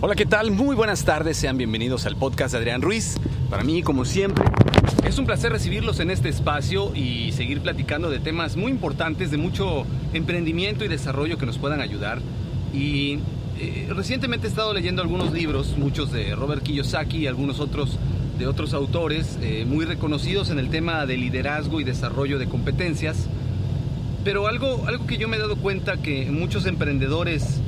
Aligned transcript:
Hola, 0.00 0.14
¿qué 0.14 0.26
tal? 0.26 0.52
Muy 0.52 0.76
buenas 0.76 1.04
tardes, 1.04 1.36
sean 1.36 1.56
bienvenidos 1.56 2.06
al 2.06 2.14
podcast 2.14 2.52
de 2.52 2.58
Adrián 2.58 2.82
Ruiz. 2.82 3.16
Para 3.50 3.64
mí, 3.64 3.82
como 3.82 4.04
siempre, 4.04 4.44
es 5.04 5.18
un 5.18 5.26
placer 5.26 5.50
recibirlos 5.50 5.98
en 5.98 6.12
este 6.12 6.28
espacio 6.28 6.94
y 6.94 7.32
seguir 7.32 7.60
platicando 7.62 8.08
de 8.08 8.20
temas 8.20 8.56
muy 8.56 8.70
importantes, 8.70 9.32
de 9.32 9.38
mucho 9.38 9.84
emprendimiento 10.12 10.84
y 10.84 10.88
desarrollo 10.88 11.36
que 11.36 11.46
nos 11.46 11.58
puedan 11.58 11.80
ayudar. 11.80 12.20
Y 12.72 13.18
eh, 13.58 13.88
recientemente 13.88 14.46
he 14.46 14.50
estado 14.50 14.72
leyendo 14.72 15.02
algunos 15.02 15.32
libros, 15.32 15.76
muchos 15.76 16.12
de 16.12 16.32
Robert 16.36 16.62
Kiyosaki 16.62 17.18
y 17.18 17.26
algunos 17.26 17.58
otros 17.58 17.98
de 18.38 18.46
otros 18.46 18.74
autores 18.74 19.36
eh, 19.42 19.64
muy 19.66 19.84
reconocidos 19.84 20.50
en 20.50 20.60
el 20.60 20.70
tema 20.70 21.06
de 21.06 21.16
liderazgo 21.16 21.80
y 21.80 21.84
desarrollo 21.84 22.38
de 22.38 22.46
competencias. 22.46 23.26
Pero 24.22 24.46
algo, 24.46 24.84
algo 24.86 25.08
que 25.08 25.16
yo 25.16 25.26
me 25.26 25.38
he 25.38 25.40
dado 25.40 25.56
cuenta 25.56 25.96
que 25.96 26.30
muchos 26.30 26.66
emprendedores 26.66 27.60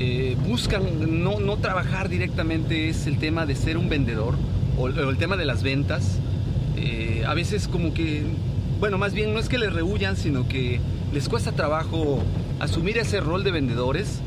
eh, 0.00 0.36
buscan 0.46 1.24
no, 1.24 1.40
no, 1.40 1.56
trabajar 1.56 2.08
directamente 2.08 2.88
es 2.88 3.08
el 3.08 3.18
tema 3.18 3.46
de 3.46 3.56
ser 3.56 3.76
un 3.76 3.88
vendedor 3.88 4.36
o, 4.78 4.86
el 4.86 5.16
tema 5.16 5.36
de 5.36 5.44
las 5.44 5.64
ventas. 5.64 6.20
Eh, 6.76 7.24
a 7.26 7.34
veces 7.34 7.66
como 7.66 7.92
que, 7.92 8.22
bueno, 8.78 8.96
más 8.96 9.12
bien 9.12 9.34
no 9.34 9.40
es 9.40 9.48
que 9.48 9.58
les 9.58 9.72
rehuyan, 9.72 10.16
sino 10.16 10.46
que 10.46 10.80
les 11.12 11.28
cuesta 11.28 11.50
trabajo 11.50 12.22
asumir 12.60 12.96
ese 12.98 13.20
rol 13.20 13.42
de 13.42 13.50
vendedores. 13.50 14.20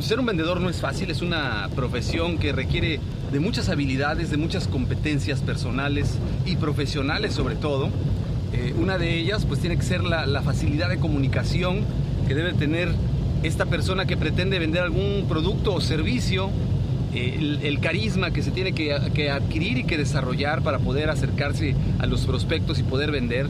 Ser 0.00 0.20
un 0.20 0.26
vendedor 0.26 0.58
no 0.58 0.70
es 0.70 0.80
fácil, 0.80 1.10
es 1.10 1.20
una 1.20 1.68
profesión 1.76 2.38
que 2.38 2.52
requiere 2.52 2.98
de 3.30 3.40
muchas 3.40 3.68
habilidades, 3.68 4.30
de 4.30 4.38
muchas 4.38 4.68
competencias 4.68 5.42
personales 5.42 6.18
y 6.46 6.56
profesionales 6.56 7.34
sobre 7.34 7.56
todo. 7.56 7.90
Eh, 8.54 8.74
una 8.78 8.96
de 8.96 9.18
ellas 9.18 9.44
pues 9.44 9.60
tiene 9.60 9.76
que 9.76 9.82
ser 9.82 10.02
la 10.02 10.40
facilidad 10.40 10.88
de 10.88 10.96
comunicación 10.96 11.80
que 12.26 12.34
debe 12.34 12.54
tener 12.54 12.88
esta 13.42 13.66
persona 13.66 14.06
que 14.06 14.16
pretende 14.16 14.58
vender 14.58 14.82
algún 14.82 15.26
producto 15.28 15.74
o 15.74 15.80
servicio, 15.80 16.50
eh, 17.14 17.58
el, 17.62 17.80
carisma 17.80 18.30
que 18.32 18.42
se 18.42 18.50
tiene 18.50 18.72
que, 18.72 18.96
que, 19.14 19.30
adquirir 19.30 19.78
y 19.78 19.84
que 19.84 19.96
desarrollar 19.96 20.62
para 20.62 20.78
poder 20.78 21.10
acercarse 21.10 21.74
a 21.98 22.06
los 22.06 22.26
prospectos 22.26 22.78
y 22.78 22.82
poder 22.82 23.10
vender. 23.10 23.48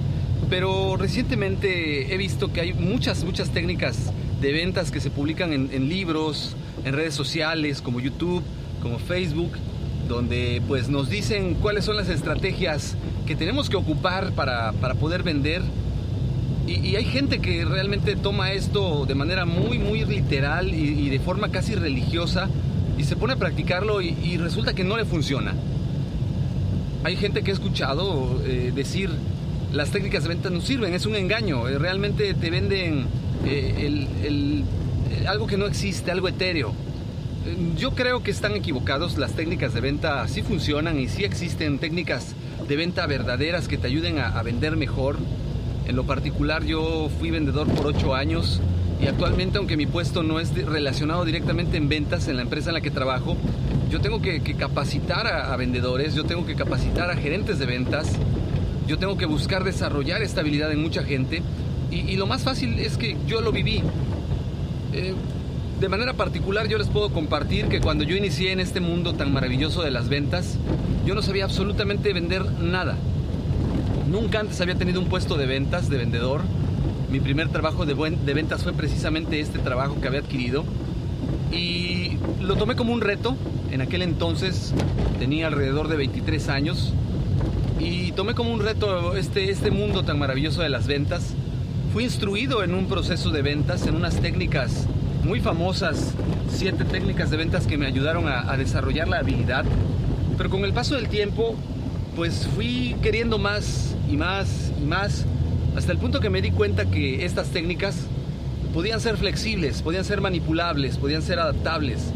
Pero 0.48 0.96
recientemente 0.96 2.14
he 2.14 2.16
visto 2.16 2.52
que 2.52 2.60
hay 2.60 2.72
muchas, 2.72 3.24
muchas 3.24 3.50
técnicas 3.50 4.12
de 4.40 4.52
ventas 4.52 4.90
que 4.90 5.00
se 5.00 5.10
publican 5.10 5.52
en, 5.52 5.70
en 5.72 5.88
libros, 5.88 6.56
en 6.84 6.94
redes 6.94 7.14
sociales 7.14 7.82
como 7.82 8.00
YouTube, 8.00 8.42
como 8.80 8.98
Facebook, 8.98 9.52
donde 10.08 10.62
pues 10.66 10.88
nos 10.88 11.10
dicen 11.10 11.54
cuáles 11.54 11.84
son 11.84 11.96
las 11.96 12.08
estrategias 12.08 12.96
que 13.26 13.36
tenemos 13.36 13.68
que 13.68 13.76
ocupar 13.76 14.32
para, 14.32 14.72
para 14.72 14.94
poder 14.94 15.22
vender 15.22 15.62
y, 16.68 16.96
hay 16.96 17.04
gente 17.04 17.38
que 17.38 17.64
realmente 17.64 18.14
toma 18.16 18.52
esto 18.52 19.06
de 19.06 19.14
manera 19.14 19.46
muy, 19.46 19.78
muy 19.78 20.04
literal 20.04 20.74
y, 20.74 21.08
de 21.08 21.18
forma 21.18 21.50
casi 21.50 21.74
religiosa 21.74 22.48
y 22.98 23.04
se 23.04 23.16
pone 23.16 23.34
a 23.34 23.36
practicarlo 23.36 24.02
y, 24.02 24.36
resulta 24.36 24.74
que 24.74 24.84
no 24.84 24.96
le 24.96 25.04
funciona. 25.04 25.54
Hay 27.04 27.16
gente 27.16 27.42
que 27.42 27.50
he 27.50 27.54
escuchado 27.54 28.42
eh, 28.44 28.72
decir 28.74 29.10
las 29.72 29.90
técnicas 29.90 30.24
de 30.24 30.30
venta 30.30 30.50
no 30.50 30.60
sirven, 30.60 30.94
es 30.94 31.06
un 31.06 31.14
engaño, 31.14 31.68
eh, 31.68 31.78
realmente 31.78 32.34
te 32.34 32.50
venden 32.50 33.06
eh, 33.46 34.64
algo 35.26 35.46
que 35.46 35.56
no 35.56 35.66
existe, 35.66 36.10
algo 36.10 36.28
etéreo. 36.28 36.74
Yo 37.78 37.92
creo 37.92 38.22
que 38.22 38.30
están 38.30 38.54
equivocados, 38.54 39.16
las 39.16 39.32
técnicas 39.32 39.72
de 39.72 39.80
venta 39.80 40.26
sí 40.28 40.42
funcionan 40.42 40.98
y 40.98 41.08
sí 41.08 41.24
existen 41.24 41.78
técnicas 41.78 42.34
de 42.66 42.76
venta 42.76 43.06
verdaderas 43.06 43.68
que 43.68 43.78
te 43.78 43.86
ayuden 43.86 44.18
a 44.18 44.42
vender 44.42 44.76
mejor 44.76 45.16
en 45.88 45.96
lo 45.96 46.04
particular 46.04 46.64
yo 46.64 47.08
fui 47.18 47.30
vendedor 47.30 47.66
por 47.66 47.86
ocho 47.86 48.14
años 48.14 48.60
y 49.00 49.06
actualmente 49.06 49.58
aunque 49.58 49.76
mi 49.76 49.86
puesto 49.86 50.22
no 50.22 50.38
es 50.38 50.54
relacionado 50.66 51.24
directamente 51.24 51.76
en 51.76 51.88
ventas 51.88 52.28
en 52.28 52.36
la 52.36 52.42
empresa 52.42 52.70
en 52.70 52.74
la 52.74 52.80
que 52.80 52.90
trabajo, 52.90 53.36
yo 53.90 54.00
tengo 54.00 54.20
que, 54.20 54.40
capacitar 54.54 55.26
a, 55.26 55.56
vendedores, 55.56 56.14
yo 56.14 56.24
tengo 56.24 56.44
que 56.44 56.54
capacitar 56.54 57.10
a 57.10 57.16
gerentes 57.16 57.58
de 57.58 57.66
ventas, 57.66 58.12
yo 58.86 58.98
tengo 58.98 59.16
que 59.16 59.24
buscar 59.24 59.64
desarrollar 59.64 60.22
esta 60.22 60.42
habilidad 60.42 60.70
en 60.72 60.82
mucha 60.82 61.02
gente 61.02 61.42
y, 61.90 62.00
y 62.00 62.16
lo 62.16 62.26
más 62.26 62.42
fácil 62.42 62.78
es 62.78 62.98
que 62.98 63.16
yo 63.26 63.40
lo 63.40 63.50
viví. 63.50 63.82
Eh, 64.92 65.14
de 65.80 65.88
manera 65.88 66.14
particular 66.14 66.66
yo 66.66 66.76
les 66.76 66.88
puedo 66.88 67.10
compartir 67.10 67.66
que 67.68 67.80
cuando 67.80 68.02
yo 68.02 68.16
inicié 68.16 68.50
en 68.52 68.60
este 68.60 68.80
mundo 68.80 69.14
tan 69.14 69.32
maravilloso 69.32 69.82
de 69.82 69.92
las 69.92 70.08
ventas, 70.08 70.58
yo 71.06 71.14
no 71.14 71.22
sabía 71.22 71.44
absolutamente 71.44 72.12
vender 72.12 72.44
nada. 72.60 72.96
Nunca 74.10 74.40
antes 74.40 74.58
había 74.62 74.74
tenido 74.74 75.00
un 75.00 75.08
puesto 75.08 75.36
de 75.36 75.44
ventas, 75.44 75.90
de 75.90 75.98
vendedor. 75.98 76.40
Mi 77.10 77.20
primer 77.20 77.50
trabajo 77.50 77.84
de, 77.84 77.94
ventas 78.32 78.62
fue 78.62 78.72
precisamente 78.72 79.38
este 79.38 79.58
trabajo 79.58 80.00
que 80.00 80.08
había 80.08 80.20
adquirido. 80.20 80.64
Y 81.52 82.16
lo 82.40 82.56
tomé 82.56 82.74
como 82.74 82.94
un 82.94 83.02
reto. 83.02 83.36
En 83.70 83.82
aquel 83.82 84.00
entonces 84.00 84.72
tenía 85.18 85.48
alrededor 85.48 85.88
de 85.88 85.96
23 85.96 86.48
años. 86.48 86.94
Y 87.78 88.12
tomé 88.12 88.34
como 88.34 88.50
un 88.50 88.60
reto 88.60 89.14
este, 89.14 89.50
este 89.50 89.70
mundo 89.70 90.02
tan 90.04 90.18
maravilloso 90.18 90.62
de 90.62 90.70
las 90.70 90.86
ventas. 90.86 91.34
Fui 91.92 92.04
instruido 92.04 92.64
en 92.64 92.74
un 92.74 92.86
proceso 92.86 93.28
de 93.28 93.42
ventas, 93.42 93.86
en 93.86 93.94
unas 93.94 94.16
técnicas 94.16 94.86
muy 95.22 95.40
famosas, 95.40 96.14
siete 96.50 96.84
técnicas 96.84 97.30
de 97.30 97.36
ventas 97.36 97.66
que 97.66 97.76
me 97.76 97.86
ayudaron 97.86 98.26
a 98.26 98.56
desarrollar 98.56 99.06
la 99.08 99.18
habilidad. 99.18 99.66
Pero 100.38 100.48
con 100.48 100.64
el 100.64 100.72
paso 100.72 100.94
del 100.94 101.08
tiempo, 101.08 101.56
pues 102.16 102.48
fui 102.54 102.96
queriendo 103.02 103.38
más 103.38 103.94
y 104.10 104.16
más 104.16 104.72
y 104.80 104.84
más, 104.84 105.24
hasta 105.76 105.92
el 105.92 105.98
punto 105.98 106.20
que 106.20 106.30
me 106.30 106.42
di 106.42 106.50
cuenta 106.50 106.86
que 106.86 107.24
estas 107.24 107.48
técnicas 107.48 107.96
podían 108.72 109.00
ser 109.00 109.16
flexibles, 109.16 109.82
podían 109.82 110.04
ser 110.04 110.20
manipulables, 110.20 110.96
podían 110.96 111.22
ser 111.22 111.38
adaptables. 111.38 112.12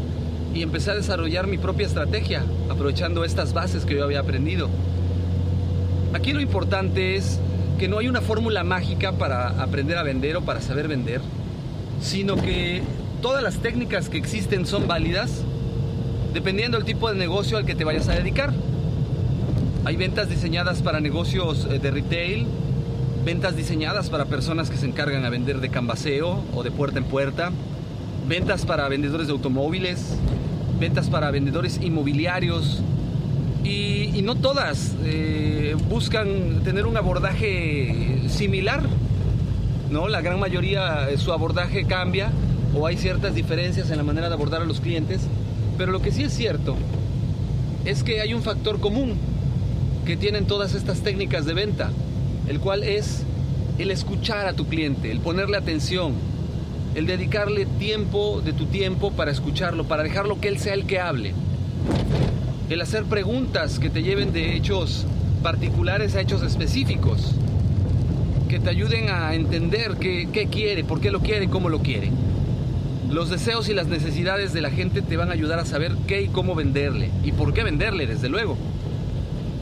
Y 0.53 0.61
empecé 0.61 0.91
a 0.91 0.95
desarrollar 0.95 1.47
mi 1.47 1.57
propia 1.57 1.87
estrategia, 1.87 2.43
aprovechando 2.69 3.23
estas 3.23 3.53
bases 3.53 3.85
que 3.85 3.95
yo 3.95 4.03
había 4.03 4.19
aprendido. 4.19 4.69
Aquí 6.13 6.31
lo 6.31 6.41
importante 6.41 7.15
es 7.15 7.39
que 7.79 7.87
no 7.87 7.97
hay 7.97 8.07
una 8.07 8.21
fórmula 8.21 8.63
mágica 8.63 9.13
para 9.13 9.49
aprender 9.61 9.97
a 9.97 10.03
vender 10.03 10.37
o 10.37 10.41
para 10.41 10.61
saber 10.61 10.87
vender, 10.87 11.21
sino 12.01 12.35
que 12.35 12.83
todas 13.21 13.41
las 13.41 13.57
técnicas 13.57 14.09
que 14.09 14.17
existen 14.17 14.65
son 14.65 14.87
válidas 14.87 15.43
dependiendo 16.33 16.77
del 16.77 16.85
tipo 16.85 17.09
de 17.09 17.15
negocio 17.15 17.57
al 17.57 17.65
que 17.65 17.75
te 17.75 17.83
vayas 17.83 18.07
a 18.09 18.13
dedicar. 18.13 18.53
Hay 19.85 19.97
ventas 19.97 20.29
diseñadas 20.29 20.81
para 20.81 21.01
negocios 21.01 21.67
de 21.67 21.91
retail, 21.91 22.47
ventas 23.25 23.57
diseñadas 23.57 24.09
para 24.09 24.25
personas 24.25 24.69
que 24.69 24.77
se 24.77 24.85
encargan 24.85 25.25
a 25.25 25.29
vender 25.29 25.59
de 25.59 25.67
cambaseo 25.67 26.41
o 26.55 26.63
de 26.63 26.71
puerta 26.71 26.99
en 26.99 27.03
puerta, 27.03 27.51
ventas 28.25 28.65
para 28.65 28.87
vendedores 28.87 29.27
de 29.27 29.33
automóviles, 29.33 30.15
ventas 30.79 31.09
para 31.09 31.31
vendedores 31.31 31.81
inmobiliarios 31.81 32.81
y, 33.65 34.21
no 34.23 34.35
todas 34.35 34.93
eh, 35.03 35.75
buscan 35.89 36.61
tener 36.63 36.85
un 36.85 36.95
abordaje 36.95 38.21
similar, 38.29 38.83
¿no? 39.91 40.07
La 40.07 40.21
gran 40.21 40.39
mayoría 40.39 41.09
su 41.17 41.33
abordaje 41.33 41.83
cambia 41.83 42.31
o 42.73 42.87
hay 42.87 42.95
ciertas 42.95 43.35
diferencias 43.35 43.91
en 43.91 43.97
la 43.97 44.03
manera 44.03 44.29
de 44.29 44.35
abordar 44.35 44.61
a 44.61 44.65
los 44.65 44.79
clientes, 44.79 45.27
pero 45.77 45.91
lo 45.91 46.01
que 46.01 46.13
sí 46.13 46.23
es 46.23 46.33
cierto 46.33 46.77
es 47.83 48.01
que 48.01 48.21
hay 48.21 48.33
un 48.33 48.43
factor 48.43 48.79
común 48.79 49.32
que 50.05 50.17
tienen 50.17 50.45
todas 50.45 50.75
estas 50.75 51.01
técnicas 51.01 51.45
de 51.45 51.53
venta, 51.53 51.91
el 52.47 52.59
cual 52.59 52.83
es 52.83 53.23
el 53.77 53.91
escuchar 53.91 54.47
a 54.47 54.53
tu 54.53 54.67
cliente, 54.67 55.11
el 55.11 55.19
ponerle 55.19 55.57
atención, 55.57 56.13
el 56.95 57.07
dedicarle 57.07 57.65
tiempo 57.65 58.41
de 58.41 58.53
tu 58.53 58.65
tiempo 58.65 59.11
para 59.11 59.31
escucharlo, 59.31 59.85
para 59.85 60.03
dejarlo 60.03 60.39
que 60.39 60.49
él 60.49 60.59
sea 60.59 60.73
el 60.73 60.85
que 60.85 60.99
hable, 60.99 61.33
el 62.69 62.81
hacer 62.81 63.05
preguntas 63.05 63.79
que 63.79 63.89
te 63.89 64.03
lleven 64.03 64.33
de 64.33 64.55
hechos 64.55 65.05
particulares 65.41 66.15
a 66.15 66.21
hechos 66.21 66.43
específicos, 66.43 67.31
que 68.47 68.59
te 68.59 68.69
ayuden 68.69 69.09
a 69.09 69.33
entender 69.33 69.95
qué, 69.99 70.47
quiere, 70.51 70.83
por 70.83 71.01
qué 71.01 71.11
lo 71.11 71.21
quiere 71.21 71.47
cómo 71.49 71.69
lo 71.69 71.79
quiere. 71.79 72.11
Los 73.09 73.29
deseos 73.29 73.69
y 73.69 73.73
las 73.73 73.87
necesidades 73.87 74.53
de 74.53 74.61
la 74.61 74.71
gente 74.71 75.01
te 75.01 75.17
van 75.17 75.29
a 75.29 75.33
ayudar 75.33 75.59
a 75.59 75.65
saber 75.65 75.95
qué 76.07 76.23
y 76.23 76.27
cómo 76.27 76.55
venderle 76.55 77.09
y 77.23 77.31
por 77.31 77.53
qué 77.53 77.63
venderle, 77.63 78.07
desde 78.07 78.29
luego. 78.29 78.57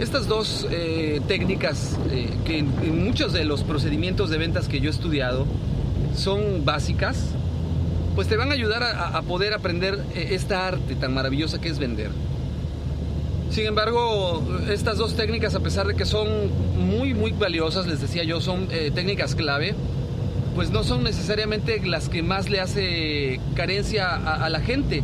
Estas 0.01 0.27
dos 0.27 0.65
eh, 0.71 1.21
técnicas 1.27 1.95
eh, 2.09 2.27
que 2.44 2.57
en, 2.57 3.06
muchos 3.06 3.33
de 3.33 3.45
los 3.45 3.62
procedimientos 3.62 4.31
de 4.31 4.39
ventas 4.39 4.68
que 4.68 4.80
yo 4.80 4.89
he 4.89 4.92
estudiado 4.92 5.45
son 6.15 6.65
básicas, 6.65 7.27
pues 8.15 8.27
te 8.27 8.36
van 8.36 8.50
a 8.50 8.56
ayudar 8.56 8.81
a, 8.81 9.21
poder 9.21 9.53
aprender 9.53 10.03
eh, 10.15 10.30
esta 10.31 10.68
arte 10.68 10.95
tan 10.95 11.13
maravillosa 11.13 11.62
que 11.62 11.69
es 11.69 11.77
vender. 11.77 12.09
Sin 13.51 13.68
embargo, 13.68 14.44
estas 14.71 14.98
dos 14.98 15.15
técnicas, 15.15 15.53
a 15.53 15.59
pesar 15.59 15.86
de 15.86 15.94
que 15.94 16.06
son 16.06 16.27
muy, 16.80 17.13
muy 17.13 17.31
valiosas, 17.31 17.86
les 17.86 18.01
decía 18.01 18.24
yo, 18.24 18.42
son 18.42 18.69
técnicas 18.95 19.36
clave, 19.36 19.75
pues 20.56 20.71
no 20.71 20.83
son 20.83 21.04
necesariamente 21.04 21.80
las 21.86 22.09
que 22.09 22.24
más 22.24 22.50
le 22.50 22.59
hace 22.59 23.39
carencia 23.54 24.15
a, 24.15 24.50
la 24.50 24.62
gente. 24.62 25.04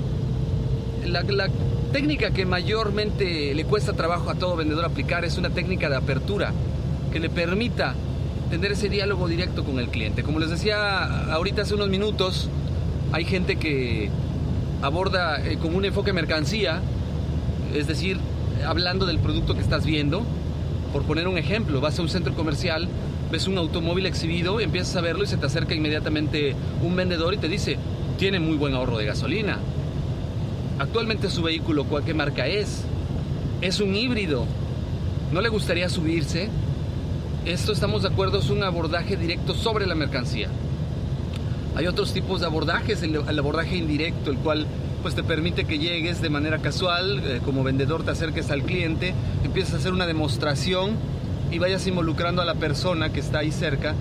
Técnica 1.88 2.32
que 2.32 2.46
mayormente 2.46 3.54
le 3.54 3.66
cuesta 3.66 3.94
trabajo 3.94 4.30
a 4.30 4.36
todo 4.36 4.56
vendedor 4.56 4.86
aplicar 4.86 5.26
es 5.26 5.38
una 5.38 5.50
técnica 5.50 5.90
de 5.90 5.96
apertura 5.96 6.52
que 7.12 7.20
le 7.20 7.30
permita 7.30 7.96
tener 8.50 8.72
ese 8.72 8.90
diálogo 8.90 9.28
directo 9.28 9.64
con 9.64 9.80
el 9.80 9.90
cliente. 9.90 10.24
Como 10.24 10.40
les 10.40 10.50
decía 10.50 11.32
ahorita 11.34 11.64
hace 11.64 11.74
unos 11.74 11.90
minutos, 11.90 12.50
hay 13.12 13.26
gente 13.26 13.58
que 13.58 14.10
aborda 14.82 15.46
eh, 15.46 15.58
con 15.58 15.76
un 15.76 15.86
enfoque 15.86 16.14
mercancía, 16.14 16.82
es 17.74 17.88
decir, 17.88 18.18
hablando 18.66 19.06
del 19.06 19.20
producto 19.20 19.56
que 19.56 19.62
estás 19.62 19.86
viendo. 19.86 20.24
Por 20.94 21.04
poner 21.04 21.28
un 21.28 21.38
ejemplo, 21.38 21.82
vas 21.82 22.00
a 22.00 22.02
un 22.02 22.10
centro 22.10 22.34
comercial, 22.34 22.88
ves 23.32 23.48
un 23.48 23.58
automóvil 23.58 24.06
exhibido, 24.06 24.60
empiezas 24.60 24.96
a 24.96 25.02
verlo 25.02 25.24
y 25.24 25.28
se 25.28 25.38
te 25.38 25.46
acerca 25.46 25.76
inmediatamente 25.76 26.56
un 26.82 26.96
vendedor 26.96 27.34
y 27.34 27.38
te 27.38 27.50
dice, 27.50 27.78
tiene 28.18 28.40
muy 28.40 28.56
buen 28.56 28.74
ahorro 28.74 28.98
de 28.98 29.06
gasolina. 29.06 29.60
Actualmente 30.80 31.30
su 31.30 31.42
vehículo, 31.42 31.86
¿qué 32.06 32.14
marca 32.14 32.46
es? 32.46 32.84
Es 33.62 33.80
un 33.80 33.96
híbrido. 33.96 34.46
¿No 35.32 35.42
le 35.42 35.50
gustaría 35.50 35.90
subirse? 35.90 36.50
Esto 37.46 37.72
estamos 37.72 38.04
de 38.04 38.10
acuerdo, 38.10 38.38
es 38.40 38.50
un 38.52 38.64
abordaje 38.64 39.18
directo 39.18 39.56
sobre 39.56 39.88
la 39.88 39.96
mercancía. 39.96 40.50
Hay 41.76 41.88
otros 41.88 42.14
tipos 42.14 42.42
de 42.42 42.46
abordajes, 42.46 43.02
el, 43.02 43.16
abordaje 43.40 43.76
indirecto, 43.76 44.30
el 44.30 44.38
cual 44.38 44.68
pues 45.02 45.16
te 45.16 45.24
permite 45.24 45.66
que 45.66 45.80
llegues 45.80 46.22
de 46.22 46.30
manera 46.30 46.60
casual, 46.60 47.22
eh, 47.24 47.42
como 47.44 47.64
vendedor 47.64 48.04
te 48.04 48.12
acerques 48.12 48.52
al 48.52 48.64
cliente, 48.64 49.14
empiezas 49.44 49.76
a 49.76 49.78
hacer 49.78 49.94
una 49.94 50.06
demostración 50.06 50.92
y 51.52 51.58
vayas 51.60 51.88
involucrando 51.88 52.42
a 52.42 52.46
la 52.46 52.56
persona 52.56 53.12
que 53.12 53.20
está 53.20 53.40
ahí 53.40 53.52
cerca 53.52 53.96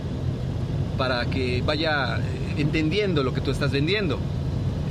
para 0.98 1.24
que 1.26 1.62
vaya 1.64 2.18
eh, 2.18 2.20
entendiendo 2.58 3.22
lo 3.22 3.32
que 3.32 3.40
tú 3.40 3.50
estás 3.50 3.70
vendiendo. 3.70 4.18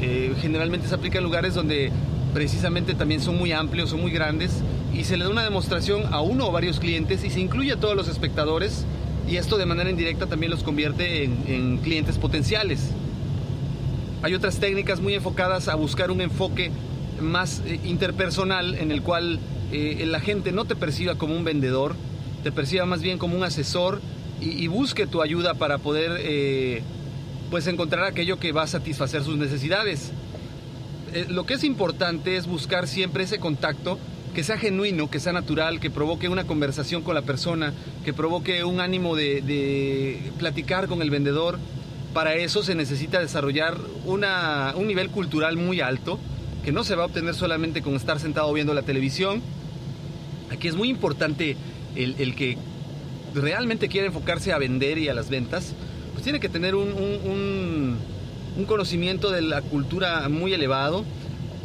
Eh, 0.02 0.34
generalmente 0.42 0.88
se 0.88 0.96
aplica 0.96 1.18
en 1.20 1.24
lugares 1.24 1.54
donde 1.54 1.92
precisamente 2.34 2.96
también 2.96 3.22
son 3.22 3.38
muy 3.38 3.54
amplios, 3.54 3.92
son 3.92 4.02
muy 4.02 4.12
grandes 4.12 4.62
y 4.94 5.06
se 5.06 5.18
le 5.18 5.24
da 5.24 5.30
una 5.30 5.44
demostración 5.44 6.14
a 6.14 6.22
uno 6.22 6.48
o 6.48 6.52
varios 6.52 6.80
clientes 6.80 7.24
y 7.24 7.30
se 7.30 7.40
incluye 7.40 7.72
a 7.72 7.78
todos 7.78 7.96
los 7.96 8.08
espectadores 8.08 8.86
y 9.28 9.38
esto 9.38 9.58
de 9.58 9.66
manera 9.66 9.90
indirecta 9.90 10.28
también 10.28 10.52
los 10.52 10.64
convierte 10.64 11.24
en, 11.24 11.78
clientes 11.78 12.18
potenciales. 12.18 12.92
Hay 14.22 14.34
otras 14.34 14.60
técnicas 14.60 15.02
muy 15.02 15.14
enfocadas 15.14 15.68
a 15.68 15.76
buscar 15.76 16.12
un 16.12 16.22
enfoque 16.22 16.72
más 17.22 17.62
eh, 17.66 17.80
interpersonal 17.86 18.76
en 18.76 18.92
el 18.92 19.02
cual 19.02 19.40
eh, 19.72 20.04
la 20.08 20.20
gente 20.20 20.52
no 20.52 20.66
te 20.66 20.76
perciba 20.76 21.16
como 21.16 21.36
un 21.36 21.44
vendedor, 21.44 21.96
te 22.44 22.52
perciba 22.52 22.86
más 22.86 23.02
bien 23.02 23.18
como 23.18 23.36
un 23.36 23.44
asesor 23.44 24.02
y, 24.42 24.68
busque 24.68 25.08
tu 25.08 25.22
ayuda 25.22 25.54
para 25.54 25.78
poder 25.78 26.18
eh, 26.20 26.84
pues 27.56 27.68
encontrar 27.68 28.04
aquello 28.04 28.38
que 28.38 28.52
va 28.52 28.64
a 28.64 28.68
satisfacer 28.68 29.24
sus 29.24 29.38
necesidades. 29.38 30.12
lo 31.30 31.46
que 31.46 31.54
es 31.54 31.64
importante 31.64 32.36
es 32.36 32.48
buscar 32.48 32.86
siempre 32.86 33.24
ese 33.24 33.40
contacto 33.40 33.98
que 34.34 34.44
sea 34.44 34.58
genuino, 34.58 35.10
que 35.10 35.22
sea 35.22 35.32
natural, 35.32 35.80
que 35.80 35.90
provoque 35.90 36.28
una 36.28 36.44
conversación 36.44 37.02
con 37.02 37.16
la 37.16 37.22
persona, 37.22 37.72
que 38.04 38.12
provoque 38.12 38.66
un 38.66 38.82
ánimo 38.82 39.16
de, 39.16 40.34
platicar 40.38 40.90
con 40.90 41.02
el 41.02 41.10
vendedor. 41.10 41.58
Para 42.14 42.36
eso 42.36 42.62
se 42.62 42.76
necesita 42.76 43.22
desarrollar 43.22 43.78
una, 44.04 44.74
un 44.76 44.88
nivel 44.88 45.10
cultural 45.10 45.56
muy 45.56 45.80
alto, 45.80 46.20
que 46.66 46.74
no 46.74 46.84
se 46.84 46.96
va 46.96 47.04
a 47.04 47.06
obtener 47.06 47.36
solamente 47.36 47.82
con 47.82 47.96
estar 47.96 48.20
sentado 48.20 48.52
viendo 48.52 48.74
la 48.74 48.82
televisión. 48.82 49.42
Aquí 50.52 50.68
es 50.68 50.76
muy 50.76 50.90
importante 50.90 51.56
el, 51.96 52.36
que 52.36 52.58
realmente 53.34 53.88
quiere 53.88 54.08
enfocarse 54.08 54.52
a 54.52 54.58
vender 54.58 54.98
y 54.98 55.08
a 55.08 55.14
las 55.14 55.30
ventas, 55.30 55.74
tiene 56.26 56.42
que 56.42 56.50
tener 56.50 56.76
un, 56.76 57.98
un 58.58 58.66
conocimiento 58.66 59.32
de 59.32 59.42
la 59.42 59.62
cultura 59.62 60.28
muy 60.28 60.54
elevado 60.54 61.06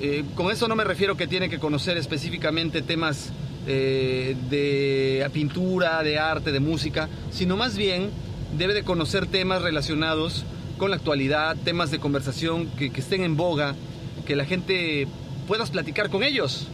eh, 0.02 0.24
con 0.34 0.50
eso 0.50 0.66
no 0.66 0.76
me 0.76 0.84
refiero 0.84 1.14
que 1.16 1.26
tiene 1.26 1.50
que 1.50 1.58
conocer 1.58 1.98
específicamente 1.98 2.80
temas 2.80 3.32
eh, 3.66 4.34
de 4.48 5.28
pintura, 5.30 6.02
de 6.02 6.18
arte, 6.18 6.52
de 6.52 6.60
música, 6.60 7.10
sino 7.30 7.58
más 7.58 7.76
bien 7.76 8.08
debe 8.56 8.72
de 8.72 8.82
conocer 8.82 9.26
temas 9.26 9.60
relacionados 9.60 10.46
con 10.78 10.88
la 10.88 10.96
actualidad, 10.96 11.54
temas 11.64 11.90
de 11.90 11.98
conversación 11.98 12.66
que, 12.78 12.86
estén 12.86 13.24
en 13.24 13.36
boga, 13.36 13.74
que 14.26 14.36
la 14.36 14.46
gente 14.46 15.06
puedas 15.46 15.70
platicar 15.70 16.08
con 16.08 16.22
ellos. 16.22 16.68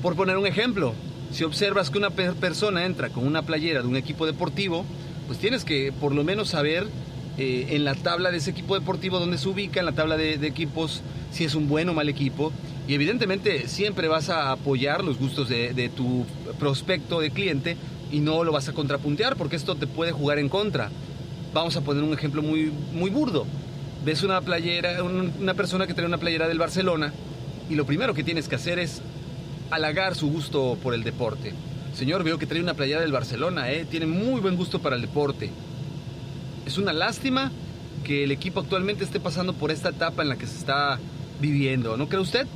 Por 0.00 0.16
poner 0.16 0.38
un 0.38 0.46
ejemplo, 0.46 0.94
si 1.30 1.44
observas 1.44 1.90
que 1.90 1.98
una 1.98 2.10
persona 2.10 2.86
entra 2.86 3.10
con 3.10 3.26
una 3.26 3.42
playera 3.42 3.82
de 3.82 3.88
un 3.88 3.96
equipo 3.96 4.24
deportivo, 4.24 4.86
pues 5.26 5.38
tienes 5.38 5.66
que 5.66 5.92
por 5.92 6.14
lo 6.14 6.24
menos 6.24 6.48
saber 6.48 6.86
eh, 7.38 7.68
en 7.70 7.84
la 7.84 7.94
tabla 7.94 8.30
de 8.30 8.38
ese 8.38 8.50
equipo 8.50 8.78
deportivo 8.78 9.18
dónde 9.18 9.38
se 9.38 9.48
ubica, 9.48 9.80
en 9.80 9.86
la 9.86 9.92
tabla 9.92 10.16
de, 10.16 10.38
de 10.38 10.46
equipos 10.46 11.02
si 11.32 11.44
es 11.44 11.54
un 11.54 11.68
buen 11.68 11.88
o 11.88 11.94
mal 11.94 12.08
equipo. 12.08 12.52
Y 12.86 12.94
evidentemente 12.94 13.68
siempre 13.68 14.08
vas 14.08 14.28
a 14.28 14.52
apoyar 14.52 15.04
los 15.04 15.18
gustos 15.18 15.48
de, 15.48 15.90
tu 15.94 16.26
prospecto 16.58 17.20
de 17.20 17.30
cliente 17.30 17.76
y 18.10 18.20
no 18.20 18.44
lo 18.44 18.52
vas 18.52 18.68
a 18.68 18.72
contrapuntear 18.72 19.36
porque 19.36 19.56
esto 19.56 19.76
te 19.76 19.86
puede 19.86 20.12
jugar 20.12 20.38
en 20.38 20.48
contra. 20.48 20.90
Vamos 21.54 21.76
a 21.76 21.82
poner 21.82 22.02
un 22.02 22.12
ejemplo 22.12 22.42
muy, 22.42 22.72
muy 22.92 23.10
burdo. 23.10 23.46
Ves 24.04 24.24
una 24.24 24.40
playera, 24.40 25.02
una 25.02 25.54
persona 25.54 25.86
que 25.86 25.94
trae 25.94 26.06
una 26.06 26.18
playera 26.18 26.48
del 26.48 26.58
Barcelona 26.58 27.12
y 27.70 27.76
lo 27.76 27.86
primero 27.86 28.14
que 28.14 28.24
tienes 28.24 28.48
que 28.48 28.56
hacer 28.56 28.78
es 28.78 29.00
halagar 29.70 30.16
su 30.16 30.28
gusto 30.30 30.76
por 30.82 30.92
el 30.92 31.04
deporte. 31.04 31.52
Señor, 31.94 32.24
veo 32.24 32.38
que 32.38 32.46
trae 32.46 32.60
una 32.60 32.74
playera 32.74 33.00
del 33.00 33.12
Barcelona, 33.12 33.70
¿eh? 33.70 33.86
tiene 33.88 34.06
muy 34.06 34.40
buen 34.40 34.56
gusto 34.56 34.80
para 34.80 34.96
el 34.96 35.02
deporte. 35.02 35.50
Es 36.66 36.78
una 36.78 36.92
lástima 36.92 37.50
que 38.04 38.24
el 38.24 38.30
equipo 38.30 38.60
actualmente 38.60 39.04
esté 39.04 39.20
pasando 39.20 39.52
por 39.52 39.70
esta 39.70 39.90
etapa 39.90 40.22
en 40.22 40.28
la 40.28 40.36
que 40.36 40.46
se 40.46 40.58
está 40.58 40.98
viviendo, 41.40 41.96
¿no 41.96 42.08
cree 42.08 42.20
usted? 42.20 42.46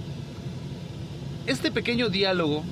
Este 1.46 1.70
pequeño 1.70 2.08
diálogo 2.08 2.64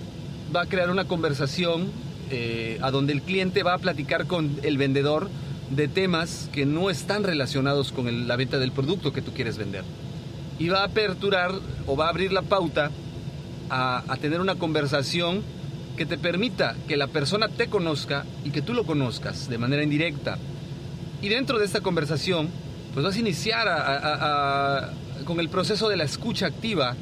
va 0.54 0.62
a 0.62 0.66
crear 0.66 0.90
una 0.90 1.06
conversación 1.06 1.90
eh, 2.30 2.78
a 2.82 2.90
donde 2.90 3.12
el 3.12 3.22
cliente 3.22 3.62
va 3.62 3.74
a 3.74 3.78
platicar 3.78 4.26
con 4.26 4.58
el 4.62 4.78
vendedor 4.78 5.28
de 5.70 5.88
temas 5.88 6.48
que 6.52 6.66
no 6.66 6.90
están 6.90 7.24
relacionados 7.24 7.92
con 7.92 8.28
la 8.28 8.36
venta 8.36 8.58
del 8.58 8.72
producto 8.72 9.12
que 9.12 9.22
tú 9.22 9.32
quieres 9.32 9.58
vender. 9.58 9.84
Y 10.58 10.68
va 10.68 10.80
a 10.80 10.84
aperturar 10.84 11.52
o 11.86 11.96
va 11.96 12.06
a 12.06 12.10
abrir 12.10 12.32
la 12.32 12.42
pauta 12.42 12.90
a, 13.70 14.04
a 14.06 14.16
tener 14.16 14.40
una 14.40 14.54
conversación 14.54 15.42
que 15.96 16.06
te 16.06 16.18
permita 16.18 16.76
que 16.88 16.96
la 16.96 17.06
persona 17.08 17.48
te 17.48 17.68
conozca 17.68 18.24
y 18.44 18.50
que 18.50 18.62
tú 18.62 18.72
lo 18.72 18.84
conozcas 18.84 19.48
de 19.48 19.58
manera 19.58 19.82
indirecta. 19.82 20.38
Y 21.24 21.30
dentro 21.30 21.58
de 21.58 21.64
esta 21.64 21.80
conversación, 21.80 22.50
pues 22.92 23.02
vas 23.02 23.16
a 23.16 23.18
iniciar 23.18 24.92
con 25.24 25.40
el 25.40 25.48
proceso 25.48 25.88
de 25.88 25.96
la 25.96 26.04
escucha 26.04 26.44
activa, 26.44 26.94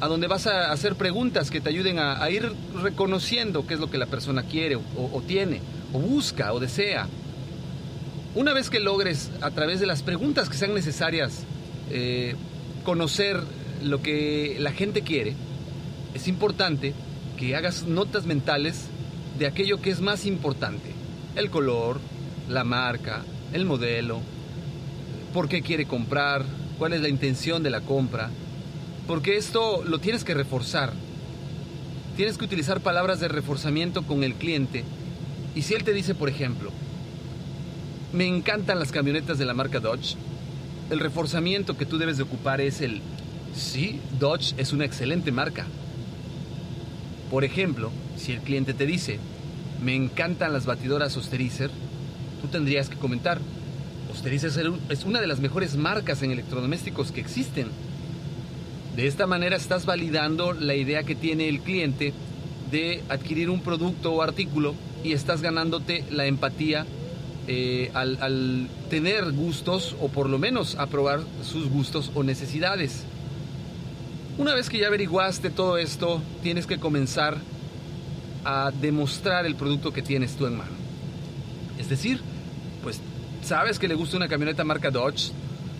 a 0.00 0.06
donde 0.06 0.28
vas 0.28 0.46
a 0.46 0.70
hacer 0.70 0.94
preguntas 0.94 1.50
que 1.50 1.60
te 1.60 1.68
ayuden 1.68 1.98
a, 1.98 2.30
ir 2.30 2.52
reconociendo 2.80 3.66
qué 3.66 3.74
es 3.74 3.80
lo 3.80 3.90
que 3.90 3.98
la 3.98 4.06
persona 4.06 4.44
quiere 4.44 4.76
o, 4.76 5.22
tiene, 5.26 5.60
o 5.92 5.98
busca 5.98 6.52
o 6.52 6.60
desea. 6.60 7.08
Una 8.36 8.52
vez 8.52 8.70
que 8.70 8.78
logres, 8.78 9.32
a 9.40 9.50
través 9.50 9.80
de 9.80 9.86
las 9.86 10.04
preguntas 10.04 10.48
que 10.48 10.56
sean 10.56 10.72
necesarias, 10.72 11.42
eh, 11.90 12.36
conocer 12.84 13.40
lo 13.82 14.02
que 14.02 14.56
la 14.60 14.70
gente 14.70 15.02
quiere, 15.02 15.34
es 16.14 16.28
importante 16.28 16.94
que 17.36 17.56
hagas 17.56 17.88
notas 17.88 18.24
mentales 18.24 18.84
de 19.36 19.48
aquello 19.48 19.82
que 19.82 19.90
es 19.90 20.00
más 20.00 20.26
importante. 20.26 20.92
El 21.34 21.50
color, 21.50 21.98
la 22.52 22.64
marca, 22.64 23.24
el 23.52 23.64
modelo, 23.64 24.20
por 25.32 25.48
qué 25.48 25.62
quiere 25.62 25.86
comprar, 25.86 26.44
cuál 26.78 26.92
es 26.92 27.00
la 27.00 27.08
intención 27.08 27.62
de 27.62 27.70
la 27.70 27.80
compra, 27.80 28.30
porque 29.06 29.36
esto 29.36 29.82
lo 29.84 29.98
tienes 29.98 30.24
que 30.24 30.34
reforzar. 30.34 30.92
Tienes 32.16 32.36
que 32.36 32.44
utilizar 32.44 32.80
palabras 32.80 33.20
de 33.20 33.28
reforzamiento 33.28 34.02
con 34.02 34.22
el 34.22 34.34
cliente. 34.34 34.84
Y 35.54 35.62
si 35.62 35.74
él 35.74 35.82
te 35.82 35.92
dice, 35.92 36.14
por 36.14 36.28
ejemplo, 36.28 36.70
me 38.12 38.26
encantan 38.26 38.78
las 38.78 38.92
camionetas 38.92 39.38
de 39.38 39.46
la 39.46 39.54
marca 39.54 39.80
Dodge, 39.80 40.16
el 40.90 41.00
reforzamiento 41.00 41.76
que 41.78 41.86
tú 41.86 41.96
debes 41.96 42.18
de 42.18 42.24
ocupar 42.24 42.60
es 42.60 42.82
el, 42.82 43.00
sí, 43.54 44.00
Dodge 44.18 44.54
es 44.58 44.72
una 44.72 44.84
excelente 44.84 45.32
marca. 45.32 45.66
Por 47.30 47.44
ejemplo, 47.44 47.90
si 48.16 48.32
el 48.32 48.40
cliente 48.40 48.74
te 48.74 48.84
dice, 48.84 49.18
me 49.82 49.94
encantan 49.94 50.52
las 50.52 50.66
batidoras 50.66 51.16
Osterizer, 51.16 51.70
tú 52.42 52.48
tendrías 52.48 52.88
que 52.88 52.96
comentar, 52.96 53.40
Osterizer 54.12 54.50
es 54.90 55.04
una 55.04 55.20
de 55.20 55.26
las 55.26 55.40
mejores 55.40 55.76
marcas 55.76 56.22
en 56.22 56.32
electrodomésticos 56.32 57.12
que 57.12 57.20
existen. 57.20 57.68
De 58.96 59.06
esta 59.06 59.26
manera 59.26 59.56
estás 59.56 59.86
validando 59.86 60.52
la 60.52 60.74
idea 60.74 61.02
que 61.02 61.14
tiene 61.14 61.48
el 61.48 61.60
cliente 61.60 62.12
de 62.70 63.02
adquirir 63.08 63.48
un 63.48 63.60
producto 63.60 64.12
o 64.12 64.22
artículo 64.22 64.74
y 65.02 65.12
estás 65.12 65.40
ganándote 65.40 66.04
la 66.10 66.26
empatía, 66.26 66.84
eh, 67.48 67.90
al, 67.94 68.68
tener 68.90 69.32
gustos 69.32 69.96
o 70.00 70.08
por 70.08 70.28
lo 70.28 70.38
menos 70.38 70.76
a 70.76 70.86
probar 70.86 71.20
sus 71.42 71.68
gustos 71.68 72.10
o 72.14 72.22
necesidades. 72.22 73.04
Una 74.36 74.54
vez 74.54 74.68
que 74.68 74.78
ya 74.78 74.88
averiguaste 74.88 75.50
todo 75.50 75.78
esto, 75.78 76.20
tienes 76.42 76.66
que 76.66 76.78
comenzar 76.78 77.38
a 78.44 78.72
demostrar 78.80 79.46
el 79.46 79.54
producto 79.54 79.92
que 79.92 80.02
tienes 80.02 80.36
tú 80.36 80.46
en 80.46 80.56
mano. 80.56 80.72
Es 81.78 81.88
decir, 81.88 82.20
sabes 83.42 83.78
que 83.78 83.88
le 83.88 83.94
gusta 83.94 84.16
una 84.16 84.28
camioneta 84.28 84.64
marca 84.64 84.90
Dodge, 84.90 85.32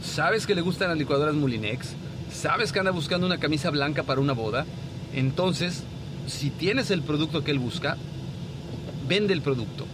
sabes 0.03 0.47
que 0.47 0.55
le 0.55 0.61
gustan 0.61 0.89
las 0.89 0.99
licuadoras 0.99 1.35
Mulinex, 1.35 1.95
sabes 2.33 2.73
que 2.73 2.79
anda 2.79 2.91
buscando 2.91 3.27
una 3.27 3.39
camisa 3.39 3.71
blanca 3.71 4.03
para 4.03 4.21
una 4.21 4.33
boda, 4.33 4.67
entonces, 5.15 5.85
si 6.27 6.51
tienes 6.51 6.91
el 6.91 7.03
producto 7.03 7.45
que 7.45 7.53
él 7.53 7.59
busca, 7.59 7.97
vende 9.09 9.33
el 9.33 9.43
producto, 9.43 9.87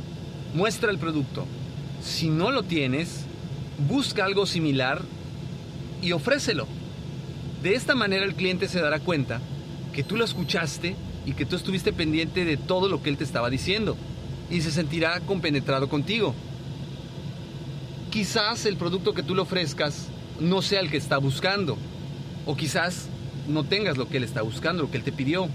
muestra 0.55 0.91
el 0.91 0.99
producto. 0.99 1.47
Si 2.03 2.29
no 2.29 2.51
lo 2.51 2.63
tienes, 2.63 3.25
busca 3.89 4.25
algo 4.25 4.47
similar 4.47 5.03
y 6.01 6.13
ofrécelo. 6.13 6.67
De 7.63 7.75
esta 7.75 7.95
manera 7.95 8.25
el 8.25 8.35
cliente 8.35 8.69
se 8.69 8.81
dará 8.81 9.01
cuenta 9.01 9.41
que 9.93 10.05
tú 10.05 10.17
lo 10.17 10.25
escuchaste 10.25 10.95
y 11.27 11.33
que 11.33 11.45
tú 11.45 11.57
estuviste 11.57 11.93
pendiente 11.93 12.45
de 12.45 12.57
todo 12.57 12.89
lo 12.89 13.03
que 13.03 13.11
él 13.11 13.17
te 13.17 13.25
estaba 13.25 13.51
diciendo 13.51 13.97
y 14.51 14.61
se 14.61 14.71
sentirá 14.71 15.21
compenetrado 15.21 15.89
contigo. 15.89 16.35
Quizás 18.19 18.67
el 18.67 18.77
producto 18.77 19.15
que 19.15 19.23
tú 19.23 19.33
le 19.33 19.43
ofrezcas 19.43 20.09
no 20.41 20.61
sea 20.61 20.81
el 20.81 20.91
que 20.91 20.97
está 20.97 21.19
buscando 21.19 21.79
o 22.47 22.57
quizás 22.57 23.07
no 23.47 23.63
tengas 23.63 23.97
lo 23.97 24.09
que 24.09 24.17
él 24.17 24.25
está 24.25 24.43
buscando, 24.43 24.83
lo 24.83 24.91
que 24.91 24.97
él 24.97 25.05
te 25.05 25.13
pidió. 25.13 25.49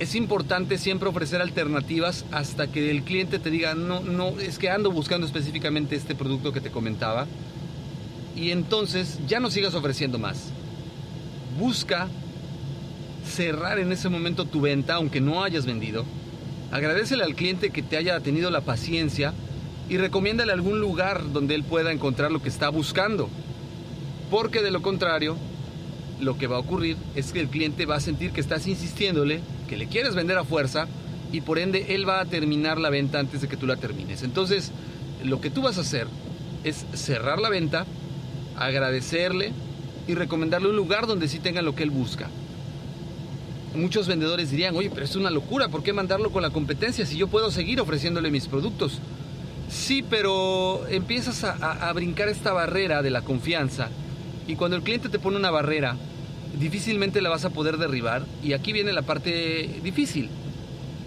Es 0.00 0.16
importante 0.16 0.76
siempre 0.76 1.08
ofrecer 1.08 1.40
alternativas 1.40 2.24
hasta 2.32 2.66
que 2.66 2.90
el 2.90 3.04
cliente 3.04 3.38
te 3.38 3.48
diga, 3.48 3.74
no, 3.74 4.00
no, 4.00 4.40
es 4.40 4.58
que 4.58 4.70
ando 4.70 4.90
buscando 4.90 5.24
específicamente 5.24 5.94
este 5.94 6.16
producto 6.16 6.52
que 6.52 6.60
te 6.60 6.72
comentaba. 6.72 7.28
Y 8.34 8.50
entonces 8.50 9.20
ya 9.28 9.38
no 9.38 9.52
sigas 9.52 9.76
ofreciendo 9.76 10.18
más. 10.18 10.48
Busca 11.60 12.08
cerrar 13.24 13.78
en 13.78 13.92
ese 13.92 14.08
momento 14.08 14.46
tu 14.46 14.62
venta, 14.62 14.94
aunque 14.94 15.20
no 15.20 15.44
hayas 15.44 15.64
vendido. 15.64 16.04
Agradecele 16.72 17.22
al 17.22 17.36
cliente 17.36 17.70
que 17.70 17.82
te 17.82 17.96
haya 17.96 18.18
tenido 18.18 18.50
la 18.50 18.62
paciencia 18.62 19.32
y 19.90 19.98
recomiéndale 19.98 20.52
algún 20.52 20.80
lugar 20.80 21.32
donde 21.32 21.56
él 21.56 21.64
pueda 21.64 21.90
encontrar 21.90 22.30
lo 22.30 22.40
que 22.40 22.48
está 22.48 22.68
buscando. 22.68 23.28
Porque 24.30 24.62
de 24.62 24.70
lo 24.70 24.82
contrario, 24.82 25.36
lo 26.20 26.38
que 26.38 26.46
va 26.46 26.56
a 26.56 26.60
ocurrir 26.60 26.96
es 27.16 27.32
que 27.32 27.40
el 27.40 27.48
cliente 27.48 27.86
va 27.86 27.96
a 27.96 28.00
sentir 28.00 28.30
que 28.30 28.40
estás 28.40 28.68
insistiéndole, 28.68 29.40
que 29.68 29.76
le 29.76 29.88
quieres 29.88 30.14
vender 30.14 30.38
a 30.38 30.44
fuerza 30.44 30.86
y 31.32 31.40
por 31.40 31.58
ende 31.58 31.86
él 31.88 32.08
va 32.08 32.20
a 32.20 32.24
terminar 32.24 32.78
la 32.78 32.88
venta 32.88 33.18
antes 33.18 33.40
de 33.40 33.48
que 33.48 33.56
tú 33.56 33.66
la 33.66 33.76
termines. 33.76 34.22
Entonces, 34.22 34.70
lo 35.24 35.40
que 35.40 35.50
tú 35.50 35.62
vas 35.62 35.76
a 35.76 35.80
hacer 35.80 36.06
es 36.62 36.86
cerrar 36.94 37.40
la 37.40 37.48
venta, 37.48 37.84
agradecerle 38.56 39.52
y 40.06 40.14
recomendarle 40.14 40.68
un 40.68 40.76
lugar 40.76 41.08
donde 41.08 41.26
sí 41.26 41.40
tenga 41.40 41.62
lo 41.62 41.74
que 41.74 41.82
él 41.82 41.90
busca. 41.90 42.28
Muchos 43.74 44.06
vendedores 44.06 44.52
dirían, 44.52 44.76
oye, 44.76 44.90
pero 44.90 45.04
es 45.04 45.16
una 45.16 45.30
locura, 45.30 45.68
¿por 45.68 45.82
qué 45.82 45.92
mandarlo 45.92 46.30
con 46.30 46.42
la 46.42 46.50
competencia 46.50 47.04
si 47.06 47.16
yo 47.16 47.26
puedo 47.26 47.50
seguir 47.50 47.80
ofreciéndole 47.80 48.30
mis 48.30 48.46
productos? 48.46 49.00
Sí, 49.70 50.02
pero 50.02 50.84
empiezas 50.88 51.44
a, 51.44 51.92
brincar 51.92 52.28
esta 52.28 52.52
barrera 52.52 53.02
de 53.02 53.10
la 53.10 53.22
confianza 53.22 53.88
y 54.48 54.56
cuando 54.56 54.76
el 54.76 54.82
cliente 54.82 55.08
te 55.08 55.20
pone 55.20 55.36
una 55.36 55.52
barrera, 55.52 55.96
difícilmente 56.58 57.20
la 57.20 57.28
vas 57.28 57.44
a 57.44 57.50
poder 57.50 57.76
derribar. 57.76 58.24
Y 58.42 58.52
aquí 58.52 58.72
viene 58.72 58.92
la 58.92 59.02
parte 59.02 59.80
difícil. 59.84 60.28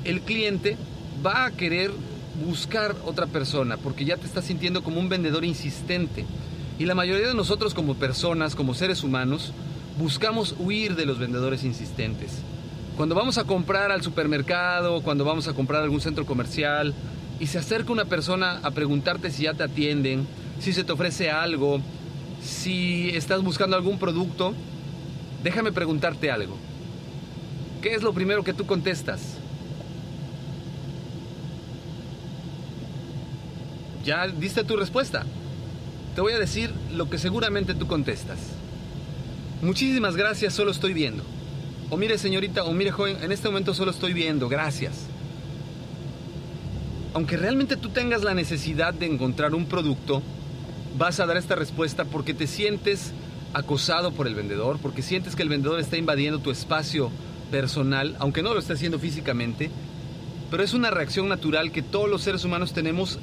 El 0.05 0.21
cliente 0.21 0.77
va 1.25 1.45
a 1.45 1.51
querer 1.51 1.91
buscar 2.45 2.95
otra 3.05 3.27
persona 3.27 3.75
porque 3.75 4.05
ya 4.05 4.15
te 4.15 4.25
está 4.25 4.41
sintiendo 4.41 4.81
como 4.81 5.01
un 5.01 5.09
vendedor 5.09 5.43
insistente. 5.43 6.25
Y 6.79 6.85
la 6.85 6.95
mayoría 6.95 7.27
de 7.27 7.35
nosotros 7.35 7.73
como 7.73 7.95
personas, 7.95 8.55
como 8.55 8.73
seres 8.73 9.03
humanos, 9.03 9.51
buscamos 9.99 10.55
huir 10.57 10.95
de 10.95 11.05
los 11.05 11.19
vendedores 11.19 11.65
insistentes. 11.65 12.39
Cuando 12.95 13.13
vamos 13.13 13.37
a 13.37 13.43
comprar 13.43 13.91
al 13.91 14.03
supermercado, 14.03 15.01
cuando 15.01 15.25
vamos 15.25 15.49
a 15.49 15.53
comprar 15.53 15.83
algún 15.83 15.99
centro 15.99 16.25
comercial 16.25 16.93
y 17.43 17.47
se 17.47 17.59
acerca 17.59 17.91
una 17.91 18.05
persona 18.05 18.61
a 18.63 18.71
preguntarte 18.71 19.29
si 19.29 19.43
ya 19.43 19.53
te 19.53 19.63
atienden, 19.63 20.25
si 20.61 20.71
se 20.71 20.85
te 20.85 20.93
ofrece 20.93 21.29
algo, 21.29 21.81
si 22.41 23.09
estás 23.09 23.43
buscando 23.43 23.75
algún 23.75 23.99
producto, 23.99 24.53
déjame 25.43 25.73
preguntarte 25.73 26.31
algo. 26.31 26.55
¿Qué 27.81 27.95
es 27.95 28.01
lo 28.01 28.13
primero 28.13 28.45
que 28.45 28.53
tú 28.53 28.65
contestas? 28.65 29.35
Ya 34.05 34.25
diste 34.29 34.63
tu 34.63 34.77
respuesta. 34.77 35.25
Te 36.15 36.21
voy 36.21 36.31
a 36.31 36.39
decir 36.39 36.71
lo 36.93 37.09
que 37.09 37.17
seguramente 37.17 37.73
tú 37.73 37.87
contestas. 37.87 38.37
Muchísimas 39.61 40.15
gracias, 40.15 40.53
solo 40.53 40.71
estoy 40.71 40.93
viendo. 40.93 41.25
O 41.89 41.97
mire 41.97 42.17
señorita, 42.17 42.63
o 42.63 42.71
mire 42.71 42.91
joven, 42.91 43.17
en 43.21 43.33
este 43.33 43.49
momento 43.49 43.73
solo 43.73 43.91
estoy 43.91 44.13
viendo, 44.13 44.47
gracias. 44.47 45.09
Aunque 47.13 47.37
realmente 47.37 47.77
tú 47.77 47.89
tengas 47.89 48.23
la 48.23 48.33
necesidad 48.33 48.93
de 48.93 49.05
encontrar 49.05 49.53
un 49.53 49.65
producto, 49.65 50.23
vas 50.97 51.19
a 51.19 51.25
dar 51.25 51.37
esta 51.37 51.55
respuesta 51.55 52.05
porque 52.05 52.33
te 52.33 52.47
sientes 52.47 53.13
acosado 53.53 54.11
por 54.11 54.27
el 54.27 54.35
vendedor, 54.35 54.79
porque 54.81 55.03
sientes 55.03 55.35
que 55.35 55.43
el 55.43 55.49
vendedor 55.49 55.79
está 55.79 55.97
invadiendo 55.97 56.39
tu 56.39 56.49
espacio 56.49 57.11
personal, 57.51 58.15
aunque 58.19 58.41
no 58.41 58.53
lo 58.53 58.59
esté 58.59 58.73
haciendo 58.73 58.97
físicamente, 58.97 59.69
pero 60.49 60.63
es 60.63 60.73
una 60.73 60.89
reacción 60.89 61.29
natural 61.29 61.71
que 61.71 61.83
todos 61.83 62.09
los 62.09 62.23
seres 62.23 62.45
humanos 62.45 62.73
tenemos 62.73 63.19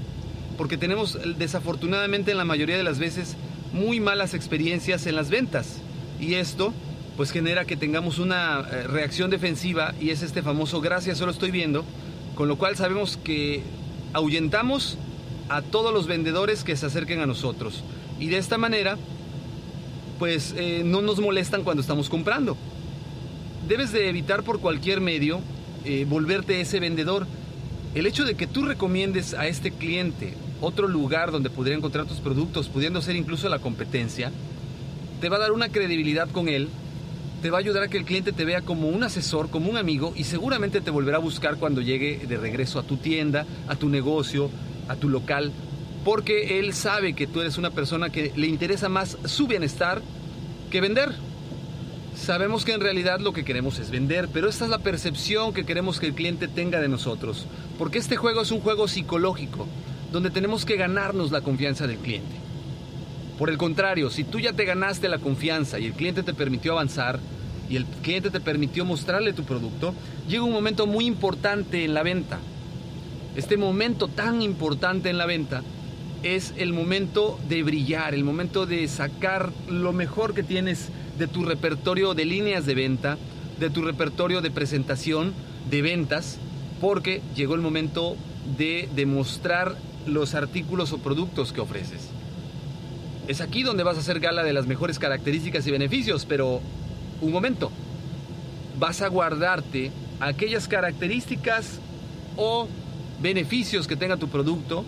porque 0.57 0.77
tenemos 0.77 1.19
desafortunadamente 1.39 2.33
en 2.33 2.37
la 2.37 2.45
mayoría 2.45 2.77
de 2.77 2.83
las 2.85 2.99
veces 2.99 3.37
muy 3.73 3.99
malas 3.99 4.35
experiencias 4.35 5.07
en 5.07 5.17
las 5.17 5.31
ventas. 5.31 5.79
Y 6.21 6.35
esto 6.35 6.75
pues 7.17 7.31
genera 7.31 7.65
que 7.65 7.77
tengamos 7.77 8.19
una 8.19 8.61
reacción 8.63 9.31
defensiva 9.31 9.95
y 10.01 10.11
es 10.11 10.23
este 10.23 10.43
famoso 10.43 10.81
gracias 10.81 11.19
solo 11.19 11.33
estoy 11.33 11.51
viendo, 11.51 11.85
con 12.35 12.47
lo 12.47 12.57
cual 12.57 12.77
sabemos 12.77 13.19
que 13.25 13.63
ahuyentamos 14.13 14.99
a 15.49 15.63
todos 15.63 15.93
los 15.93 16.07
vendedores 16.07 16.65
que 16.65 16.77
se 16.77 16.87
acerquen 16.87 17.21
a 17.21 17.27
nosotros. 17.27 17.83
Y 18.19 18.29
de 18.29 18.39
esta 18.39 18.59
manera, 18.59 18.97
pues 20.19 20.55
eh, 20.57 20.83
no 20.85 21.03
nos 21.03 21.21
molestan 21.21 21.65
cuando 21.65 21.81
estamos 21.81 22.09
comprando. 22.09 22.57
Debes 23.69 23.93
de 23.93 24.09
evitar 24.09 24.43
por 24.43 24.61
cualquier 24.61 25.01
medio 25.01 25.41
eh, 25.85 26.07
volverte 26.09 26.61
ese 26.61 26.81
vendedor. 26.81 27.27
El 27.95 28.07
hecho 28.07 28.25
de 28.25 28.35
que 28.35 28.47
tú 28.47 28.65
recomiendes 28.65 29.35
a 29.35 29.47
este 29.49 29.71
cliente 29.71 30.35
otro 30.61 30.89
lugar 30.89 31.33
donde 31.33 31.51
pudiera 31.51 31.77
encontrar 31.77 32.07
tus 32.07 32.19
productos, 32.19 32.69
pudiendo 32.69 33.01
ser 33.03 33.17
incluso 33.17 33.49
la 33.49 33.59
competencia, 33.59 34.31
te 35.21 35.29
va 35.29 35.37
a 35.37 35.41
dar 35.41 35.53
una 35.53 35.71
credibilidad 35.71 36.29
con 36.31 36.49
él, 36.49 36.69
te 37.43 37.51
va 37.51 37.59
a 37.59 37.61
ayudar 37.61 37.85
a 37.85 37.89
que 37.89 37.97
el 37.97 38.05
cliente 38.05 38.33
te 38.33 38.45
vea 38.45 38.61
como 38.61 38.89
un 38.89 39.03
asesor, 39.03 39.49
como 39.49 39.71
un 39.71 39.77
amigo 39.77 40.13
y 40.15 40.25
seguramente 40.25 40.81
te 40.81 40.91
volverá 40.91 41.17
a 41.17 41.21
buscar 41.21 41.57
cuando 41.57 41.81
llegue 41.81 42.21
de 42.27 42.37
regreso 42.37 42.79
a 42.79 42.83
tu 42.83 42.97
tienda, 42.97 43.47
a 43.69 43.77
tu 43.77 43.89
negocio, 43.89 44.51
a 44.89 44.97
tu 44.97 45.09
local, 45.09 45.53
porque 46.05 46.59
él 46.59 46.75
sabe 46.75 47.15
que 47.15 47.27
tú 47.27 47.41
eres 47.41 47.57
una 47.57 47.71
persona 47.71 48.11
que 48.11 48.33
le 48.37 48.47
interesa 48.47 48.89
más 48.89 49.17
su 49.25 49.47
bienestar 49.47 50.03
que 50.71 50.81
vender. 50.81 51.15
Sabemos 52.15 52.65
que 52.65 52.73
en 52.73 52.81
realidad 52.81 53.21
lo 53.21 53.33
que 53.33 53.45
queremos 53.45 53.79
es 53.79 53.91
vender, 53.91 54.29
pero 54.33 54.49
esta 54.49 54.65
es 54.65 54.71
la 54.71 54.79
percepción 54.79 55.55
que 55.55 55.65
queremos 55.65 55.99
que 56.01 56.07
el 56.07 56.15
cliente 56.15 56.49
tenga 56.49 56.81
de 56.81 56.89
nosotros, 56.89 57.47
porque 57.79 57.99
este 57.99 58.17
juego 58.17 58.43
es 58.43 58.51
un 58.51 58.61
juego 58.61 58.89
psicológico, 58.89 59.67
donde 60.13 60.31
tenemos 60.31 60.65
que 60.65 60.77
ganarnos 60.77 61.31
la 61.31 61.41
confianza 61.41 61.87
del 61.87 61.99
cliente. 61.99 62.40
Por 63.41 63.49
el 63.49 63.57
contrario, 63.57 64.11
si 64.11 64.23
tú 64.23 64.39
ya 64.39 64.53
te 64.53 64.67
ganaste 64.67 65.09
la 65.09 65.17
confianza 65.17 65.79
y 65.79 65.87
el 65.87 65.95
cliente 65.95 66.23
te 66.23 66.35
permitió 66.35 66.73
avanzar 66.73 67.19
y 67.71 67.77
el 67.77 67.87
cliente 67.87 68.29
te 68.29 68.39
permitió 68.39 68.85
mostrarle 68.85 69.33
tu 69.33 69.45
producto, 69.45 69.95
llega 70.29 70.45
un 70.45 70.53
momento 70.53 70.87
muy 70.87 71.07
importante 71.07 71.83
en 71.87 71.95
la 71.95 72.03
venta, 72.03 72.39
este 73.37 73.57
momento 73.57 74.09
tan 74.09 74.43
importante 74.43 75.09
en 75.09 75.17
la 75.17 75.25
venta 75.25 75.63
es 76.23 76.53
el 76.59 76.75
momento 76.75 77.41
de 77.49 77.63
brillar, 77.63 78.13
el 78.13 78.25
momento 78.25 78.67
de 78.67 78.87
sacar 78.89 79.51
lo 79.71 79.95
mejor 79.95 80.35
que 80.35 80.43
tienes 80.43 80.91
de 81.17 81.27
tu 81.27 81.43
repertorio 81.47 82.13
de 82.13 82.27
líneas 82.27 82.67
de 82.67 82.75
venta, 82.75 83.17
de 83.59 83.71
tu 83.71 83.81
repertorio 83.81 84.43
de 84.43 84.51
presentación, 84.51 85.33
de 85.71 85.81
ventas, 85.81 86.37
porque 86.79 87.23
llegó 87.35 87.55
el 87.55 87.63
momento 87.63 88.17
de 88.59 88.87
demostrar 88.95 89.79
los 90.07 90.35
artículos 90.35 90.93
o 90.93 90.99
productos 90.99 91.55
que 91.55 91.63
ofreces. 91.63 92.20
Es 93.31 93.41
aquí 93.41 93.63
donde 93.63 93.85
vas 93.85 93.97
a 93.97 94.01
hacer 94.01 94.19
gala 94.19 94.43
de 94.43 94.53
las 94.53 94.67
mejores 94.67 94.99
características 94.99 95.65
y 95.65 95.71
beneficios, 95.71 96.27
pero 96.27 96.61
un 97.21 97.31
momento, 97.31 97.71
vas 98.77 99.03
a 99.03 99.07
guardarte 99.07 99.93
aquellas 100.19 100.67
características 100.67 101.79
o 102.37 102.67
beneficios 103.23 103.87
que 103.87 103.95
tenga 103.95 104.17
tu 104.17 104.27
producto 104.27 104.85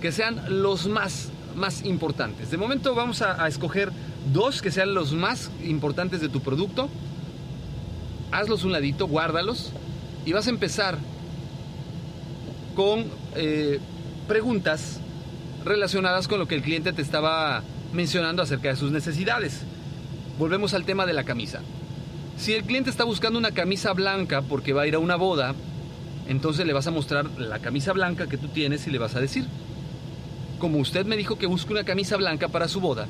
que 0.00 0.12
sean 0.12 0.62
los 0.62 0.86
más, 0.86 1.30
más 1.56 1.84
importantes. 1.84 2.52
De 2.52 2.56
momento 2.56 2.94
vamos 2.94 3.22
a, 3.22 3.48
escoger 3.48 3.90
dos 4.32 4.62
que 4.62 4.70
sean 4.70 4.94
los 4.94 5.12
más 5.12 5.50
importantes 5.64 6.20
de 6.20 6.28
tu 6.28 6.42
producto. 6.42 6.88
Hazlos 8.30 8.62
un 8.62 8.70
ladito, 8.70 9.08
guárdalos 9.08 9.72
y 10.24 10.32
vas 10.32 10.46
a 10.46 10.50
empezar 10.50 10.96
con 12.76 13.06
eh, 13.34 13.80
preguntas 14.28 15.00
relacionadas 15.64 16.28
con 16.28 16.38
lo 16.38 16.46
que 16.46 16.54
el 16.54 16.62
cliente 16.62 16.92
te 16.92 17.02
estaba 17.02 17.64
mencionando 17.92 18.42
acerca 18.42 18.68
de 18.68 18.76
sus 18.76 18.90
necesidades. 18.90 19.62
Volvemos 20.38 20.74
al 20.74 20.84
tema 20.84 21.06
de 21.06 21.12
la 21.12 21.24
camisa. 21.24 21.60
Si 22.36 22.52
el 22.54 22.64
cliente 22.64 22.90
está 22.90 23.04
buscando 23.04 23.38
una 23.38 23.52
camisa 23.52 23.92
blanca 23.92 24.42
porque 24.42 24.72
va 24.72 24.82
a 24.82 24.86
ir 24.86 24.94
a 24.94 24.98
una 24.98 25.16
boda, 25.16 25.54
entonces 26.28 26.66
le 26.66 26.72
vas 26.72 26.86
a 26.86 26.90
mostrar 26.90 27.26
la 27.38 27.58
camisa 27.58 27.92
blanca 27.92 28.28
que 28.28 28.38
tú 28.38 28.48
tienes 28.48 28.86
y 28.86 28.90
le 28.90 28.98
vas 28.98 29.16
a 29.16 29.20
decir, 29.20 29.44
como 30.58 30.78
usted 30.78 31.04
me 31.04 31.16
dijo 31.16 31.38
que 31.38 31.46
busque 31.46 31.72
una 31.72 31.84
camisa 31.84 32.16
blanca 32.16 32.48
para 32.48 32.68
su 32.68 32.80
boda, 32.80 33.06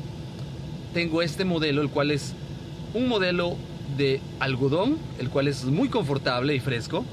tengo 0.94 1.22
este 1.22 1.44
modelo, 1.44 1.82
el 1.82 1.90
cual 1.90 2.10
es 2.10 2.34
un 2.94 3.08
modelo 3.08 3.56
de 3.96 4.20
algodón, 4.40 4.98
el 5.18 5.30
cual 5.30 5.48
es 5.48 5.64
muy 5.64 5.88
confortable 5.88 6.54
y 6.54 6.60
fresco 6.60 7.04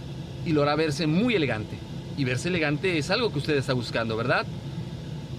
y 0.46 0.54
lo 0.54 0.64
hará 0.64 0.76
verse 0.76 1.08
muy 1.08 1.36
elegante. 1.36 1.78
Y 2.18 2.24
verse 2.24 2.50
elegante 2.50 2.98
es 2.98 3.12
algo 3.12 3.32
que 3.32 3.40
usted 3.40 3.58
está 3.58 3.74
buscando, 3.74 4.18
¿verdad? 4.18 4.46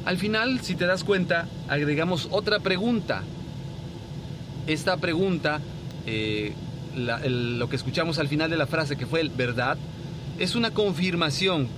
Al 0.04 0.16
final, 0.16 0.60
si 0.60 0.74
te 0.74 0.86
das 0.86 1.04
cuenta, 1.04 1.46
agregamos 1.68 2.28
otra 2.30 2.60
pregunta. 2.60 3.22
Esta 4.66 4.96
pregunta, 4.96 5.60
eh, 6.06 6.52
lo 6.96 7.68
que 7.68 7.76
escuchamos 7.76 8.18
al 8.18 8.28
final 8.28 8.50
de 8.50 8.56
la 8.56 8.66
frase 8.66 8.96
que 8.96 9.06
fue 9.06 9.20
el 9.20 9.30
verdad, 9.30 9.76
es 10.38 10.54
una 10.54 10.70
confirmación. 10.70 11.68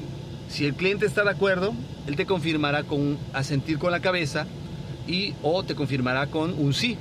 Si 0.49 0.65
el 0.65 0.75
cliente 0.75 1.07
está 1.07 1.25
de 1.25 1.31
acuerdo, 1.31 1.73
él 2.07 2.17
te 2.17 2.27
confirmará 2.27 2.83
con 2.83 3.19
asentir 3.33 3.79
con 3.79 3.93
la 3.93 4.01
cabeza 4.01 4.47
y 5.07 5.35
o 5.43 5.63
te 5.63 5.75
confirmará 5.75 6.27
con 6.27 6.55
un 6.59 6.73
sí. 6.73 6.97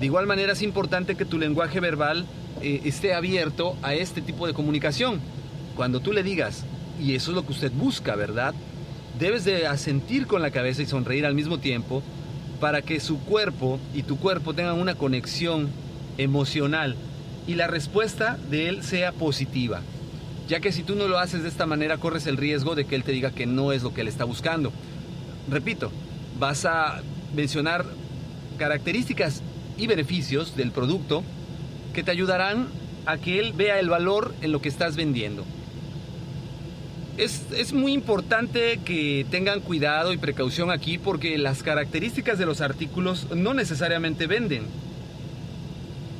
De 0.00 0.06
igual 0.06 0.26
manera 0.26 0.52
es 0.52 0.62
importante 0.62 1.14
que 1.14 1.24
tu 1.24 1.38
lenguaje 1.38 1.80
verbal 1.80 2.26
eh, 2.62 2.82
esté 2.84 3.14
abierto 3.14 3.76
a 3.82 3.94
este 3.94 4.20
tipo 4.20 4.46
de 4.46 4.54
comunicación. 4.54 5.20
Cuando 5.76 6.00
tú 6.00 6.12
le 6.12 6.22
digas, 6.22 6.64
y 7.00 7.14
eso 7.14 7.30
es 7.30 7.34
lo 7.34 7.44
que 7.44 7.52
usted 7.52 7.72
busca, 7.72 8.16
¿verdad? 8.16 8.54
Debes 9.18 9.44
de 9.44 9.66
asentir 9.66 10.28
con 10.28 10.42
la 10.42 10.52
cabeza 10.52 10.82
y 10.82 10.86
sonreír 10.86 11.26
al 11.26 11.34
mismo 11.34 11.58
tiempo 11.58 12.04
para 12.60 12.82
que 12.82 13.00
su 13.00 13.18
cuerpo 13.18 13.80
y 13.92 14.04
tu 14.04 14.16
cuerpo 14.16 14.54
tengan 14.54 14.78
una 14.78 14.94
conexión 14.94 15.70
emocional 16.18 16.94
y 17.48 17.54
la 17.54 17.66
respuesta 17.66 18.38
de 18.48 18.68
él 18.68 18.84
sea 18.84 19.10
positiva. 19.10 19.80
Ya 20.48 20.60
que 20.60 20.70
si 20.70 20.84
tú 20.84 20.94
no 20.94 21.08
lo 21.08 21.18
haces 21.18 21.42
de 21.42 21.48
esta 21.48 21.66
manera 21.66 21.96
corres 21.96 22.28
el 22.28 22.36
riesgo 22.36 22.76
de 22.76 22.84
que 22.84 22.94
él 22.94 23.02
te 23.02 23.10
diga 23.10 23.32
que 23.32 23.46
no 23.46 23.72
es 23.72 23.82
lo 23.82 23.92
que 23.92 24.02
él 24.02 24.08
está 24.08 24.24
buscando. 24.24 24.72
Repito, 25.50 25.90
vas 26.38 26.64
a 26.64 27.02
mencionar 27.34 27.86
características 28.56 29.42
y 29.76 29.88
beneficios 29.88 30.56
del 30.56 30.70
producto 30.70 31.24
que 31.92 32.04
te 32.04 32.12
ayudarán 32.12 32.68
a 33.04 33.16
que 33.16 33.40
él 33.40 33.52
vea 33.52 33.80
el 33.80 33.88
valor 33.88 34.32
en 34.42 34.52
lo 34.52 34.62
que 34.62 34.68
estás 34.68 34.94
vendiendo. 34.94 35.44
Es, 37.18 37.42
es, 37.50 37.72
muy 37.72 37.92
importante 37.92 38.78
que 38.84 39.26
tengan 39.28 39.60
cuidado 39.60 40.12
y 40.12 40.18
precaución 40.18 40.70
aquí 40.70 40.98
porque 40.98 41.36
las 41.36 41.64
características 41.64 42.38
de 42.38 42.46
los 42.46 42.60
artículos 42.60 43.26
no 43.34 43.54
necesariamente 43.54 44.28
venden. 44.28 44.62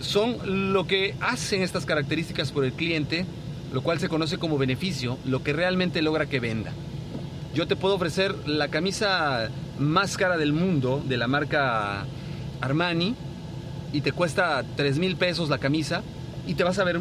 Son 0.01 0.73
lo 0.73 0.89
que 0.89 1.15
hacen 1.21 1.63
estas 1.63 1.87
características 1.87 2.51
por 2.51 2.65
el 2.65 2.73
cliente, 2.73 3.27
lo 3.73 3.83
cual 3.83 4.01
se 4.01 4.09
conoce 4.09 4.39
como 4.39 4.59
beneficio, 4.59 5.19
lo 5.25 5.45
que 5.45 5.53
realmente 5.53 6.03
logra 6.03 6.27
que 6.27 6.41
venda. 6.41 6.73
Yo 7.55 7.69
te 7.69 7.77
puedo 7.77 7.95
ofrecer 7.95 8.35
la 8.49 8.67
camisa 8.67 9.51
más 9.79 10.17
cara 10.17 10.37
del 10.37 10.53
mundo 10.53 11.01
de 11.07 11.17
la 11.17 11.29
marca 11.29 12.07
Armani 12.61 13.15
y 13.93 14.01
te 14.01 14.11
cuesta 14.11 14.65
3 14.77 14.99
mil 14.99 15.15
pesos 15.17 15.49
la 15.49 15.59
camisa 15.59 16.03
y 16.47 16.55
te 16.55 16.65
vas 16.65 16.81
a 16.81 16.85
ver 16.85 17.01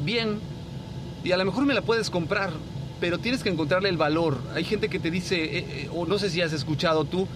bien 0.00 0.38
y 1.24 1.32
a 1.32 1.36
lo 1.36 1.44
mejor 1.44 1.66
me 1.66 1.74
la 1.74 1.82
puedes 1.82 2.10
comprar, 2.10 2.50
pero 3.02 3.18
tienes 3.18 3.42
que 3.42 3.48
encontrarle 3.48 3.88
el 3.88 3.96
valor. 3.96 4.38
Hay 4.54 4.62
gente 4.62 4.88
que 4.88 5.00
te 5.00 5.10
dice, 5.10 5.42
eh, 5.42 5.58
eh, 5.58 5.88
o 5.92 6.06
no 6.06 6.20
sé 6.20 6.30
si 6.30 6.40
has 6.40 6.52
escuchado 6.52 7.04
tú, 7.04 7.26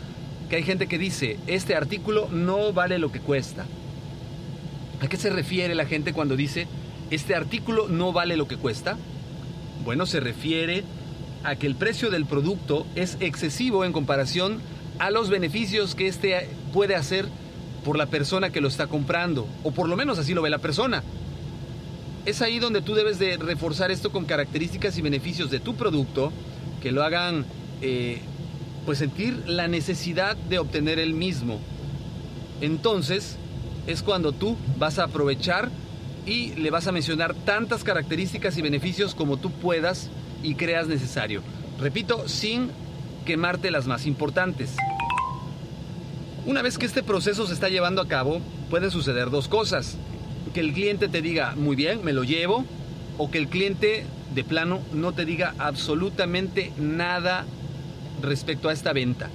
que 0.49 0.55
hay 0.55 0.63
gente 0.63 0.87
que 0.87 0.97
dice, 0.97 1.39
este 1.49 1.75
artículo 1.75 2.29
no 2.31 2.73
vale 2.73 3.01
lo 3.01 3.11
que 3.11 3.19
cuesta. 3.19 3.67
¿A 5.01 5.09
qué 5.09 5.17
se 5.17 5.29
refiere 5.29 5.75
la 5.75 5.85
gente 5.85 6.13
cuando 6.13 6.37
dice, 6.37 6.69
este 7.11 7.35
artículo 7.35 7.89
no 7.89 8.13
vale 8.13 8.37
lo 8.37 8.47
que 8.47 8.57
cuesta? 8.57 8.97
Bueno, 9.85 10.07
se 10.07 10.21
refiere 10.21 10.85
a 11.43 11.57
que 11.57 11.67
el 11.67 11.75
precio 11.75 12.11
del 12.11 12.27
producto 12.27 12.87
es 12.95 13.17
excesivo 13.19 13.85
en 13.85 13.93
comparación 13.93 14.61
a 15.01 15.11
los 15.11 15.31
beneficios 15.31 15.97
que 15.97 16.07
este 16.07 16.49
puede 16.73 16.95
hacer 16.95 17.27
por 17.85 17.99
la 17.99 18.07
persona 18.07 18.51
que 18.51 18.61
lo 18.61 18.69
está 18.69 18.87
comprando, 18.87 19.49
o 19.65 19.73
por 19.73 19.89
lo 19.89 19.97
menos 19.97 20.21
así 20.21 20.33
lo 20.33 20.43
ve 20.43 20.51
la 20.51 20.59
persona. 20.59 21.03
Es 22.27 22.43
ahí 22.43 22.59
donde 22.59 22.83
tú 22.83 22.95
debes 22.95 23.21
de 23.21 23.37
reforzar 23.37 23.93
esto 23.93 24.11
con 24.11 24.25
características 24.25 24.99
y 24.99 25.03
beneficios 25.03 25.49
de 25.49 25.61
tu 25.61 25.77
producto 25.77 26.33
que 26.83 26.91
lo 26.91 27.05
hagan 27.05 27.47
eh, 27.83 28.21
pues 28.85 28.99
sentir 28.99 29.45
la 29.47 29.69
necesidad 29.69 30.37
de 30.37 30.59
obtener 30.59 30.99
el 30.99 31.15
mismo. 31.15 31.61
Entonces 32.61 33.37
es 33.87 34.03
cuando 34.03 34.33
tú 34.33 34.57
vas 34.77 34.99
a 34.99 35.05
aprovechar 35.05 35.71
y 36.27 36.55
le 36.55 36.71
vas 36.71 36.89
a 36.89 36.93
mencionar 36.93 37.33
tantas 37.33 37.85
características 37.85 38.59
y 38.59 38.63
beneficios 38.63 39.15
como 39.15 39.37
tú 39.37 39.53
puedas 39.53 40.11
y 40.43 40.57
creas 40.57 40.89
necesario. 40.89 41.43
Repito, 41.79 42.29
sin 42.29 42.71
quemarte 43.25 43.71
las 43.71 43.87
más 43.87 44.05
importantes. 44.05 44.75
Una 46.45 46.61
vez 46.63 46.77
que 46.77 46.87
este 46.87 47.05
proceso 47.05 47.47
se 47.47 47.55
está 47.55 47.69
llevando 47.69 48.03
a 48.03 48.09
cabo, 48.09 48.41
pueden 48.69 48.91
suceder 48.91 49.31
dos 49.31 49.47
cosas. 49.47 49.97
Que 50.55 50.61
el 50.61 50.73
cliente 50.73 51.09
te 51.09 51.23
diga, 51.23 51.55
muy 51.57 51.77
bien, 51.77 52.05
me 52.05 52.13
lo 52.13 52.25
llevo, 52.25 52.65
o 53.19 53.31
que 53.31 53.39
el 53.39 53.49
cliente 53.49 54.07
de 54.35 54.45
plano 54.45 54.81
no 54.93 55.13
te 55.13 55.25
diga 55.25 55.55
absolutamente 55.59 56.73
nada 56.79 57.45
respecto 58.23 58.69
a 58.69 58.73
esta 58.73 58.93
venta. 58.93 59.31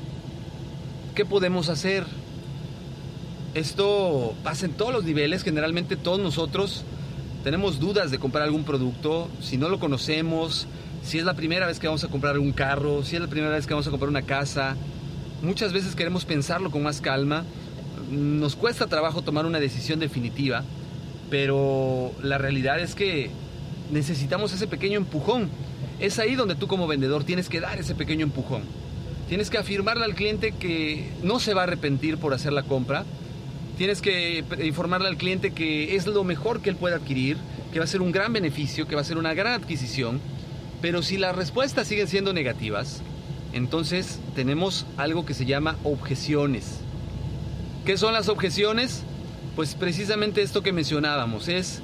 ¿Qué 1.15 1.25
podemos 1.25 1.69
hacer? 1.69 2.05
Esto 3.53 4.33
pasa 4.43 4.65
en 4.65 4.73
todos 4.73 4.93
los 4.93 5.03
niveles, 5.03 5.43
generalmente 5.43 5.97
todos 5.97 6.19
nosotros 6.19 6.85
tenemos 7.43 7.79
dudas 7.79 8.11
de 8.11 8.19
comprar 8.19 8.43
algún 8.43 8.63
producto, 8.63 9.27
si 9.41 9.57
no 9.57 9.67
lo 9.67 9.79
conocemos, 9.79 10.67
si 11.03 11.17
es 11.17 11.25
la 11.25 11.33
primera 11.33 11.65
vez 11.65 11.79
que 11.79 11.87
vamos 11.87 12.03
a 12.03 12.07
comprar 12.07 12.37
un 12.37 12.51
carro, 12.51 13.03
si 13.03 13.15
es 13.15 13.21
la 13.21 13.27
primera 13.27 13.55
vez 13.55 13.65
que 13.65 13.73
vamos 13.73 13.87
a 13.87 13.89
comprar 13.89 14.09
una 14.09 14.21
casa. 14.21 14.75
Muchas 15.41 15.73
veces 15.73 15.95
queremos 15.95 16.23
pensarlo 16.23 16.69
con 16.69 16.83
más 16.83 17.01
calma. 17.01 17.43
Nos 18.11 18.55
cuesta 18.55 18.87
trabajo 18.87 19.23
tomar 19.23 19.45
una 19.45 19.59
decisión 19.59 19.99
definitiva, 19.99 20.63
pero 21.31 22.11
la 22.21 22.37
realidad 22.37 22.79
es 22.79 22.93
que 22.93 23.31
necesitamos 23.91 24.53
ese 24.53 24.67
pequeño 24.67 24.97
empujón. 24.97 25.49
Es 25.99 26.19
ahí 26.19 26.35
donde 26.35 26.53
tú 26.53 26.67
como 26.67 26.85
vendedor 26.85 27.23
tienes 27.23 27.49
que 27.49 27.59
dar 27.59 27.79
ese 27.79 27.95
pequeño 27.95 28.23
empujón. 28.23 28.61
Tienes 29.27 29.49
que 29.49 29.57
afirmarle 29.57 30.05
al 30.05 30.13
cliente 30.13 30.51
que 30.51 31.09
no 31.23 31.39
se 31.39 31.55
va 31.55 31.61
a 31.61 31.63
arrepentir 31.63 32.19
por 32.19 32.35
hacer 32.35 32.53
la 32.53 32.61
compra. 32.61 33.05
Tienes 33.77 34.01
que 34.01 34.43
informarle 34.63 35.07
al 35.07 35.17
cliente 35.17 35.51
que 35.51 35.95
es 35.95 36.05
lo 36.05 36.23
mejor 36.23 36.61
que 36.61 36.69
él 36.69 36.75
puede 36.75 36.93
adquirir, 36.93 37.37
que 37.73 37.79
va 37.79 37.85
a 37.85 37.87
ser 37.87 38.03
un 38.03 38.11
gran 38.11 38.31
beneficio, 38.31 38.87
que 38.87 38.93
va 38.93 39.01
a 39.01 39.05
ser 39.05 39.17
una 39.17 39.33
gran 39.33 39.53
adquisición 39.53 40.21
pero 40.81 41.03
si 41.03 41.17
las 41.17 41.35
respuestas 41.35 41.87
siguen 41.87 42.07
siendo 42.07 42.33
negativas, 42.33 43.01
entonces 43.53 44.19
tenemos 44.35 44.87
algo 44.97 45.25
que 45.25 45.35
se 45.35 45.45
llama 45.45 45.77
objeciones. 45.83 46.79
¿Qué 47.85 47.97
son 47.97 48.13
las 48.13 48.29
objeciones? 48.29 49.03
Pues 49.55 49.75
precisamente 49.75 50.41
esto 50.41 50.63
que 50.63 50.71
mencionábamos, 50.71 51.47
es 51.47 51.81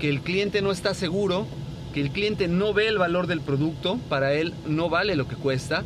que 0.00 0.08
el 0.08 0.20
cliente 0.20 0.62
no 0.62 0.70
está 0.70 0.94
seguro, 0.94 1.46
que 1.92 2.00
el 2.00 2.10
cliente 2.10 2.46
no 2.46 2.72
ve 2.72 2.86
el 2.86 2.98
valor 2.98 3.26
del 3.26 3.40
producto, 3.40 3.98
para 4.08 4.34
él 4.34 4.54
no 4.66 4.88
vale 4.88 5.16
lo 5.16 5.26
que 5.26 5.34
cuesta, 5.34 5.84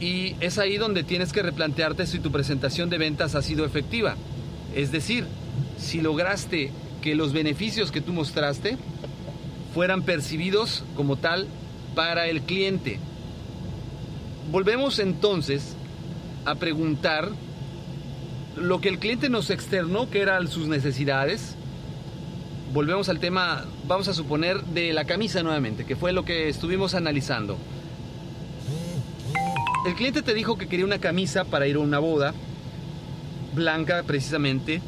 y 0.00 0.34
es 0.40 0.58
ahí 0.58 0.76
donde 0.76 1.04
tienes 1.04 1.32
que 1.32 1.42
replantearte 1.42 2.06
si 2.06 2.18
tu 2.18 2.32
presentación 2.32 2.90
de 2.90 2.98
ventas 2.98 3.34
ha 3.34 3.42
sido 3.42 3.64
efectiva. 3.64 4.16
Es 4.74 4.90
decir, 4.90 5.26
si 5.78 6.00
lograste 6.00 6.72
que 7.02 7.14
los 7.14 7.32
beneficios 7.32 7.92
que 7.92 8.00
tú 8.00 8.12
mostraste 8.12 8.76
fueran 9.74 10.02
percibidos 10.02 10.84
como 10.96 11.16
tal 11.16 11.46
para 11.94 12.26
el 12.28 12.42
cliente. 12.42 12.98
Volvemos 14.50 14.98
entonces 14.98 15.76
a 16.44 16.54
preguntar 16.56 17.30
lo 18.56 18.80
que 18.80 18.88
el 18.88 18.98
cliente 18.98 19.28
nos 19.28 19.50
externó, 19.50 20.10
que 20.10 20.20
eran 20.20 20.48
sus 20.48 20.68
necesidades. 20.68 21.54
Volvemos 22.72 23.08
al 23.08 23.18
tema, 23.18 23.64
vamos 23.86 24.08
a 24.08 24.14
suponer, 24.14 24.62
de 24.64 24.92
la 24.92 25.04
camisa 25.04 25.42
nuevamente, 25.42 25.84
que 25.84 25.96
fue 25.96 26.12
lo 26.12 26.24
que 26.24 26.48
estuvimos 26.48 26.94
analizando. 26.94 27.56
El 29.86 29.94
cliente 29.94 30.22
te 30.22 30.34
dijo 30.34 30.58
que 30.58 30.68
quería 30.68 30.84
una 30.84 30.98
camisa 30.98 31.44
para 31.44 31.66
ir 31.66 31.76
a 31.76 31.80
una 31.80 31.98
boda, 31.98 32.34
blanca 33.54 34.02
precisamente, 34.06 34.82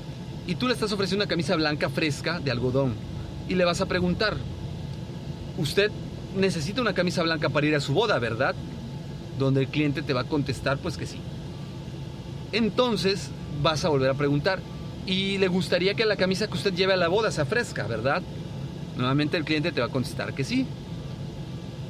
y 0.46 0.56
tú 0.56 0.68
le 0.68 0.74
estás 0.74 0.92
ofreciendo 0.92 1.24
una 1.24 1.30
camisa 1.30 1.56
blanca 1.56 1.88
fresca 1.88 2.40
de 2.40 2.50
algodón. 2.50 2.94
Y 3.48 3.54
le 3.54 3.64
vas 3.64 3.80
a 3.80 3.86
preguntar, 3.86 4.36
¿usted 5.58 5.90
necesita 6.36 6.80
una 6.80 6.94
camisa 6.94 7.22
blanca 7.22 7.48
para 7.48 7.66
ir 7.66 7.74
a 7.74 7.80
su 7.80 7.94
boda, 7.94 8.18
¿verdad? 8.18 8.54
Donde 9.38 9.62
el 9.62 9.68
cliente 9.68 10.02
te 10.02 10.12
va 10.12 10.22
a 10.22 10.24
contestar, 10.24 10.78
pues 10.78 10.96
que 10.96 11.06
sí. 11.06 11.18
Entonces 12.52 13.30
vas 13.60 13.84
a 13.84 13.88
volver 13.88 14.10
a 14.10 14.14
preguntar, 14.14 14.60
¿y 15.06 15.38
le 15.38 15.48
gustaría 15.48 15.94
que 15.94 16.04
la 16.04 16.16
camisa 16.16 16.46
que 16.46 16.54
usted 16.54 16.74
lleve 16.74 16.92
a 16.92 16.96
la 16.96 17.08
boda 17.08 17.30
sea 17.30 17.44
fresca, 17.44 17.86
verdad? 17.86 18.22
Nuevamente 18.96 19.36
el 19.36 19.44
cliente 19.44 19.72
te 19.72 19.80
va 19.80 19.86
a 19.88 19.90
contestar 19.90 20.34
que 20.34 20.44
sí. 20.44 20.66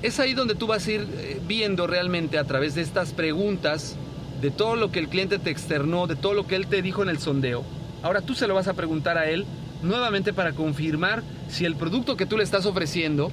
Es 0.02 0.18
ahí 0.18 0.34
donde 0.34 0.54
tú 0.54 0.66
vas 0.66 0.86
a 0.86 0.92
ir 0.92 1.06
eh, 1.18 1.40
viendo 1.46 1.86
realmente 1.86 2.38
a 2.38 2.44
través 2.44 2.74
de 2.74 2.82
estas 2.82 3.12
preguntas 3.12 3.96
de 4.40 4.50
todo 4.50 4.74
lo 4.74 4.90
que 4.90 4.98
el 4.98 5.08
cliente 5.08 5.38
te 5.38 5.50
externó, 5.50 6.06
de 6.06 6.16
todo 6.16 6.34
lo 6.34 6.46
que 6.46 6.56
él 6.56 6.66
te 6.66 6.82
dijo 6.82 7.02
en 7.02 7.08
el 7.08 7.18
sondeo. 7.18 7.64
Ahora 8.02 8.20
tú 8.20 8.34
se 8.34 8.48
lo 8.48 8.54
vas 8.54 8.66
a 8.66 8.74
preguntar 8.74 9.16
a 9.16 9.30
él 9.30 9.46
nuevamente 9.82 10.32
para 10.32 10.52
confirmar 10.52 11.22
si 11.48 11.64
el 11.64 11.76
producto 11.76 12.16
que 12.16 12.26
tú 12.26 12.36
le 12.36 12.44
estás 12.44 12.66
ofreciendo 12.66 13.30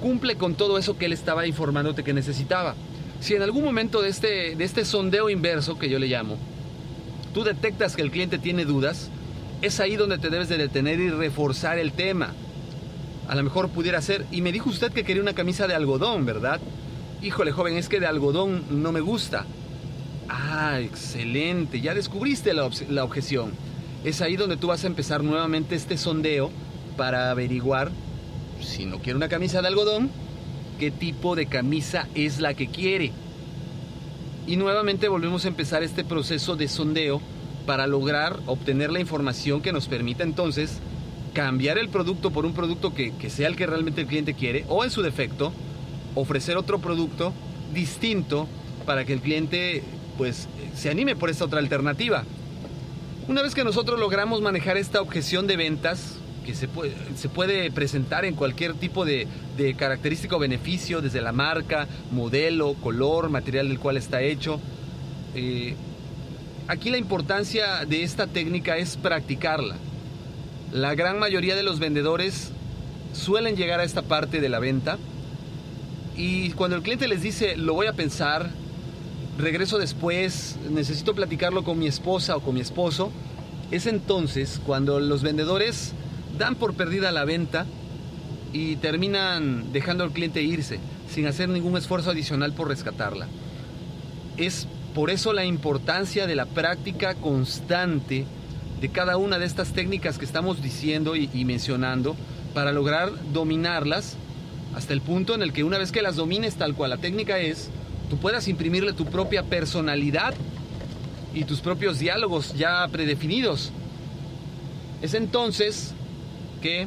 cumple 0.00 0.36
con 0.36 0.54
todo 0.54 0.78
eso 0.78 0.98
que 0.98 1.06
él 1.06 1.12
estaba 1.12 1.46
informándote 1.46 2.04
que 2.04 2.12
necesitaba. 2.12 2.74
Si 3.20 3.34
en 3.34 3.42
algún 3.42 3.64
momento 3.64 4.02
de 4.02 4.08
este, 4.08 4.56
de 4.56 4.64
este 4.64 4.84
sondeo 4.84 5.30
inverso, 5.30 5.78
que 5.78 5.88
yo 5.88 5.98
le 5.98 6.08
llamo, 6.08 6.36
tú 7.32 7.44
detectas 7.44 7.96
que 7.96 8.02
el 8.02 8.10
cliente 8.10 8.38
tiene 8.38 8.64
dudas, 8.64 9.10
es 9.62 9.80
ahí 9.80 9.96
donde 9.96 10.18
te 10.18 10.30
debes 10.30 10.48
de 10.48 10.56
detener 10.56 11.00
y 11.00 11.10
reforzar 11.10 11.78
el 11.78 11.92
tema. 11.92 12.32
A 13.28 13.34
lo 13.34 13.42
mejor 13.42 13.68
pudiera 13.68 14.00
ser, 14.02 14.26
y 14.30 14.42
me 14.42 14.52
dijo 14.52 14.70
usted 14.70 14.92
que 14.92 15.04
quería 15.04 15.22
una 15.22 15.34
camisa 15.34 15.66
de 15.66 15.74
algodón, 15.74 16.26
¿verdad? 16.26 16.60
Híjole, 17.22 17.52
joven, 17.52 17.76
es 17.76 17.88
que 17.88 18.00
de 18.00 18.06
algodón 18.06 18.64
no 18.70 18.92
me 18.92 19.00
gusta. 19.00 19.46
Ah, 20.28 20.80
excelente, 20.80 21.80
ya 21.80 21.94
descubriste 21.94 22.54
la, 22.54 22.68
la 22.88 23.04
objeción. 23.04 23.52
Es 24.04 24.20
ahí 24.22 24.36
donde 24.36 24.56
tú 24.56 24.68
vas 24.68 24.84
a 24.84 24.86
empezar 24.86 25.22
nuevamente 25.22 25.74
este 25.74 25.98
sondeo 25.98 26.50
para 26.96 27.30
averiguar 27.30 27.90
si 28.62 28.86
no 28.86 28.98
quiere 28.98 29.16
una 29.16 29.28
camisa 29.28 29.62
de 29.62 29.68
algodón, 29.68 30.10
qué 30.78 30.90
tipo 30.90 31.36
de 31.36 31.46
camisa 31.46 32.08
es 32.14 32.40
la 32.40 32.54
que 32.54 32.68
quiere. 32.68 33.12
Y 34.50 34.56
nuevamente 34.56 35.06
volvemos 35.06 35.44
a 35.44 35.48
empezar 35.48 35.84
este 35.84 36.02
proceso 36.02 36.56
de 36.56 36.66
sondeo 36.66 37.20
para 37.66 37.86
lograr 37.86 38.40
obtener 38.46 38.90
la 38.90 38.98
información 38.98 39.62
que 39.62 39.72
nos 39.72 39.86
permita 39.86 40.24
entonces 40.24 40.80
cambiar 41.34 41.78
el 41.78 41.88
producto 41.88 42.32
por 42.32 42.44
un 42.44 42.52
producto 42.52 42.92
que, 42.92 43.12
que, 43.12 43.30
sea 43.30 43.46
el 43.46 43.54
que 43.54 43.68
realmente 43.68 44.00
el 44.00 44.08
cliente 44.08 44.34
quiere 44.34 44.64
o 44.66 44.82
en 44.82 44.90
su 44.90 45.02
defecto 45.02 45.52
ofrecer 46.16 46.56
otro 46.56 46.80
producto 46.80 47.32
distinto 47.72 48.48
para 48.86 49.04
que 49.04 49.12
el 49.12 49.20
cliente 49.20 49.84
pues 50.18 50.48
se 50.74 50.90
anime 50.90 51.14
por 51.14 51.30
esta 51.30 51.44
otra 51.44 51.60
alternativa. 51.60 52.24
Una 53.28 53.42
vez 53.42 53.54
que 53.54 53.62
nosotros 53.62 54.00
logramos 54.00 54.40
manejar 54.40 54.76
esta 54.76 55.00
objeción 55.00 55.46
de 55.46 55.58
ventas, 55.58 56.16
que 56.44 56.54
se 56.54 56.68
puede, 56.68 56.94
se 57.16 57.28
puede 57.28 57.70
presentar 57.70 58.24
en 58.24 58.34
cualquier 58.34 58.74
tipo 58.74 59.04
de, 59.04 59.26
de 59.56 59.74
característico 59.74 60.38
beneficio, 60.38 61.00
desde 61.00 61.20
la 61.20 61.32
marca, 61.32 61.86
modelo, 62.10 62.74
color, 62.74 63.30
material 63.30 63.68
del 63.68 63.78
cual 63.78 63.96
está 63.96 64.22
hecho. 64.22 64.60
Eh, 65.34 65.74
aquí 66.68 66.90
la 66.90 66.98
importancia 66.98 67.84
de 67.84 68.02
esta 68.02 68.26
técnica 68.26 68.76
es 68.76 68.96
practicarla. 68.96 69.76
La 70.72 70.94
gran 70.94 71.18
mayoría 71.18 71.56
de 71.56 71.62
los 71.62 71.78
vendedores 71.78 72.52
suelen 73.12 73.56
llegar 73.56 73.80
a 73.80 73.84
esta 73.84 74.02
parte 74.02 74.40
de 74.40 74.48
la 74.48 74.60
venta 74.60 74.98
y 76.16 76.50
cuando 76.50 76.76
el 76.76 76.82
cliente 76.82 77.08
les 77.08 77.22
dice, 77.22 77.56
lo 77.56 77.74
voy 77.74 77.86
a 77.86 77.92
pensar, 77.92 78.50
regreso 79.38 79.78
después, 79.78 80.56
necesito 80.70 81.14
platicarlo 81.14 81.64
con 81.64 81.78
mi 81.78 81.86
esposa 81.86 82.36
o 82.36 82.40
con 82.40 82.54
mi 82.54 82.60
esposo, 82.60 83.10
es 83.70 83.86
entonces 83.86 84.60
cuando 84.66 85.00
los 85.00 85.22
vendedores 85.22 85.92
dan 86.38 86.54
por 86.56 86.74
perdida 86.74 87.12
la 87.12 87.24
venta 87.24 87.66
y 88.52 88.76
terminan 88.76 89.72
dejando 89.72 90.04
al 90.04 90.12
cliente 90.12 90.42
irse 90.42 90.80
sin 91.08 91.26
hacer 91.26 91.48
ningún 91.48 91.76
esfuerzo 91.76 92.10
adicional 92.10 92.52
por 92.52 92.68
rescatarla. 92.68 93.26
Es 94.36 94.66
por 94.94 95.10
eso 95.10 95.32
la 95.32 95.44
importancia 95.44 96.26
de 96.26 96.34
la 96.34 96.46
práctica 96.46 97.14
constante 97.14 98.24
de 98.80 98.88
cada 98.88 99.16
una 99.16 99.38
de 99.38 99.46
estas 99.46 99.72
técnicas 99.72 100.18
que 100.18 100.24
estamos 100.24 100.62
diciendo 100.62 101.14
y, 101.14 101.28
mencionando 101.44 102.16
para 102.54 102.72
lograr 102.72 103.10
dominarlas 103.32 104.16
hasta 104.74 104.92
el 104.92 105.00
punto 105.00 105.34
en 105.34 105.42
el 105.42 105.52
que 105.52 105.64
una 105.64 105.78
vez 105.78 105.92
que 105.92 106.02
las 106.02 106.16
domines 106.16 106.54
tal 106.54 106.74
cual 106.74 106.90
la 106.90 106.96
técnica 106.96 107.38
es, 107.38 107.70
tú 108.08 108.16
puedas 108.16 108.48
imprimirle 108.48 108.92
tu 108.92 109.04
propia 109.04 109.42
personalidad 109.42 110.34
y 111.34 111.44
tus 111.44 111.60
propios 111.60 111.98
diálogos 111.98 112.54
ya 112.54 112.86
predefinidos. 112.88 113.70
Es 115.02 115.14
entonces 115.14 115.94
que 116.60 116.86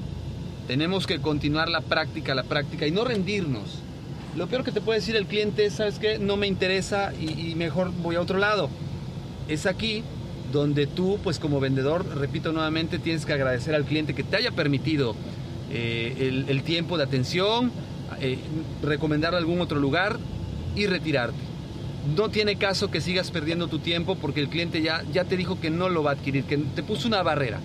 tenemos 0.67 1.05
que 1.07 1.19
continuar 1.19 1.69
la 1.69 1.81
práctica, 1.81 2.35
la 2.35 2.43
práctica 2.43 2.87
y 2.87 2.91
no 2.91 3.03
rendirnos. 3.03 3.79
Lo 4.35 4.47
peor 4.47 4.63
que 4.63 4.71
te 4.71 4.81
puede 4.81 4.99
decir 4.99 5.15
el 5.15 5.25
cliente 5.25 5.65
es, 5.65 5.73
¿sabes 5.73 5.99
qué? 5.99 6.17
No 6.17 6.37
me 6.37 6.47
interesa 6.47 7.13
y, 7.19 7.49
y, 7.49 7.55
mejor 7.55 7.91
voy 8.01 8.15
a 8.15 8.21
otro 8.21 8.39
lado. 8.39 8.69
Es 9.47 9.65
aquí 9.65 10.03
donde 10.51 10.87
tú, 10.87 11.19
pues 11.23 11.37
como 11.37 11.59
vendedor, 11.59 12.05
repito 12.17 12.51
nuevamente, 12.51 12.97
tienes 12.97 13.25
que 13.25 13.33
agradecer 13.33 13.75
al 13.75 13.83
cliente 13.83 14.15
que 14.15 14.23
te 14.23 14.37
haya 14.37 14.51
permitido 14.51 15.15
eh, 15.71 16.15
el, 16.19 16.45
el, 16.49 16.63
tiempo 16.63 16.97
de 16.97 17.03
atención, 17.03 17.71
eh, 18.21 18.37
recomendar 18.81 19.35
algún 19.35 19.61
otro 19.61 19.79
lugar 19.79 20.17
y 20.75 20.87
retirarte. 20.87 21.37
No 22.15 22.29
tiene 22.29 22.55
caso 22.57 22.89
que 22.89 23.01
sigas 23.01 23.31
perdiendo 23.31 23.67
tu 23.67 23.79
tiempo 23.79 24.15
porque 24.15 24.39
el 24.39 24.49
cliente 24.49 24.81
ya, 24.81 25.03
ya 25.11 25.25
te 25.25 25.37
dijo 25.37 25.59
que 25.59 25.69
no 25.69 25.89
lo 25.89 26.03
va 26.03 26.11
a 26.11 26.13
adquirir, 26.13 26.43
que 26.45 26.57
te 26.57 26.83
puso 26.83 27.07
una 27.07 27.21
barrera 27.21 27.59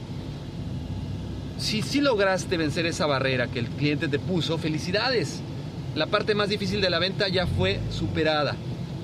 si 1.59 1.83
si 1.83 2.01
lograste 2.01 2.57
vencer 2.57 2.87
esa 2.87 3.07
barrera 3.07 3.49
que 3.49 3.59
el 3.59 3.67
cliente 3.67 4.09
te 4.09 4.19
puso, 4.19 4.59
felicidades. 4.59 5.41
La 5.95 6.07
parte 6.07 6.35
más 6.35 6.49
difícil 6.49 6.81
de 6.81 6.91
la 6.91 7.01
venta 7.01 7.29
ya 7.29 7.47
fue 7.47 7.81
superada, 7.91 8.55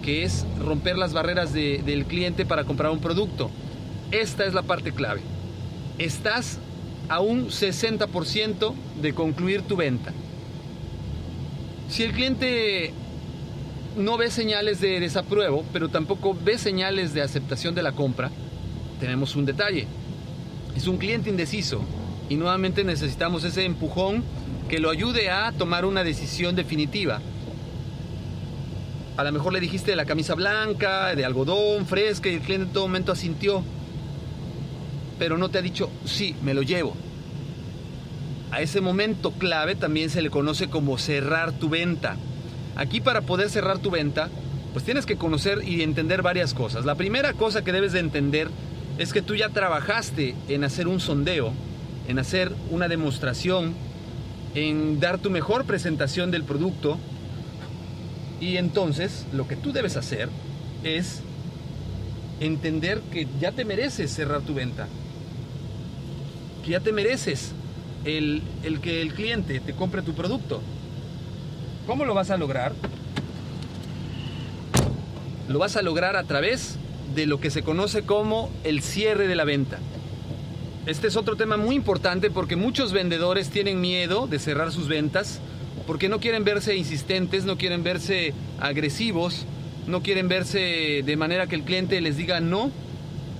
que 0.03 0.23
es 0.23 0.47
romper 0.61 0.97
las 0.97 1.13
barreras 1.13 1.53
de, 1.53 1.83
del 1.85 2.05
cliente 2.05 2.47
para 2.47 2.65
comprar 2.65 2.93
un 2.93 3.01
producto. 3.01 3.51
Esta 4.13 4.45
es 4.45 4.55
la 4.55 4.63
parte 4.63 4.93
clave. 4.93 5.21
Estás 5.99 6.59
a 7.09 7.21
un 7.21 7.49
60% 7.49 8.75
de 9.03 9.15
concluir 9.15 9.63
tu 9.63 9.77
venta. 9.77 10.13
Si 11.89 12.05
el 12.05 12.13
cliente 12.13 12.93
no 13.97 14.17
ve 14.17 14.31
señales 14.31 14.81
de 14.81 15.01
desapruebo, 15.01 15.65
pero 15.73 15.89
tampoco 15.89 16.37
ve 16.41 16.57
señales 16.59 17.13
de 17.15 17.23
aceptación 17.23 17.75
de 17.75 17.83
la 17.83 17.93
compra, 17.93 18.31
tenemos 19.01 19.35
un 19.35 19.45
detalle. 19.45 19.87
Es 20.77 20.87
un 20.87 20.99
cliente 20.99 21.31
indeciso 21.31 21.85
y 22.29 22.37
nuevamente 22.37 22.85
necesitamos 22.85 23.45
ese 23.45 23.65
empujón 23.65 24.25
que 24.69 24.79
lo 24.79 24.91
ayude 24.91 25.31
a 25.31 25.53
tomar 25.53 25.85
una 25.85 26.05
decisión 26.05 26.57
definitiva. 26.57 27.21
A 29.17 29.25
lo 29.25 29.33
mejor 29.33 29.53
le 29.53 29.61
dijiste 29.61 29.93
de 29.93 29.97
la 29.97 30.07
camisa 30.07 30.35
blanca, 30.35 31.15
de 31.15 31.25
algodón, 31.25 31.87
fresca, 31.87 32.29
y 32.29 32.35
el 32.35 32.41
cliente 32.41 32.67
en 32.67 32.73
todo 32.73 32.85
momento 32.85 33.13
asintió, 33.13 33.63
pero 35.19 35.39
no 35.39 35.51
te 35.51 35.59
ha 35.59 35.63
dicho, 35.63 35.91
sí, 36.05 36.35
me 36.43 36.55
lo 36.55 36.63
llevo. 36.63 36.97
A 38.51 38.61
ese 38.61 38.81
momento 38.81 39.33
clave 39.33 39.75
también 39.75 40.11
se 40.11 40.23
le 40.23 40.31
conoce 40.31 40.69
como 40.69 40.99
cerrar 40.99 41.53
tu 41.53 41.69
venta. 41.69 42.17
Aquí 42.77 43.01
para 43.01 43.21
poder 43.21 43.51
cerrar 43.51 43.79
tu 43.79 43.91
venta, 43.91 44.31
pues 44.73 44.85
tienes 44.85 45.07
que 45.07 45.17
conocer 45.17 45.63
y 45.65 45.83
entender 45.83 46.23
varias 46.23 46.55
cosas. 46.55 46.85
La 46.85 46.97
primera 46.97 47.35
cosa 47.35 47.63
que 47.63 47.73
debes 47.73 47.93
de 47.93 48.01
entender 48.01 48.49
es 48.99 49.13
que 49.13 49.23
tú 49.23 49.37
ya 49.37 49.51
trabajaste 49.51 50.35
en 50.49 50.65
hacer 50.65 50.89
un 50.89 50.99
sondeo 50.99 51.53
en 52.09 52.19
hacer 52.19 52.53
una 52.71 52.89
demostración, 52.89 53.75
en 54.55 55.01
dar 55.01 55.19
tu 55.19 55.31
mejor 55.31 55.65
presentación 55.65 56.31
del 56.31 56.45
producto. 56.45 56.99
Y 58.41 58.57
entonces 58.57 59.27
lo 59.33 59.49
que 59.49 59.57
tú 59.57 59.73
debes 59.73 59.97
hacer 59.97 60.29
es 60.83 61.21
entender 62.41 63.01
que 63.13 63.27
ya 63.41 63.53
te 63.53 63.65
mereces 63.65 64.11
cerrar 64.11 64.43
tu 64.43 64.55
venta. 64.55 64.87
Que 66.65 66.73
ya 66.73 66.81
te 66.81 66.93
mereces 66.93 67.53
el, 68.05 68.43
el 68.63 68.81
que 68.81 69.03
el 69.03 69.15
cliente 69.15 69.61
te 69.61 69.73
compre 69.73 70.03
tu 70.03 70.15
producto. 70.15 70.61
¿Cómo 71.87 72.05
lo 72.05 72.15
vas 72.15 72.31
a 72.31 72.37
lograr? 72.37 72.73
Lo 75.49 75.59
vas 75.59 75.77
a 75.77 75.83
lograr 75.83 76.17
a 76.17 76.25
través 76.25 76.79
de 77.15 77.27
lo 77.27 77.39
que 77.41 77.51
se 77.51 77.63
conoce 77.63 78.03
como 78.03 78.51
el 78.65 78.83
cierre 78.83 79.27
de 79.27 79.37
la 79.37 79.45
venta. 79.45 79.79
Este 80.87 81.07
es 81.07 81.17
otro 81.17 81.35
tema 81.37 81.57
muy 81.57 81.77
importante 81.77 82.31
porque 82.31 82.57
muchos 82.57 82.93
vendedores 82.93 83.49
tienen 83.49 83.81
miedo 83.81 84.27
de 84.27 84.39
cerrar 84.39 84.71
sus 84.71 84.87
ventas 84.87 85.41
porque 85.87 86.11
no 86.11 86.21
quieren 86.21 86.45
verse 86.45 86.77
insistentes, 86.77 87.47
no 87.47 87.57
quieren 87.57 87.83
verse 87.83 88.35
agresivos, 88.61 89.47
no 89.87 90.03
quieren 90.03 90.29
verse 90.29 91.03
de 91.03 91.17
manera 91.17 91.47
que 91.47 91.55
el 91.55 91.63
cliente 91.63 91.99
les 92.03 92.19
diga 92.19 92.41
no. 92.41 92.71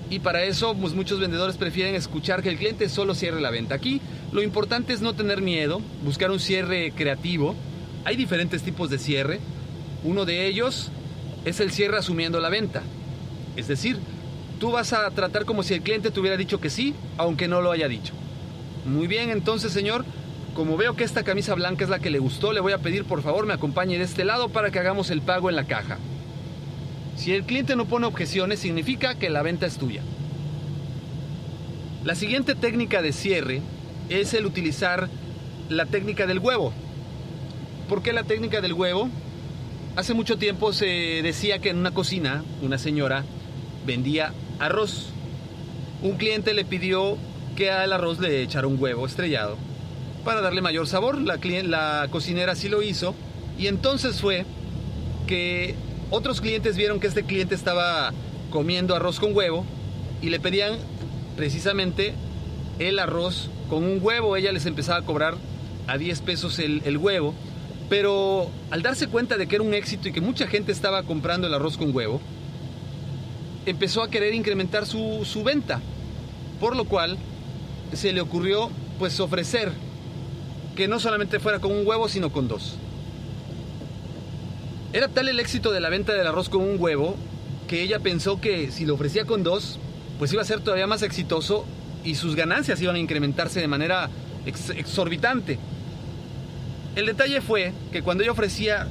Y 0.09 0.21
para 0.21 0.45
eso 0.45 0.75
pues 0.75 0.95
muchos 0.95 1.21
vendedores 1.21 1.59
prefieren 1.59 1.95
escuchar 1.95 2.43
que 2.43 2.49
el 2.49 2.57
cliente 2.57 2.89
solo 2.89 3.15
cierre 3.15 3.43
la 3.43 3.51
venta. 3.51 3.75
Aquí 3.75 4.01
lo 4.33 4.43
importante 4.43 4.95
es 4.95 5.03
no 5.03 5.13
tener 5.13 5.43
miedo, 5.43 5.83
buscar 6.03 6.31
un 6.31 6.41
cierre 6.41 6.93
creativo. 6.97 7.55
Hay 8.07 8.17
diferentes 8.17 8.63
tipos 8.63 8.89
de 8.89 8.99
cierre. 8.99 9.39
Uno 10.03 10.25
de 10.25 10.47
ellos 10.47 10.91
es 11.45 11.61
el 11.61 11.73
cierre 11.73 11.99
asumiendo 11.99 12.41
la 12.41 12.49
venta. 12.49 12.83
Es 13.55 13.69
decir, 13.69 13.99
tú 14.59 14.71
vas 14.71 14.93
a 14.93 15.11
tratar 15.11 15.45
como 15.45 15.63
si 15.63 15.75
el 15.75 15.83
cliente 15.83 16.11
te 16.11 16.21
hubiera 16.21 16.37
dicho 16.37 16.61
que 16.61 16.71
sí, 16.71 16.95
aunque 17.19 17.49
no 17.49 17.61
lo 17.61 17.71
haya 17.71 17.89
dicho. 17.89 18.15
Muy 18.85 19.07
bien, 19.07 19.31
entonces, 19.31 19.73
señor, 19.73 20.05
como 20.55 20.77
veo 20.77 20.95
que 20.95 21.05
esta 21.05 21.25
camisa 21.25 21.55
blanca 21.55 21.85
es 21.85 21.91
la 21.91 21.99
que 21.99 22.11
le 22.11 22.19
gustó, 22.19 22.53
le 22.53 22.61
voy 22.61 22.73
a 22.73 22.79
pedir 22.79 23.05
por 23.05 23.23
favor 23.23 23.47
me 23.47 23.55
acompañe 23.55 23.99
de 23.99 24.05
este 24.05 24.25
lado 24.25 24.49
para 24.51 24.71
que 24.71 24.79
hagamos 24.79 25.11
el 25.11 25.21
pago 25.21 25.51
en 25.51 25.57
la 25.57 25.65
caja. 25.65 25.99
Si 27.17 27.33
el 27.33 27.45
cliente 27.45 27.77
no 27.77 27.87
pone 27.87 28.07
objeciones, 28.07 28.61
significa 28.61 29.15
que 29.17 29.31
la 29.31 29.43
venta 29.43 29.67
es 29.67 29.79
tuya. 29.79 30.03
La 32.05 32.15
siguiente 32.15 32.55
técnica 32.55 33.03
de 33.03 33.13
cierre 33.13 33.63
es 34.09 34.35
el 34.35 34.47
utilizar 34.47 35.09
la 35.69 35.87
técnica 35.87 36.27
del 36.27 36.39
huevo. 36.39 36.73
¿Por 37.89 38.03
qué 38.03 38.13
la 38.13 38.25
técnica 38.25 38.61
del 38.61 38.75
huevo? 38.75 39.09
Hace 39.97 40.13
mucho 40.13 40.37
tiempo 40.37 40.73
se 40.73 40.87
decía 41.23 41.61
que 41.61 41.71
en 41.71 41.79
una 41.79 41.93
cocina, 41.93 42.45
una 42.63 42.79
señora 42.79 43.25
vendía 43.87 44.33
arroz. 44.59 45.11
Un 46.03 46.17
cliente 46.17 46.55
le 46.55 46.65
pidió 46.65 47.17
que 47.57 47.71
al 47.71 47.93
arroz 47.93 48.19
le 48.19 48.43
echara 48.43 48.67
un 48.67 48.81
huevo 48.81 49.07
estrellado 49.07 49.57
para 50.25 50.41
darle 50.41 50.61
mayor 50.61 50.87
sabor. 50.87 51.19
La, 51.21 52.09
cocinera 52.11 52.55
sí 52.55 52.69
lo 52.69 52.83
hizo 52.83 53.15
y 53.59 53.69
entonces 53.69 54.21
fue 54.21 54.45
que 55.27 55.75
otros 56.11 56.41
clientes 56.41 56.77
vieron 56.77 57.01
que 57.01 57.07
este 57.07 57.25
cliente 57.25 57.55
estaba 57.55 58.13
comiendo 58.51 58.95
arroz 58.95 59.21
con 59.21 59.37
huevo 59.37 59.65
y 60.23 60.31
le 60.31 60.41
pedían 60.41 60.75
precisamente 61.37 62.15
el 62.79 62.99
arroz 62.99 63.51
con 63.69 63.85
un 63.85 63.99
huevo. 64.01 64.37
Ella 64.37 64.53
les 64.53 64.67
empezaba 64.67 64.99
a 64.99 65.03
cobrar 65.03 65.37
a 65.87 65.99
10 65.99 66.21
pesos 66.23 66.59
el, 66.59 66.97
huevo. 66.97 67.35
Pero 67.89 68.51
al 68.71 68.83
darse 68.83 69.09
cuenta 69.09 69.37
de 69.37 69.47
que 69.47 69.57
era 69.57 69.65
un 69.65 69.75
éxito 69.75 70.09
y 70.09 70.13
que 70.13 70.21
mucha 70.21 70.47
gente 70.47 70.73
estaba 70.73 71.03
comprando 71.03 71.47
el 71.47 71.55
arroz 71.55 71.77
con 71.77 71.95
huevo, 71.95 72.21
empezó 73.67 74.03
a 74.03 74.11
querer 74.11 74.35
incrementar 74.35 74.87
su, 74.87 75.25
su 75.25 75.43
venta. 75.43 75.81
Por 76.61 76.77
lo 76.77 76.85
cual 76.85 77.19
se 77.93 78.13
le 78.13 78.21
ocurrió 78.21 78.71
pues 78.99 79.21
ofrecer 79.21 79.73
que 80.77 80.89
no 80.89 80.99
solamente 80.99 81.41
fuera 81.41 81.61
con 81.61 81.73
un 81.73 81.87
huevo, 81.87 82.09
sino 82.09 82.33
con 82.33 82.49
dos. 82.49 82.77
Era 84.93 85.09
tal 85.09 85.29
el 85.29 85.41
éxito 85.41 85.73
de 85.73 85.81
la 85.81 85.89
venta 85.89 86.15
del 86.15 86.27
arroz 86.27 86.49
con 86.49 86.63
un 86.63 86.77
huevo 86.79 87.17
que 87.67 87.83
ella 87.83 87.99
pensó 88.01 88.41
que 88.41 88.71
si 88.71 88.87
lo 88.87 88.95
ofrecía 88.95 89.25
con 89.25 89.43
dos, 89.43 89.79
pues 90.19 90.33
iba 90.33 90.43
a 90.43 90.45
ser 90.45 90.61
todavía 90.61 90.87
más 90.87 91.03
exitoso 91.03 91.65
y 92.05 92.15
sus 92.15 92.37
ganancias 92.37 92.81
iban 92.81 92.97
a 92.97 93.01
incrementarse 93.01 93.61
de 93.61 93.69
manera 93.69 94.11
exorbitante. 94.47 95.59
El 96.95 97.07
detalle 97.07 97.41
fue 97.41 97.73
que 97.91 98.03
cuando 98.03 98.23
ella 98.23 98.33
ofrecía, 98.33 98.87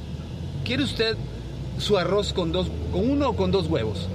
¿quiere 0.64 0.82
usted 0.82 1.16
su 1.78 1.96
arroz 1.96 2.32
con 2.32 2.52
dos, 2.52 2.68
con 2.92 3.08
uno 3.08 3.30
o 3.30 3.36
con 3.36 3.50
dos 3.50 3.66
huevos? 3.68 4.08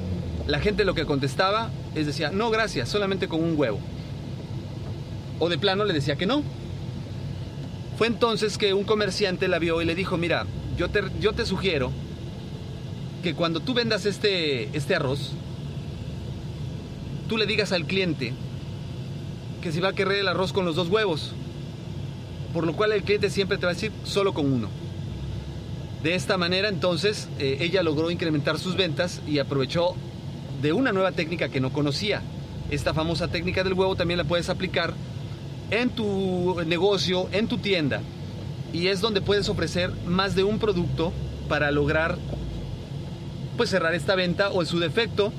La 0.49 0.59
gente 0.59 0.83
lo 0.83 0.95
que 0.95 1.05
contestaba 1.05 1.69
es 1.93 2.07
decía, 2.07 2.31
no, 2.31 2.49
gracias, 2.49 2.89
solamente 2.89 3.27
con 3.27 3.43
un 3.43 3.53
huevo. 3.55 3.79
O 5.37 5.47
de 5.47 5.59
plano 5.59 5.85
le 5.85 5.93
decía 5.93 6.15
que 6.15 6.25
no. 6.25 6.41
Fue 7.99 8.07
entonces 8.07 8.57
que 8.57 8.73
un 8.73 8.83
comerciante 8.83 9.47
la 9.47 9.59
vio 9.59 9.79
y 9.79 9.85
le 9.85 9.93
dijo, 9.93 10.17
mira, 10.17 10.47
yo 10.75 10.89
te, 10.89 11.03
yo 11.19 11.33
te 11.33 11.45
sugiero 11.45 11.91
que 13.21 13.35
cuando 13.35 13.59
tú 13.59 13.75
vendas 13.75 14.07
este, 14.07 14.75
este 14.75 14.95
arroz, 14.95 15.33
tú 17.27 17.37
le 17.37 17.45
digas 17.45 17.71
al 17.71 17.85
cliente 17.85 18.33
que 19.61 19.71
si 19.71 19.79
va 19.79 19.89
a 19.89 19.93
querer 19.93 20.17
el 20.17 20.27
arroz 20.29 20.51
con 20.51 20.65
los 20.65 20.75
dos 20.75 20.89
huevos, 20.89 21.33
por 22.55 22.65
lo 22.65 22.73
cual 22.73 22.91
el 22.93 23.03
cliente 23.03 23.29
siempre 23.29 23.59
te 23.59 23.67
va 23.67 23.73
a 23.73 23.75
decir 23.75 23.91
solo 24.03 24.33
con 24.33 24.51
uno. 24.51 24.67
De 26.01 26.15
esta 26.15 26.39
manera 26.39 26.69
entonces 26.69 27.29
eh, 27.37 27.57
ella 27.59 27.83
logró 27.83 28.09
incrementar 28.09 28.57
sus 28.57 28.75
ventas 28.75 29.21
y 29.27 29.37
aprovechó 29.37 29.95
de 30.61 30.73
una 30.73 30.91
nueva 30.91 31.11
técnica 31.11 31.49
que 31.49 31.59
no 31.59 31.71
conocía. 31.71 32.21
Esta 32.71 32.93
famosa 32.93 33.27
técnica 33.27 33.63
del 33.63 33.73
huevo 33.73 33.95
también 33.95 34.17
la 34.17 34.23
puedes 34.23 34.49
aplicar 34.49 34.93
en 35.71 35.89
tu 35.89 36.61
negocio, 36.65 37.29
en 37.31 37.47
tu 37.47 37.57
tienda 37.57 38.01
y 38.73 38.87
es 38.87 39.01
donde 39.01 39.21
puedes 39.21 39.49
ofrecer 39.49 39.91
más 40.05 40.35
de 40.35 40.43
un 40.43 40.59
producto 40.59 41.11
para 41.47 41.71
lograr 41.71 42.17
pues 43.57 43.71
cerrar 43.71 43.93
esta 43.93 44.15
venta 44.15 44.49
o 44.49 44.61
en 44.61 44.67
su 44.67 44.79
defecto 44.79 45.33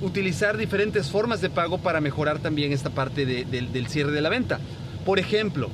utilizar 0.00 0.56
diferentes 0.56 1.10
formas 1.10 1.40
de 1.40 1.50
pago 1.50 1.78
para 1.78 2.00
mejorar 2.00 2.38
también 2.38 2.72
esta 2.72 2.90
parte 2.90 3.26
del 3.26 3.86
cierre 3.88 4.12
de 4.12 4.20
la 4.20 4.28
venta. 4.28 4.60
Por 5.04 5.18
ejemplo, 5.18 5.68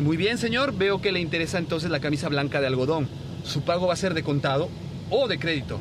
muy 0.00 0.16
bien 0.16 0.38
señor, 0.38 0.76
veo 0.76 1.00
que 1.00 1.10
le 1.10 1.20
interesa 1.20 1.58
entonces 1.58 1.90
la 1.90 2.00
camisa 2.00 2.28
blanca 2.28 2.60
de 2.60 2.68
algodón. 2.68 3.08
Su 3.44 3.62
pago 3.62 3.88
va 3.88 3.94
a 3.94 3.96
ser 3.96 4.14
de 4.14 4.22
contado 4.22 4.68
o 5.10 5.26
de 5.26 5.38
crédito. 5.38 5.80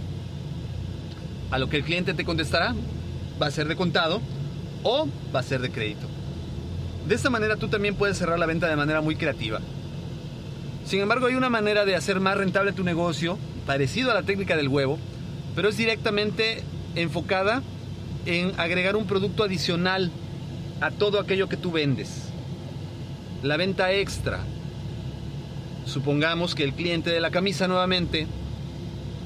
A 1.51 1.59
lo 1.59 1.69
que 1.69 1.77
el 1.77 1.83
cliente 1.83 2.13
te 2.13 2.25
contestará, 2.25 2.75
va 3.41 3.47
a 3.47 3.51
ser 3.51 3.67
de 3.67 3.75
contado 3.75 4.21
o 4.83 5.07
va 5.33 5.39
a 5.39 5.43
ser 5.43 5.61
de 5.61 5.71
crédito. 5.71 6.07
De 7.07 7.15
esta 7.15 7.29
manera 7.29 7.55
tú 7.55 7.69
también 7.69 7.95
puedes 7.95 8.17
cerrar 8.17 8.37
la 8.37 8.45
venta 8.45 8.67
de 8.67 8.75
manera 8.75 9.01
muy 9.01 9.15
creativa. 9.15 9.59
Sin 10.85 11.01
embargo, 11.01 11.27
hay 11.27 11.35
una 11.35 11.49
manera 11.49 11.83
de 11.83 11.95
hacer 11.95 12.19
más 12.19 12.37
rentable 12.37 12.71
tu 12.71 12.83
negocio, 12.83 13.37
parecido 13.65 14.11
a 14.11 14.13
la 14.13 14.23
técnica 14.23 14.55
del 14.55 14.69
huevo, 14.69 14.97
pero 15.55 15.69
es 15.69 15.75
directamente 15.75 16.63
enfocada 16.95 17.61
en 18.25 18.57
agregar 18.57 18.95
un 18.95 19.05
producto 19.05 19.43
adicional 19.43 20.11
a 20.79 20.91
todo 20.91 21.19
aquello 21.19 21.49
que 21.49 21.57
tú 21.57 21.71
vendes. 21.71 22.29
La 23.43 23.57
venta 23.57 23.91
extra. 23.91 24.39
Supongamos 25.85 26.55
que 26.55 26.63
el 26.63 26.73
cliente 26.73 27.09
de 27.09 27.19
la 27.19 27.31
camisa 27.31 27.67
nuevamente, 27.67 28.27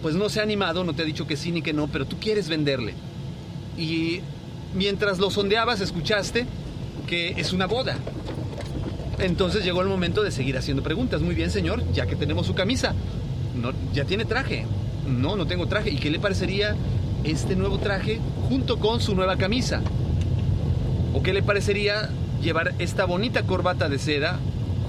pues 0.01 0.15
no 0.15 0.29
se 0.29 0.39
ha 0.39 0.43
animado, 0.43 0.83
no 0.83 0.93
te 0.93 1.03
ha 1.03 1.05
dicho 1.05 1.27
que 1.27 1.37
sí 1.37 1.51
ni 1.51 1.61
que 1.61 1.73
no, 1.73 1.87
pero 1.87 2.05
tú 2.05 2.17
quieres 2.19 2.49
venderle. 2.49 2.93
Y 3.77 4.21
mientras 4.73 5.19
lo 5.19 5.29
sondeabas, 5.29 5.81
escuchaste 5.81 6.45
que 7.07 7.29
es 7.37 7.53
una 7.53 7.67
boda. 7.67 7.97
Entonces 9.19 9.63
llegó 9.63 9.81
el 9.81 9.87
momento 9.87 10.23
de 10.23 10.31
seguir 10.31 10.57
haciendo 10.57 10.81
preguntas. 10.81 11.21
Muy 11.21 11.35
bien, 11.35 11.51
señor, 11.51 11.83
ya 11.93 12.07
que 12.07 12.15
tenemos 12.15 12.47
su 12.47 12.55
camisa. 12.55 12.93
No, 13.55 13.71
¿Ya 13.93 14.05
tiene 14.05 14.25
traje? 14.25 14.65
No, 15.07 15.35
no 15.35 15.45
tengo 15.45 15.67
traje. 15.67 15.91
¿Y 15.91 15.97
qué 15.97 16.09
le 16.09 16.19
parecería 16.19 16.75
este 17.23 17.55
nuevo 17.55 17.77
traje 17.77 18.19
junto 18.49 18.79
con 18.79 18.99
su 18.99 19.13
nueva 19.13 19.37
camisa? 19.37 19.81
¿O 21.13 21.21
qué 21.21 21.33
le 21.33 21.43
parecería 21.43 22.09
llevar 22.41 22.73
esta 22.79 23.05
bonita 23.05 23.43
corbata 23.43 23.89
de 23.89 23.99
seda 23.99 24.39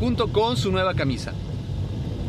junto 0.01 0.29
con 0.29 0.57
su 0.57 0.73
nueva 0.73 0.95
camisa? 0.95 1.33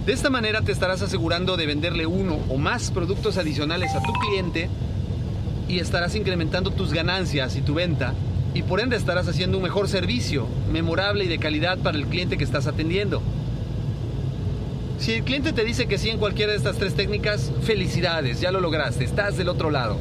De 0.05 0.11
esta 0.11 0.29
manera 0.29 0.61
te 0.61 0.73
estarás 0.73 1.01
asegurando 1.01 1.55
de 1.55 1.65
venderle 1.65 2.05
uno 2.05 2.37
o 2.49 2.57
más 2.57 2.91
productos 2.91 3.37
adicionales 3.37 3.95
a 3.95 4.01
tu 4.01 4.11
cliente 4.11 4.69
y 5.69 5.79
estarás 5.79 6.15
incrementando 6.15 6.71
tus 6.71 6.91
ganancias 6.91 7.55
y 7.55 7.61
tu 7.61 7.73
venta 7.73 8.13
y 8.53 8.63
por 8.63 8.81
ende 8.81 8.97
estarás 8.97 9.29
haciendo 9.29 9.57
un 9.57 9.63
mejor 9.63 9.87
servicio, 9.87 10.45
memorable 10.71 11.23
y 11.23 11.29
de 11.29 11.39
calidad 11.39 11.77
para 11.77 11.97
el 11.97 12.05
cliente 12.07 12.37
que 12.37 12.43
estás 12.43 12.67
atendiendo. 12.67 13.21
Si 14.99 15.13
el 15.13 15.23
cliente 15.23 15.53
te 15.53 15.63
dice 15.63 15.87
que 15.87 15.97
sí 15.97 16.09
en 16.09 16.19
cualquiera 16.19 16.51
de 16.51 16.57
estas 16.57 16.77
tres 16.77 16.95
técnicas, 16.95 17.51
felicidades, 17.61 18.41
ya 18.41 18.51
lo 18.51 18.59
lograste, 18.59 19.05
estás 19.05 19.37
del 19.37 19.47
otro 19.47 19.71
lado. 19.71 19.97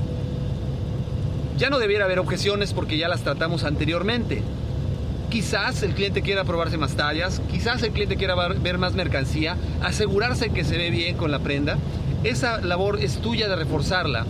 Ya 1.58 1.70
no 1.70 1.78
debiera 1.78 2.06
haber 2.06 2.18
objeciones 2.18 2.72
porque 2.72 2.98
ya 2.98 3.08
las 3.08 3.22
tratamos 3.22 3.62
anteriormente. 3.62 4.42
Quizás 5.32 5.82
el 5.82 5.94
cliente 5.94 6.20
quiera 6.20 6.44
probarse 6.44 6.76
más 6.76 6.94
tallas, 6.94 7.40
quizás 7.50 7.82
el 7.82 7.92
cliente 7.92 8.16
quiera 8.16 8.34
ver 8.34 8.76
más 8.76 8.92
mercancía, 8.92 9.56
asegurarse 9.80 10.50
que 10.50 10.62
se 10.62 10.76
ve 10.76 10.90
bien 10.90 11.16
con 11.16 11.30
la 11.30 11.38
prenda. 11.38 11.78
Esa 12.22 12.60
labor 12.60 12.98
es 13.00 13.16
tuya 13.16 13.48
de 13.48 13.56
reforzarla 13.56 14.26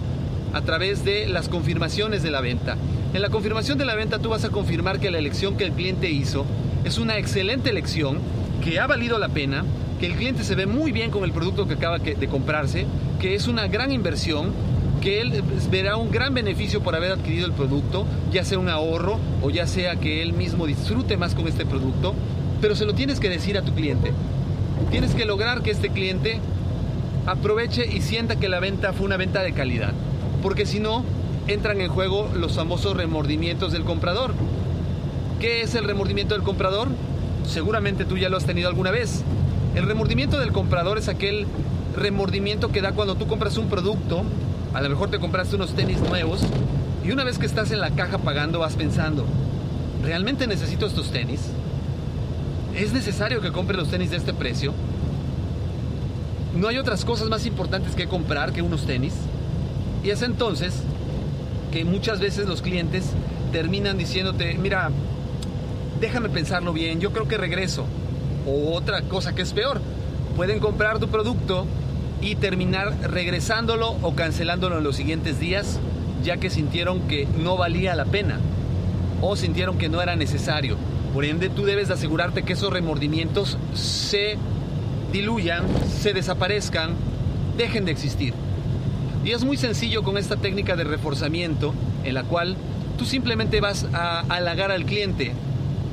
a 0.52 0.60
través 0.60 1.04
de 1.04 1.26
las 1.26 1.48
confirmaciones 1.48 2.22
de 2.22 2.30
la 2.30 2.40
venta. 2.40 2.76
En 3.14 3.20
la 3.20 3.30
confirmación 3.30 3.78
de 3.78 3.84
la 3.84 3.96
venta 3.96 4.20
tú 4.20 4.28
vas 4.28 4.44
a 4.44 4.50
confirmar 4.50 5.00
que 5.00 5.10
la 5.10 5.18
elección 5.18 5.56
que 5.56 5.64
el 5.64 5.72
cliente 5.72 6.08
hizo 6.08 6.46
es 6.84 6.98
una 6.98 7.18
excelente 7.18 7.70
elección, 7.70 8.20
que 8.62 8.78
ha 8.78 8.86
valido 8.86 9.18
la 9.18 9.28
pena, 9.28 9.64
que 9.98 10.06
el 10.06 10.14
cliente 10.14 10.44
se 10.44 10.54
ve 10.54 10.66
muy 10.66 10.92
bien 10.92 11.10
con 11.10 11.24
el 11.24 11.32
producto 11.32 11.66
que 11.66 11.74
acaba 11.74 11.98
de 11.98 12.28
comprarse, 12.28 12.86
que 13.20 13.34
es 13.34 13.48
una 13.48 13.66
gran 13.66 13.90
inversión, 13.90 14.52
que 15.02 15.20
él 15.20 15.42
verá 15.70 15.96
un 15.96 16.10
gran 16.10 16.32
beneficio 16.32 16.80
por 16.80 16.94
haber 16.94 17.10
adquirido 17.10 17.44
el 17.44 17.52
producto, 17.52 18.06
ya 18.30 18.44
sea 18.44 18.58
un 18.58 18.68
ahorro 18.68 19.18
o 19.42 19.50
ya 19.50 19.66
sea 19.66 19.96
que 19.96 20.22
él 20.22 20.32
mismo 20.32 20.64
disfrute 20.66 21.16
más 21.16 21.34
con 21.34 21.48
este 21.48 21.66
producto, 21.66 22.14
pero 22.60 22.76
se 22.76 22.86
lo 22.86 22.94
tienes 22.94 23.18
que 23.18 23.28
decir 23.28 23.58
a 23.58 23.62
tu 23.62 23.74
cliente. 23.74 24.12
Tienes 24.92 25.14
que 25.14 25.24
lograr 25.24 25.62
que 25.62 25.72
este 25.72 25.90
cliente 25.90 26.38
aproveche 27.26 27.84
y 27.84 28.00
sienta 28.00 28.36
que 28.36 28.48
la 28.48 28.60
venta 28.60 28.92
fue 28.92 29.06
una 29.06 29.16
venta 29.16 29.42
de 29.42 29.52
calidad, 29.52 29.92
porque 30.40 30.66
si 30.66 30.78
no, 30.78 31.04
entran 31.48 31.80
en 31.80 31.88
juego 31.88 32.30
los 32.34 32.54
famosos 32.54 32.96
remordimientos 32.96 33.72
del 33.72 33.82
comprador. 33.82 34.32
¿Qué 35.40 35.62
es 35.62 35.74
el 35.74 35.84
remordimiento 35.84 36.34
del 36.34 36.44
comprador? 36.44 36.86
Seguramente 37.44 38.04
tú 38.04 38.16
ya 38.16 38.28
lo 38.28 38.36
has 38.36 38.46
tenido 38.46 38.68
alguna 38.68 38.92
vez. 38.92 39.24
El 39.74 39.86
remordimiento 39.86 40.38
del 40.38 40.52
comprador 40.52 40.98
es 40.98 41.08
aquel 41.08 41.46
remordimiento 41.96 42.70
que 42.70 42.80
da 42.80 42.92
cuando 42.92 43.16
tú 43.16 43.26
compras 43.26 43.56
un 43.58 43.68
producto, 43.68 44.22
a 44.74 44.80
lo 44.80 44.88
mejor 44.88 45.10
te 45.10 45.18
compraste 45.18 45.56
unos 45.56 45.74
tenis 45.74 46.00
nuevos, 46.00 46.40
y 47.04 47.10
una 47.10 47.24
vez 47.24 47.38
que 47.38 47.46
estás 47.46 47.70
en 47.72 47.80
la 47.80 47.90
caja 47.90 48.18
pagando 48.18 48.60
vas 48.60 48.74
pensando, 48.74 49.24
¿realmente 50.02 50.46
necesito 50.46 50.86
estos 50.86 51.10
tenis? 51.10 51.40
¿Es 52.74 52.92
necesario 52.92 53.40
que 53.40 53.52
compre 53.52 53.76
los 53.76 53.88
tenis 53.88 54.10
de 54.10 54.16
este 54.16 54.32
precio? 54.32 54.72
¿No 56.56 56.68
hay 56.68 56.78
otras 56.78 57.04
cosas 57.04 57.28
más 57.28 57.44
importantes 57.44 57.94
que 57.94 58.06
comprar 58.06 58.52
que 58.52 58.62
unos 58.62 58.86
tenis? 58.86 59.14
Y 60.04 60.10
es 60.10 60.22
entonces 60.22 60.74
que 61.70 61.84
muchas 61.84 62.20
veces 62.20 62.46
los 62.46 62.62
clientes 62.62 63.10
terminan 63.52 63.98
diciéndote, 63.98 64.54
mira, 64.54 64.90
déjame 66.00 66.28
pensarlo 66.28 66.72
bien, 66.72 67.00
yo 67.00 67.12
creo 67.12 67.28
que 67.28 67.36
regreso. 67.36 67.84
O 68.46 68.74
otra 68.74 69.02
cosa 69.02 69.34
que 69.34 69.42
es 69.42 69.52
peor, 69.52 69.80
pueden 70.36 70.60
comprar 70.60 70.98
tu 70.98 71.08
producto 71.08 71.66
y 72.22 72.36
terminar 72.36 72.96
regresándolo 73.02 73.96
o 74.00 74.14
cancelándolo 74.14 74.78
en 74.78 74.84
los 74.84 74.96
siguientes 74.96 75.38
días, 75.40 75.80
ya 76.22 76.36
que 76.36 76.48
sintieron 76.48 77.08
que 77.08 77.26
no 77.42 77.56
valía 77.56 77.96
la 77.96 78.04
pena 78.04 78.38
o 79.20 79.36
sintieron 79.36 79.76
que 79.76 79.88
no 79.88 80.00
era 80.00 80.16
necesario. 80.16 80.76
Por 81.12 81.24
ende, 81.24 81.50
tú 81.50 81.64
debes 81.64 81.88
de 81.88 81.94
asegurarte 81.94 82.44
que 82.44 82.54
esos 82.54 82.72
remordimientos 82.72 83.58
se 83.74 84.38
diluyan, 85.12 85.64
se 85.88 86.14
desaparezcan, 86.14 86.94
dejen 87.58 87.84
de 87.84 87.92
existir. 87.92 88.32
Y 89.24 89.32
es 89.32 89.44
muy 89.44 89.56
sencillo 89.56 90.02
con 90.02 90.16
esta 90.16 90.36
técnica 90.36 90.74
de 90.74 90.84
reforzamiento 90.84 91.74
en 92.04 92.14
la 92.14 92.22
cual 92.22 92.56
tú 92.96 93.04
simplemente 93.04 93.60
vas 93.60 93.86
a 93.92 94.20
halagar 94.28 94.70
al 94.70 94.84
cliente 94.84 95.32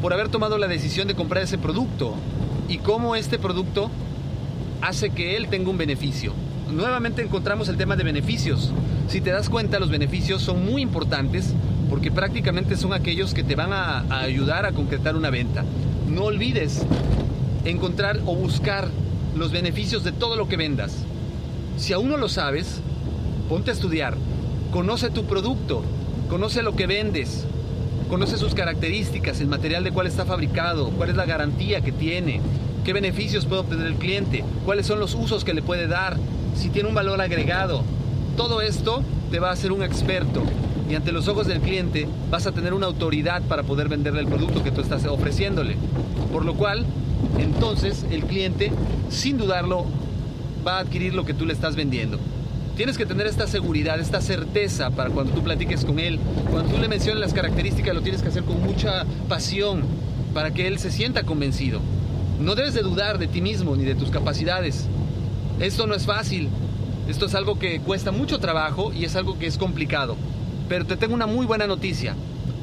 por 0.01 0.13
haber 0.13 0.29
tomado 0.29 0.57
la 0.57 0.67
decisión 0.67 1.07
de 1.07 1.15
comprar 1.15 1.43
ese 1.43 1.57
producto 1.57 2.15
y 2.67 2.77
cómo 2.77 3.15
este 3.15 3.37
producto 3.37 3.91
hace 4.81 5.09
que 5.09 5.35
él 5.35 5.47
tenga 5.49 5.69
un 5.69 5.77
beneficio. 5.77 6.33
Nuevamente 6.71 7.21
encontramos 7.21 7.67
el 7.69 7.77
tema 7.77 7.95
de 7.95 8.03
beneficios. 8.03 8.71
Si 9.07 9.21
te 9.21 9.31
das 9.31 9.49
cuenta, 9.49 9.79
los 9.79 9.89
beneficios 9.89 10.41
son 10.41 10.65
muy 10.65 10.81
importantes 10.81 11.53
porque 11.89 12.11
prácticamente 12.11 12.77
son 12.77 12.93
aquellos 12.93 13.33
que 13.33 13.43
te 13.43 13.55
van 13.55 13.73
a, 13.73 14.05
ayudar 14.21 14.65
a 14.65 14.71
concretar 14.71 15.15
una 15.15 15.31
venta. 15.31 15.65
No 16.07 16.25
olvides 16.25 16.85
encontrar 17.65 18.19
o 18.25 18.35
buscar 18.35 18.87
los 19.35 19.51
beneficios 19.51 20.03
de 20.03 20.11
todo 20.11 20.35
lo 20.35 20.47
que 20.47 20.57
vendas. 20.57 20.95
Si 21.77 21.93
aún 21.93 22.09
no 22.09 22.17
lo 22.17 22.29
sabes, 22.29 22.81
ponte 23.47 23.71
a 23.71 23.73
estudiar, 23.73 24.15
conoce 24.71 25.09
tu 25.09 25.25
producto, 25.25 25.83
conoce 26.29 26.61
lo 26.61 26.75
que 26.75 26.87
vendes, 26.87 27.45
conoce 28.09 28.37
sus 28.37 28.53
características, 28.53 29.41
el 29.41 29.47
material 29.47 29.83
de 29.83 29.91
cuál 29.91 30.07
está 30.07 30.25
fabricado, 30.25 30.91
cuál 30.91 31.09
es 31.09 31.15
la 31.15 31.25
garantía 31.25 31.81
que 31.81 31.91
tiene, 31.91 32.41
qué 32.89 32.93
beneficios 32.93 33.45
puede 33.45 33.61
obtener 33.61 33.85
el 33.85 33.97
cliente, 33.97 34.43
cuáles 34.65 34.87
son 34.87 34.99
los 34.99 35.13
usos 35.13 35.43
que 35.43 35.53
le 35.53 35.61
puede 35.61 35.85
dar, 35.85 36.17
si 36.55 36.69
tiene 36.69 36.89
un 36.89 36.95
valor 36.95 37.21
agregado. 37.21 37.83
Todo 38.35 38.61
esto 38.61 39.03
te 39.29 39.37
va 39.37 39.49
a 39.49 39.53
hacer 39.53 39.71
un 39.71 39.83
experto 39.83 40.41
y 40.89 40.95
ante 40.95 41.11
los 41.11 41.27
ojos 41.27 41.45
del 41.45 41.59
cliente 41.59 42.07
vas 42.31 42.47
a 42.47 42.51
tener 42.51 42.73
una 42.73 42.87
autoridad 42.87 43.43
para 43.43 43.61
poder 43.61 43.89
venderle 43.89 44.21
el 44.21 44.25
producto 44.25 44.63
que 44.63 44.71
tú 44.71 44.81
estás 44.81 45.05
ofreciéndole. 45.05 45.77
Por 46.33 46.45
lo 46.45 46.55
cual, 46.55 46.83
entonces 47.37 48.07
el 48.09 48.23
cliente, 48.23 48.71
sin 49.09 49.37
dudarlo, 49.37 49.85
va 50.65 50.77
a 50.77 50.79
adquirir 50.79 51.13
lo 51.13 51.25
que 51.25 51.35
tú 51.35 51.45
le 51.45 51.53
estás 51.53 51.75
vendiendo. 51.75 52.17
Tienes 52.75 52.97
que 52.97 53.05
tener 53.05 53.27
esta 53.27 53.45
seguridad, 53.45 53.99
esta 53.99 54.19
certeza 54.19 54.89
para 54.89 55.11
cuando 55.11 55.31
tú 55.31 55.43
platiques 55.43 55.85
con 55.85 55.99
él. 55.99 56.19
Cuando 56.49 56.71
tú 56.71 56.81
le 56.81 56.87
menciones 56.87 57.21
las 57.21 57.35
características, 57.35 57.93
lo 57.93 58.01
tienes 58.01 58.23
que 58.23 58.29
hacer 58.29 58.45
con 58.45 58.59
mucha 58.63 59.05
pasión 59.27 59.83
para 60.33 60.49
que 60.55 60.65
él 60.65 60.79
se 60.79 60.89
sienta 60.89 61.21
convencido. 61.21 61.81
No 62.39 62.55
debes 62.55 62.73
de 62.73 62.81
dudar 62.81 63.17
de 63.17 63.27
ti 63.27 63.41
mismo 63.41 63.75
ni 63.75 63.83
de 63.83 63.95
tus 63.95 64.11
capacidades. 64.11 64.87
Esto 65.59 65.87
no 65.87 65.93
es 65.93 66.05
fácil. 66.05 66.47
Esto 67.09 67.25
es 67.25 67.35
algo 67.35 67.59
que 67.59 67.81
cuesta 67.81 68.11
mucho 68.11 68.39
trabajo 68.39 68.93
y 68.93 69.03
es 69.03 69.17
algo 69.17 69.37
que 69.37 69.45
es 69.45 69.57
complicado. 69.57 70.15
Pero 70.69 70.85
te 70.85 70.95
tengo 70.95 71.13
una 71.13 71.27
muy 71.27 71.45
buena 71.45 71.67
noticia. 71.67 72.15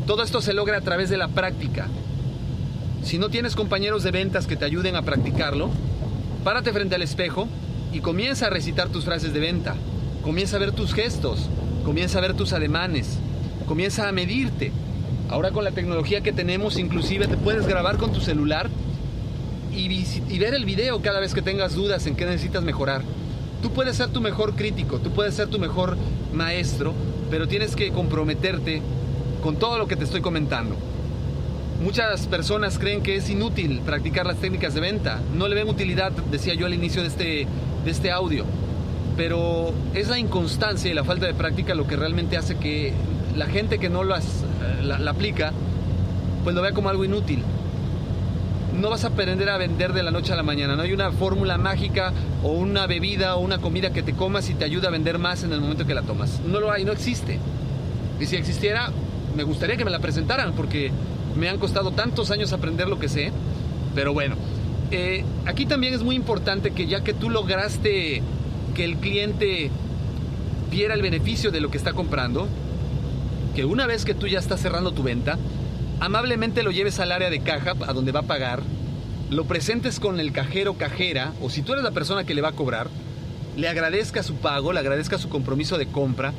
Todo 0.06 0.22
esto 0.22 0.40
se 0.40 0.54
logra 0.54 0.78
a 0.78 0.80
través 0.80 1.10
de 1.10 1.18
la 1.18 1.28
práctica. 1.28 1.88
Si 3.02 3.18
no 3.18 3.28
tienes 3.28 3.54
compañeros 3.54 4.02
de 4.02 4.12
ventas 4.12 4.46
que 4.46 4.56
te 4.56 4.64
ayuden 4.64 4.96
a 4.96 5.02
practicarlo, 5.02 5.68
párate 6.42 6.72
frente 6.72 6.94
al 6.94 7.02
espejo 7.02 7.46
y 7.92 8.00
comienza 8.00 8.46
a 8.46 8.50
recitar 8.50 8.88
tus 8.88 9.04
frases 9.04 9.34
de 9.34 9.40
venta. 9.40 9.74
Comienza 10.22 10.56
a 10.56 10.60
ver 10.60 10.72
tus 10.72 10.94
gestos, 10.94 11.50
comienza 11.84 12.16
a 12.18 12.22
ver 12.22 12.32
tus 12.32 12.54
ademanes, 12.54 13.18
comienza 13.68 14.08
a 14.08 14.12
medirte. 14.12 14.72
Ahora 15.28 15.50
con 15.50 15.64
la 15.64 15.72
tecnología 15.72 16.22
que 16.22 16.32
tenemos, 16.32 16.78
inclusive 16.78 17.26
te 17.26 17.36
puedes 17.36 17.66
grabar 17.66 17.98
con 17.98 18.12
tu 18.12 18.20
celular 18.20 18.70
y, 19.76 20.38
ver 20.38 20.54
el 20.54 20.64
video 20.64 21.00
cada 21.02 21.20
vez 21.20 21.34
que 21.34 21.42
tengas 21.42 21.74
dudas 21.74 22.06
en 22.06 22.16
qué 22.16 22.24
necesitas 22.24 22.62
mejorar. 22.62 23.02
Tú 23.62 23.70
puedes 23.70 23.96
ser 23.96 24.08
tu 24.08 24.20
mejor 24.20 24.54
crítico, 24.54 24.98
tú 24.98 25.10
puedes 25.10 25.34
ser 25.34 25.48
tu 25.48 25.58
mejor 25.58 25.96
maestro, 26.32 26.94
pero 27.30 27.46
tienes 27.48 27.76
que 27.76 27.90
comprometerte 27.90 28.80
con 29.42 29.56
todo 29.56 29.78
lo 29.78 29.86
que 29.86 29.96
te 29.96 30.04
estoy 30.04 30.20
comentando. 30.20 30.76
Muchas 31.82 32.26
personas 32.26 32.78
creen 32.78 33.02
que 33.02 33.16
es 33.16 33.28
inútil 33.28 33.80
practicar 33.84 34.26
las 34.26 34.38
técnicas 34.38 34.74
de 34.74 34.80
venta. 34.80 35.20
No 35.34 35.46
le 35.46 35.54
ven 35.54 35.68
utilidad, 35.68 36.10
decía 36.30 36.54
yo 36.54 36.66
al 36.66 36.74
inicio 36.74 37.02
de 37.02 37.08
este, 37.08 37.46
de 37.84 37.90
este 37.90 38.10
audio. 38.10 38.44
Pero 39.16 39.72
es 39.94 40.08
la 40.08 40.18
inconstancia 40.18 40.90
y 40.90 40.94
la 40.94 41.04
falta 41.04 41.26
de 41.26 41.34
práctica 41.34 41.74
lo 41.74 41.86
que 41.86 41.96
realmente 41.96 42.36
hace 42.36 42.56
que 42.56 42.92
la 43.34 43.46
gente 43.46 43.78
que 43.78 43.90
no 43.90 44.04
las, 44.04 44.44
la, 44.82 44.98
la 44.98 45.10
aplica, 45.10 45.52
pues 46.44 46.54
lo 46.54 46.62
vea 46.62 46.72
como 46.72 46.88
algo 46.88 47.04
inútil 47.04 47.42
no 48.76 48.90
vas 48.90 49.04
a 49.04 49.08
aprender 49.08 49.48
a 49.48 49.56
vender 49.56 49.92
de 49.92 50.02
la 50.02 50.10
noche 50.10 50.32
a 50.32 50.36
la 50.36 50.42
mañana. 50.42 50.76
No 50.76 50.82
hay 50.82 50.92
una 50.92 51.10
fórmula 51.12 51.58
mágica 51.58 52.12
o 52.42 52.52
una 52.52 52.86
bebida 52.86 53.36
o 53.36 53.40
una 53.40 53.58
comida 53.58 53.92
que 53.92 54.02
te 54.02 54.12
comas 54.12 54.48
y 54.50 54.54
te 54.54 54.64
ayuda 54.64 54.88
a 54.88 54.90
vender 54.90 55.18
más 55.18 55.42
en 55.42 55.52
el 55.52 55.60
momento 55.60 55.86
que 55.86 55.94
la 55.94 56.02
tomas. 56.02 56.40
No 56.40 56.60
lo 56.60 56.70
hay, 56.70 56.84
no 56.84 56.92
existe. 56.92 57.38
Y 58.20 58.26
si 58.26 58.36
existiera, 58.36 58.90
me 59.34 59.42
gustaría 59.42 59.76
que 59.76 59.84
me 59.84 59.90
la 59.90 59.98
presentaran 59.98 60.52
porque 60.52 60.90
me 61.36 61.48
han 61.48 61.58
costado 61.58 61.90
tantos 61.92 62.30
años 62.30 62.52
aprender 62.52 62.88
lo 62.88 62.98
que 62.98 63.08
sé. 63.08 63.32
Pero 63.94 64.12
bueno, 64.12 64.36
eh, 64.90 65.24
aquí 65.46 65.66
también 65.66 65.94
es 65.94 66.02
muy 66.02 66.16
importante 66.16 66.70
que 66.70 66.86
ya 66.86 67.02
que 67.02 67.14
tú 67.14 67.30
lograste 67.30 68.22
que 68.74 68.84
el 68.84 68.96
cliente 68.96 69.70
viera 70.70 70.94
el 70.94 71.02
beneficio 71.02 71.50
de 71.50 71.60
lo 71.60 71.70
que 71.70 71.78
está 71.78 71.92
comprando, 71.92 72.46
que 73.54 73.64
una 73.64 73.86
vez 73.86 74.04
que 74.04 74.14
tú 74.14 74.26
ya 74.26 74.38
estás 74.38 74.60
cerrando 74.60 74.92
tu 74.92 75.02
venta, 75.02 75.38
amablemente 76.00 76.62
lo 76.62 76.70
lleves 76.70 77.00
al 77.00 77.12
área 77.12 77.30
de 77.30 77.40
caja, 77.40 77.74
a 77.86 77.92
donde 77.92 78.12
va 78.12 78.20
a 78.20 78.26
pagar, 78.26 78.62
lo 79.30 79.44
presentes 79.44 79.98
con 79.98 80.20
el 80.20 80.32
cajero 80.32 80.74
cajera, 80.74 81.32
o 81.40 81.50
si 81.50 81.62
tú 81.62 81.72
eres 81.72 81.84
la 81.84 81.90
persona 81.90 82.24
que 82.24 82.34
le 82.34 82.42
va 82.42 82.50
a 82.50 82.52
cobrar, 82.52 82.88
le 83.56 83.68
agradezca 83.68 84.22
su 84.22 84.36
pago, 84.36 84.72
le 84.72 84.80
agradezca 84.80 85.18
su 85.18 85.28
compromiso 85.28 85.78
de 85.78 85.86
compra, 85.86 86.32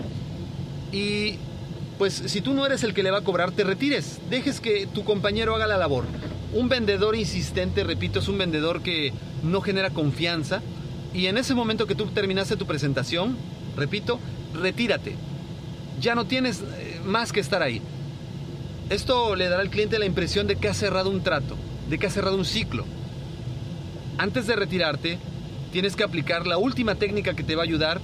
y 0.91 1.35
pues 1.97 2.13
si 2.13 2.41
tú 2.41 2.53
no 2.53 2.65
eres 2.65 2.83
el 2.83 2.93
que 2.93 3.03
le 3.03 3.11
va 3.11 3.19
a 3.19 3.23
cobrar, 3.23 3.51
te 3.51 3.63
retires, 3.63 4.19
dejes 4.29 4.61
que 4.61 4.87
tu 4.87 5.03
compañero 5.03 5.55
haga 5.55 5.67
la 5.67 5.77
labor. 5.77 6.05
Un 6.53 6.69
vendedor 6.69 7.15
insistente, 7.15 7.83
repito, 7.83 8.19
es 8.19 8.27
un 8.27 8.37
vendedor 8.37 8.81
que 8.81 9.11
no 9.43 9.61
genera 9.61 9.89
confianza, 9.89 10.61
y 11.13 11.25
en 11.25 11.37
ese 11.37 11.55
momento 11.55 11.87
que 11.87 11.95
tú 11.95 12.05
terminaste 12.05 12.55
tu 12.55 12.67
presentación, 12.67 13.35
repito, 13.75 14.19
retírate. 14.53 15.15
Ya 15.99 16.13
no 16.13 16.25
tienes 16.25 16.61
eh, 16.61 17.01
más 17.03 17.31
que 17.31 17.39
estar 17.39 17.63
ahí. 17.63 17.81
Esto 18.89 19.35
le 19.35 19.49
dará 19.49 19.61
al 19.61 19.69
cliente 19.69 19.99
la 19.99 20.05
impresión 20.05 20.47
de 20.47 20.55
que 20.55 20.69
ha 20.69 20.73
cerrado 20.73 21.09
un 21.09 21.21
trato, 21.21 21.57
de 21.89 21.97
que 21.97 22.07
ha 22.07 22.09
cerrado 22.09 22.37
un 22.37 22.45
ciclo. 22.45 22.85
Antes 24.17 24.47
de 24.47 24.55
retirarte, 24.55 25.19
tienes 25.73 25.97
que 25.97 26.03
aplicar 26.03 26.47
la 26.47 26.57
última 26.57 26.95
técnica 26.95 27.33
que 27.33 27.43
te 27.43 27.55
va 27.55 27.63
a 27.63 27.65
ayudar 27.65 27.99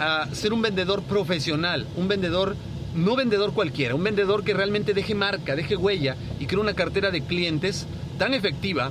a 0.00 0.28
ser 0.32 0.52
un 0.52 0.60
vendedor 0.60 1.04
profesional, 1.04 1.86
un 1.96 2.08
vendedor, 2.08 2.56
no 2.96 3.14
vendedor 3.14 3.52
cualquiera, 3.52 3.94
un 3.94 4.02
vendedor 4.02 4.42
que 4.42 4.54
realmente 4.54 4.92
deje 4.92 5.14
marca, 5.14 5.54
deje 5.54 5.76
huella 5.76 6.16
y 6.40 6.46
cree 6.46 6.60
una 6.60 6.74
cartera 6.74 7.12
de 7.12 7.22
clientes 7.22 7.86
tan 8.18 8.34
efectiva 8.34 8.90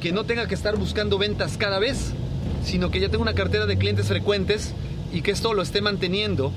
que 0.00 0.10
no 0.10 0.24
tenga 0.24 0.48
que 0.48 0.56
estar 0.56 0.76
buscando 0.76 1.18
ventas 1.18 1.56
cada 1.56 1.78
vez, 1.78 2.14
sino 2.64 2.90
que 2.90 2.98
ya 2.98 3.08
tenga 3.08 3.22
una 3.22 3.34
cartera 3.34 3.66
de 3.66 3.78
clientes 3.78 4.08
frecuentes 4.08 4.74
y 5.12 5.22
que 5.22 5.30
esto 5.30 5.54
lo 5.54 5.62
esté 5.62 5.80
manteniendo 5.80 6.52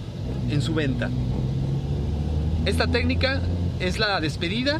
en 0.49 0.63
su 0.63 0.73
venta. 0.73 1.11
Esta 2.65 2.87
técnica 2.87 3.41
es 3.79 3.99
la 3.99 4.19
despedida 4.19 4.79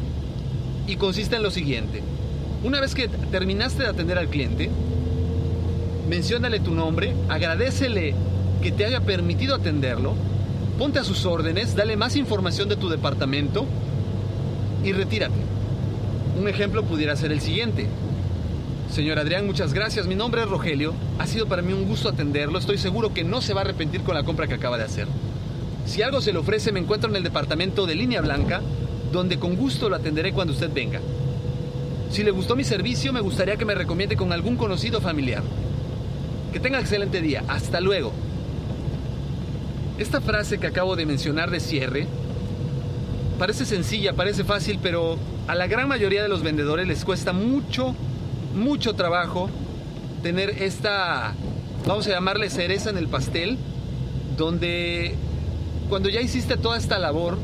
y 0.86 0.96
consiste 0.96 1.36
en 1.36 1.42
lo 1.42 1.50
siguiente. 1.50 2.02
Una 2.64 2.80
vez 2.80 2.94
que 2.94 3.08
terminaste 3.08 3.82
de 3.82 3.88
atender 3.88 4.18
al 4.18 4.28
cliente, 4.28 4.70
menciónale 6.08 6.60
tu 6.60 6.74
nombre, 6.74 7.14
agradecele 7.28 8.14
que 8.62 8.72
te 8.72 8.84
haya 8.84 9.00
permitido 9.00 9.54
atenderlo, 9.54 10.14
ponte 10.78 10.98
a 10.98 11.04
sus 11.04 11.26
órdenes, 11.26 11.76
dale 11.76 11.96
más 11.96 12.16
información 12.16 12.68
de 12.68 12.76
tu 12.76 12.88
departamento 12.88 13.66
y 14.84 14.92
retírate. 14.92 15.34
Un 16.38 16.48
ejemplo 16.48 16.84
pudiera 16.84 17.16
ser 17.16 17.32
el 17.32 17.40
siguiente. 17.40 17.86
Señor 18.90 19.18
Adrián, 19.18 19.46
muchas 19.46 19.72
gracias. 19.72 20.06
Mi 20.06 20.14
nombre 20.14 20.42
es 20.42 20.48
Rogelio. 20.48 20.94
Ha 21.18 21.26
sido 21.26 21.46
para 21.46 21.62
mí 21.62 21.72
un 21.72 21.86
gusto 21.86 22.08
atenderlo. 22.08 22.58
Estoy 22.58 22.78
seguro 22.78 23.12
que 23.12 23.24
no 23.24 23.40
se 23.40 23.52
va 23.52 23.62
a 23.62 23.64
arrepentir 23.64 24.02
con 24.02 24.14
la 24.14 24.22
compra 24.22 24.46
que 24.46 24.54
acaba 24.54 24.78
de 24.78 24.84
hacer. 24.84 25.08
Si 25.86 26.02
algo 26.02 26.20
se 26.20 26.32
le 26.32 26.38
ofrece, 26.38 26.72
me 26.72 26.80
encuentro 26.80 27.10
en 27.10 27.16
el 27.16 27.22
departamento 27.22 27.86
de 27.86 27.94
línea 27.94 28.20
blanca 28.20 28.60
donde 29.16 29.38
con 29.38 29.56
gusto 29.56 29.88
lo 29.88 29.96
atenderé 29.96 30.32
cuando 30.32 30.52
usted 30.52 30.70
venga. 30.72 31.00
Si 32.10 32.22
le 32.22 32.30
gustó 32.30 32.54
mi 32.54 32.64
servicio, 32.64 33.12
me 33.12 33.20
gustaría 33.20 33.56
que 33.56 33.64
me 33.64 33.74
recomiende 33.74 34.16
con 34.16 34.32
algún 34.32 34.56
conocido 34.56 35.00
familiar. 35.00 35.42
Que 36.52 36.60
tenga 36.60 36.78
excelente 36.78 37.20
día. 37.20 37.42
Hasta 37.48 37.80
luego. 37.80 38.12
Esta 39.98 40.20
frase 40.20 40.58
que 40.58 40.66
acabo 40.66 40.94
de 40.94 41.06
mencionar 41.06 41.50
de 41.50 41.60
cierre 41.60 42.06
parece 43.38 43.64
sencilla, 43.64 44.12
parece 44.12 44.44
fácil, 44.44 44.78
pero 44.82 45.18
a 45.46 45.54
la 45.54 45.66
gran 45.66 45.88
mayoría 45.88 46.22
de 46.22 46.28
los 46.28 46.42
vendedores 46.42 46.86
les 46.86 47.04
cuesta 47.04 47.32
mucho, 47.32 47.94
mucho 48.54 48.94
trabajo 48.94 49.50
tener 50.22 50.62
esta, 50.62 51.34
vamos 51.86 52.06
a 52.06 52.10
llamarle 52.10 52.50
cereza 52.50 52.90
en 52.90 52.98
el 52.98 53.08
pastel, 53.08 53.58
donde 54.36 55.14
cuando 55.88 56.08
ya 56.08 56.20
hiciste 56.20 56.56
toda 56.56 56.76
esta 56.76 56.98
labor, 56.98 57.38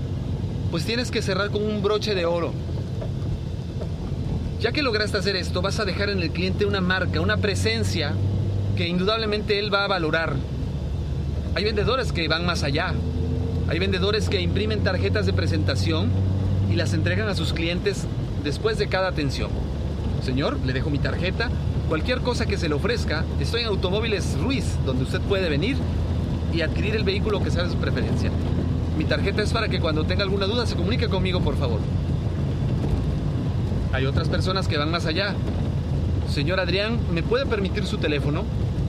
pues 0.73 0.87
tienes 0.87 1.11
que 1.11 1.20
cerrar 1.20 1.51
con 1.51 1.62
un 1.62 1.83
broche 1.83 2.14
de 2.14 2.25
oro. 2.25 2.51
Ya 4.59 4.73
que 4.73 4.83
lograste 4.83 5.18
hacer 5.18 5.37
esto, 5.37 5.61
vas 5.61 5.79
a 5.79 5.85
dejar 5.85 6.09
en 6.09 6.20
el 6.20 6.31
cliente 6.31 6.64
una 6.64 6.81
marca, 6.81 7.20
una 7.20 7.37
presencia 7.37 8.14
que 8.75 8.89
indudablemente 8.89 9.59
él 9.59 9.73
va 9.73 9.85
a 9.85 9.89
valorar. 9.89 10.35
Hay 11.55 11.64
vendedores 11.64 12.11
que 12.11 12.27
van 12.27 12.47
más 12.47 12.62
allá. 12.62 12.95
Hay 13.68 13.79
vendedores 13.79 14.31
que 14.31 14.41
imprimen 14.41 14.83
tarjetas 14.83 15.27
de 15.27 15.35
presentación 15.35 16.09
y 16.70 16.77
las 16.77 16.95
entregan 16.95 17.29
a 17.29 17.35
sus 17.35 17.53
clientes 17.53 18.07
después 18.43 18.79
de 18.79 18.89
cada 18.89 19.09
atención. 19.09 19.51
Señor, 20.25 20.59
le 20.64 20.73
dejo 20.73 20.89
mi 20.89 20.99
tarjeta. 20.99 21.51
Cualquier 21.91 22.20
cosa 22.20 22.47
que 22.47 22.57
se 22.57 22.70
le 22.70 22.75
ofrezca, 22.75 23.27
estoy 23.41 23.61
en 23.61 23.66
Automóviles 23.66 24.39
Ruiz, 24.41 24.64
donde 24.87 25.05
usted 25.05 25.20
puede 25.20 25.51
venir 25.51 25.77
y 26.51 26.62
adquirir 26.62 26.97
el 26.97 27.05
vehículo 27.05 27.43
que 27.43 27.51
sea 27.51 27.64
de 27.64 27.70
su 27.70 27.77
preferencia. 27.77 28.31
Mi 29.03 29.09
tarjeta 29.09 29.43
es 29.43 29.53
para 29.53 29.69
que 29.69 29.81
cuando 29.81 30.05
tenga 30.05 30.23
alguna 30.23 30.47
duda 30.47 30.65
se 30.65 30.77
comunique 30.77 31.09
conmigo, 31.09 31.41
por 31.41 31.57
favor. 31.57 31.81
Hay 33.93 34.07
otras 34.07 34.29
personas 34.29 34.69
que 34.69 34.79
van 34.79 34.93
más 34.93 35.07
allá. 35.07 35.35
Señor 36.29 36.61
Adrián, 36.61 37.01
¿me 37.13 37.25
puede 37.25 37.45
permitir 37.45 37.85
su 37.85 37.99
teléfono? 37.99 38.45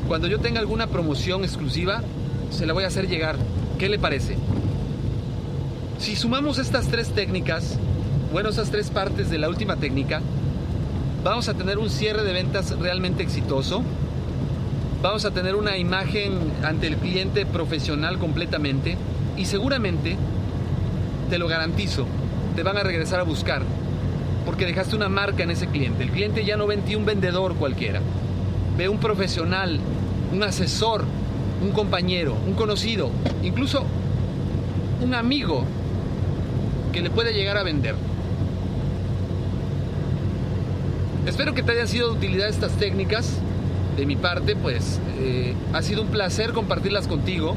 Cuando 0.08 0.28
yo 0.28 0.38
tenga 0.38 0.60
alguna 0.60 0.86
promoción 0.86 1.44
exclusiva, 1.44 2.04
se 2.52 2.68
la 2.68 2.74
voy 2.74 2.84
a 2.84 2.88
hacer 2.88 3.08
llegar. 3.08 3.38
¿Qué 3.80 3.90
le 3.90 3.98
parece? 3.98 4.38
Si 5.98 6.16
sumamos 6.16 6.60
estas 6.60 6.90
tres 6.90 7.10
técnicas, 7.10 7.80
bueno, 8.32 8.50
esas 8.50 8.70
tres 8.70 8.92
partes 8.92 9.32
de 9.32 9.40
la 9.40 9.50
última 9.50 9.78
técnica, 9.78 10.22
vamos 11.24 11.50
a 11.50 11.56
tener 11.56 11.80
un 11.80 11.90
cierre 11.90 12.24
de 12.24 12.34
ventas 12.34 12.78
realmente 12.78 13.24
exitoso. 13.24 13.82
Vamos 15.02 15.26
a 15.26 15.32
tener 15.32 15.56
una 15.56 15.76
imagen 15.76 16.38
ante 16.62 16.86
el 16.86 16.98
cliente 16.98 17.48
profesional 17.48 18.20
completamente 18.20 18.96
y 19.38 19.46
seguramente, 19.46 20.18
te 21.30 21.38
lo 21.38 21.48
garantizo, 21.48 22.06
te 22.56 22.64
van 22.64 22.78
a 22.78 22.84
regresar 22.84 23.20
a 23.20 23.24
buscar 23.24 23.64
porque 24.46 24.66
dejaste 24.66 24.96
una 24.96 25.10
marca 25.10 25.44
en 25.44 25.52
ese 25.52 25.68
cliente. 25.68 26.04
El 26.04 26.12
cliente 26.12 26.46
ya 26.46 26.58
no 26.58 26.68
ve 26.68 26.82
un 26.96 27.06
vendedor 27.06 27.56
cualquiera, 27.56 28.02
ve 28.78 28.90
un 28.90 28.98
profesional, 28.98 29.80
un 30.32 30.44
asesor, 30.44 31.06
un 31.62 31.72
compañero, 31.72 32.36
un 32.46 32.54
conocido, 32.54 33.10
incluso 33.42 33.86
un 35.02 35.14
amigo 35.14 35.66
que 36.92 37.02
le 37.02 37.10
puede 37.10 37.34
llegar 37.34 37.58
a 37.58 37.64
vender. 37.64 37.96
Espero 41.26 41.54
que 41.54 41.64
te 41.64 41.72
hayan 41.72 41.88
sido 41.88 42.10
de 42.10 42.18
utilidad 42.18 42.50
estas 42.50 42.74
técnicas. 42.74 43.38
De 43.98 44.08
mi 44.08 44.16
parte, 44.16 44.56
pues 44.56 45.00
eh, 45.20 45.54
ha 45.72 45.82
sido 45.84 46.02
un 46.02 46.08
placer 46.08 46.52
compartirlas 46.52 47.08
contigo. 47.08 47.56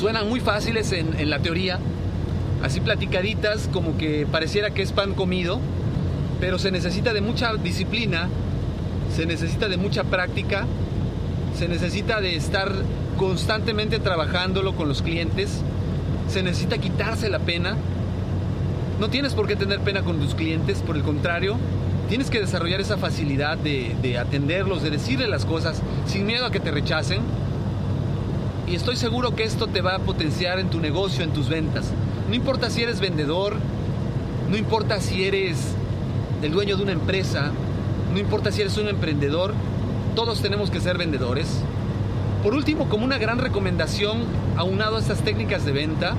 Suenan 0.00 0.30
muy 0.30 0.40
fáciles 0.40 0.92
en, 0.92 1.28
la 1.28 1.40
teoría, 1.40 1.78
así 2.62 2.80
platicaditas 2.80 3.68
como 3.70 3.98
que 3.98 4.26
pareciera 4.26 4.70
que 4.70 4.80
es 4.80 4.92
pan 4.92 5.12
comido, 5.12 5.60
pero 6.40 6.58
se 6.58 6.70
necesita 6.70 7.12
de 7.12 7.20
mucha 7.20 7.52
disciplina, 7.56 8.26
se 9.14 9.26
necesita 9.26 9.68
de 9.68 9.76
mucha 9.76 10.04
práctica, 10.04 10.64
se 11.54 11.68
necesita 11.68 12.22
de 12.22 12.34
estar 12.34 12.72
constantemente 13.18 13.98
trabajándolo 13.98 14.74
con 14.74 14.88
los 14.88 15.02
clientes, 15.02 15.60
se 16.30 16.42
necesita 16.42 16.78
quitarse 16.78 17.28
la 17.28 17.40
pena. 17.40 17.76
No 19.00 19.10
tienes 19.10 19.34
por 19.34 19.46
qué 19.46 19.54
tener 19.54 19.80
pena 19.80 20.00
con 20.00 20.18
tus 20.18 20.34
clientes, 20.34 20.78
por 20.78 20.96
el 20.96 21.02
contrario, 21.02 21.58
tienes 22.08 22.30
que 22.30 22.40
desarrollar 22.40 22.80
esa 22.80 22.96
facilidad 22.96 23.58
de, 23.58 23.94
de 24.00 24.16
atenderlos, 24.16 24.82
de 24.82 24.88
decirle 24.88 25.28
las 25.28 25.44
cosas 25.44 25.82
sin 26.06 26.24
miedo 26.24 26.46
a 26.46 26.50
que 26.50 26.58
te 26.58 26.70
rechacen. 26.70 27.20
Y 28.70 28.76
estoy 28.76 28.94
seguro 28.94 29.34
que 29.34 29.42
esto 29.42 29.66
te 29.66 29.80
va 29.80 29.96
a 29.96 29.98
potenciar 29.98 30.60
en 30.60 30.70
tu 30.70 30.78
negocio, 30.78 31.24
en 31.24 31.32
tus 31.32 31.48
ventas. 31.48 31.90
No 32.28 32.36
importa 32.36 32.70
si 32.70 32.84
eres 32.84 33.00
vendedor, 33.00 33.56
no 34.48 34.56
importa 34.56 35.00
si 35.00 35.24
eres 35.24 35.74
el 36.40 36.52
dueño 36.52 36.76
de 36.76 36.84
una 36.84 36.92
empresa, 36.92 37.50
no 38.12 38.18
importa 38.20 38.52
si 38.52 38.60
eres 38.60 38.76
un 38.76 38.86
emprendedor, 38.86 39.54
todos 40.14 40.40
tenemos 40.40 40.70
que 40.70 40.80
ser 40.80 40.98
vendedores. 40.98 41.48
Por 42.44 42.54
último, 42.54 42.88
como 42.88 43.04
una 43.04 43.18
gran 43.18 43.38
recomendación, 43.38 44.18
aunado 44.56 44.98
a 44.98 45.00
estas 45.00 45.22
técnicas 45.22 45.64
de 45.64 45.72
venta, 45.72 46.14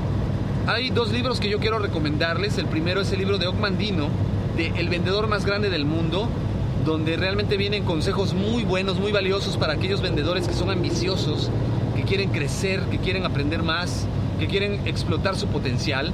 hay 0.67 0.89
dos 0.89 1.13
libros 1.13 1.39
que 1.39 1.49
yo 1.49 1.59
quiero 1.59 1.79
recomendarles. 1.79 2.57
El 2.57 2.65
primero 2.65 2.99
es 2.99 3.13
el 3.13 3.19
libro 3.19 3.37
de 3.37 3.47
Ocmandino, 3.47 4.09
de 4.57 4.73
El 4.75 4.89
vendedor 4.89 5.29
más 5.29 5.45
grande 5.45 5.69
del 5.69 5.85
mundo, 5.85 6.27
donde 6.83 7.15
realmente 7.15 7.55
vienen 7.55 7.85
consejos 7.85 8.33
muy 8.33 8.65
buenos, 8.65 8.99
muy 8.99 9.13
valiosos 9.13 9.55
para 9.55 9.71
aquellos 9.71 10.01
vendedores 10.01 10.49
que 10.49 10.53
son 10.53 10.69
ambiciosos, 10.69 11.49
que 12.01 12.07
quieren 12.07 12.29
crecer, 12.29 12.79
que 12.89 12.97
quieren 12.97 13.25
aprender 13.25 13.61
más, 13.61 14.07
que 14.39 14.47
quieren 14.47 14.81
explotar 14.87 15.35
su 15.35 15.47
potencial. 15.47 16.11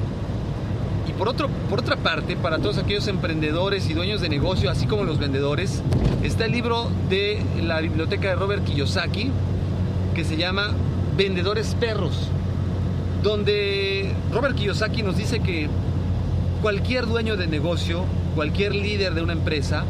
Y 1.08 1.14
por, 1.14 1.30
otro, 1.30 1.48
por 1.70 1.80
otra 1.80 1.96
parte, 1.96 2.36
para 2.36 2.58
todos 2.60 2.78
aquellos 2.78 3.08
emprendedores 3.08 3.90
y 3.90 3.94
dueños 3.94 4.20
de 4.20 4.28
negocio, 4.28 4.70
así 4.70 4.86
como 4.86 5.06
los 5.06 5.18
vendedores, 5.18 5.82
está 6.24 6.46
el 6.46 6.52
libro 6.52 6.90
de 7.10 7.42
la 7.64 7.80
biblioteca 7.80 8.28
de 8.28 8.36
Robert 8.36 8.66
Kiyosaki, 8.66 9.32
que 10.14 10.26
se 10.26 10.36
llama 10.36 10.72
Vendedores 11.16 11.74
Perros, 11.80 12.28
donde 13.24 14.12
Robert 14.34 14.56
Kiyosaki 14.56 15.04
nos 15.04 15.16
dice 15.16 15.40
que 15.40 15.70
cualquier 16.62 17.06
dueño 17.06 17.38
de 17.38 17.48
negocio, 17.48 18.04
cualquier 18.36 18.76
líder 18.76 19.14
de 19.14 19.22
una 19.22 19.34
empresa, 19.34 19.86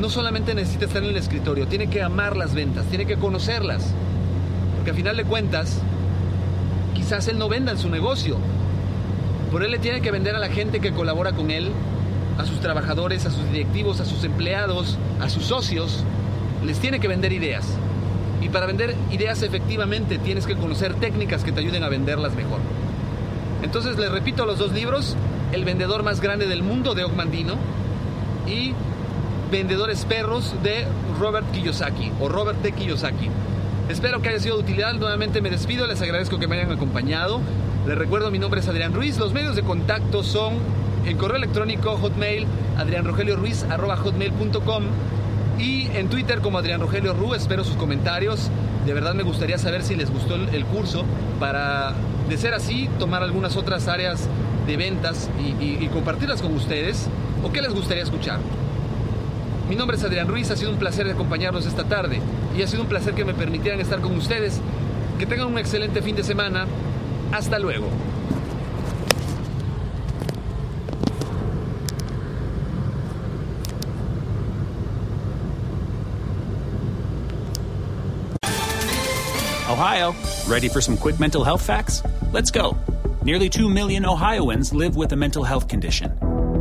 no 0.00 0.08
solamente 0.08 0.54
necesita 0.54 0.86
estar 0.86 1.02
en 1.02 1.10
el 1.10 1.16
escritorio, 1.16 1.66
tiene 1.66 1.88
que 1.88 2.02
amar 2.02 2.34
las 2.34 2.54
ventas, 2.54 2.86
tiene 2.86 3.04
que 3.04 3.16
conocerlas. 3.16 3.94
Porque 4.86 5.00
a 5.00 5.02
final 5.02 5.16
de 5.16 5.24
cuentas, 5.24 5.82
quizás 6.94 7.26
él 7.26 7.38
no 7.38 7.48
venda 7.48 7.72
en 7.72 7.78
su 7.78 7.90
negocio, 7.90 8.36
pero 9.50 9.64
él 9.64 9.72
le 9.72 9.80
tiene 9.80 10.00
que 10.00 10.12
vender 10.12 10.36
a 10.36 10.38
la 10.38 10.48
gente 10.48 10.78
que 10.78 10.92
colabora 10.92 11.32
con 11.32 11.50
él, 11.50 11.72
a 12.38 12.44
sus 12.44 12.60
trabajadores, 12.60 13.26
a 13.26 13.32
sus 13.32 13.50
directivos, 13.50 13.98
a 13.98 14.04
sus 14.04 14.22
empleados, 14.22 14.96
a 15.20 15.28
sus 15.28 15.46
socios, 15.46 16.04
les 16.64 16.78
tiene 16.78 17.00
que 17.00 17.08
vender 17.08 17.32
ideas. 17.32 17.66
Y 18.40 18.48
para 18.48 18.66
vender 18.66 18.94
ideas 19.10 19.42
efectivamente 19.42 20.18
tienes 20.18 20.46
que 20.46 20.54
conocer 20.54 20.94
técnicas 20.94 21.42
que 21.42 21.50
te 21.50 21.58
ayuden 21.58 21.82
a 21.82 21.88
venderlas 21.88 22.36
mejor. 22.36 22.60
Entonces 23.64 23.98
les 23.98 24.12
repito 24.12 24.46
los 24.46 24.60
dos 24.60 24.70
libros, 24.70 25.16
El 25.50 25.64
vendedor 25.64 26.04
más 26.04 26.20
grande 26.20 26.46
del 26.46 26.62
mundo 26.62 26.94
de 26.94 27.02
Ogmandino 27.02 27.56
y 28.46 28.72
Vendedores 29.50 30.04
Perros 30.04 30.54
de 30.62 30.86
Robert 31.18 31.50
Kiyosaki 31.50 32.12
o 32.20 32.28
Robert 32.28 32.62
de 32.62 32.70
Kiyosaki. 32.70 33.30
Espero 33.88 34.20
que 34.20 34.30
haya 34.30 34.40
sido 34.40 34.56
de 34.56 34.64
utilidad. 34.64 34.94
Nuevamente 34.94 35.40
me 35.40 35.48
despido. 35.48 35.86
Les 35.86 36.02
agradezco 36.02 36.40
que 36.40 36.48
me 36.48 36.56
hayan 36.56 36.72
acompañado. 36.72 37.40
Les 37.86 37.96
recuerdo, 37.96 38.32
mi 38.32 38.40
nombre 38.40 38.58
es 38.60 38.66
Adrián 38.68 38.92
Ruiz. 38.92 39.16
Los 39.16 39.32
medios 39.32 39.54
de 39.54 39.62
contacto 39.62 40.24
son 40.24 40.54
el 41.06 41.16
correo 41.16 41.36
electrónico 41.36 41.96
hotmail 41.96 42.48
adrianrogelioruiz.com 42.78 44.84
y 45.58 45.86
en 45.94 46.08
Twitter 46.08 46.40
como 46.40 46.58
Adrián 46.58 46.80
Rogelio 46.80 47.14
Ru. 47.14 47.34
Espero 47.34 47.62
sus 47.62 47.76
comentarios. 47.76 48.50
De 48.84 48.92
verdad 48.92 49.14
me 49.14 49.22
gustaría 49.22 49.56
saber 49.56 49.84
si 49.84 49.94
les 49.94 50.10
gustó 50.10 50.34
el, 50.34 50.64
curso 50.64 51.04
para, 51.38 51.94
de 52.28 52.36
ser 52.36 52.54
así, 52.54 52.90
tomar 52.98 53.22
algunas 53.22 53.56
otras 53.56 53.86
áreas 53.86 54.28
de 54.66 54.76
ventas 54.76 55.30
y 55.38 55.86
compartirlas 55.88 56.42
con 56.42 56.52
ustedes 56.54 57.06
o 57.44 57.52
qué 57.52 57.62
les 57.62 57.72
gustaría 57.72 58.02
escuchar. 58.02 58.40
Mi 59.68 59.74
nombre 59.74 59.96
es 59.96 60.04
Adrián 60.04 60.28
Ruiz, 60.28 60.48
ha 60.52 60.56
sido 60.56 60.70
un 60.70 60.78
placer 60.78 61.10
acompañarlos 61.10 61.66
esta 61.66 61.84
tarde 61.84 62.20
y 62.56 62.62
ha 62.62 62.68
sido 62.68 62.82
un 62.82 62.88
placer 62.88 63.14
que 63.14 63.24
me 63.24 63.34
permitieran 63.34 63.80
estar 63.80 64.00
con 64.00 64.16
ustedes. 64.16 64.60
Que 65.18 65.26
tengan 65.26 65.48
un 65.48 65.58
excelente 65.58 66.02
fin 66.02 66.14
de 66.14 66.22
semana. 66.22 66.66
Hasta 67.32 67.58
luego. 67.58 67.88
Ohio, 79.68 80.14
ready 80.46 80.68
for 80.68 80.80
some 80.80 80.96
quick 80.96 81.18
mental 81.18 81.42
health 81.42 81.60
facts? 81.60 82.02
Let's 82.32 82.52
go. 82.52 82.76
Nearly 83.24 83.48
2 83.48 83.68
million 83.68 84.06
Ohioans 84.06 84.72
live 84.72 84.96
with 84.96 85.12
a 85.12 85.16
mental 85.16 85.42
health 85.42 85.66
condition. 85.66 86.25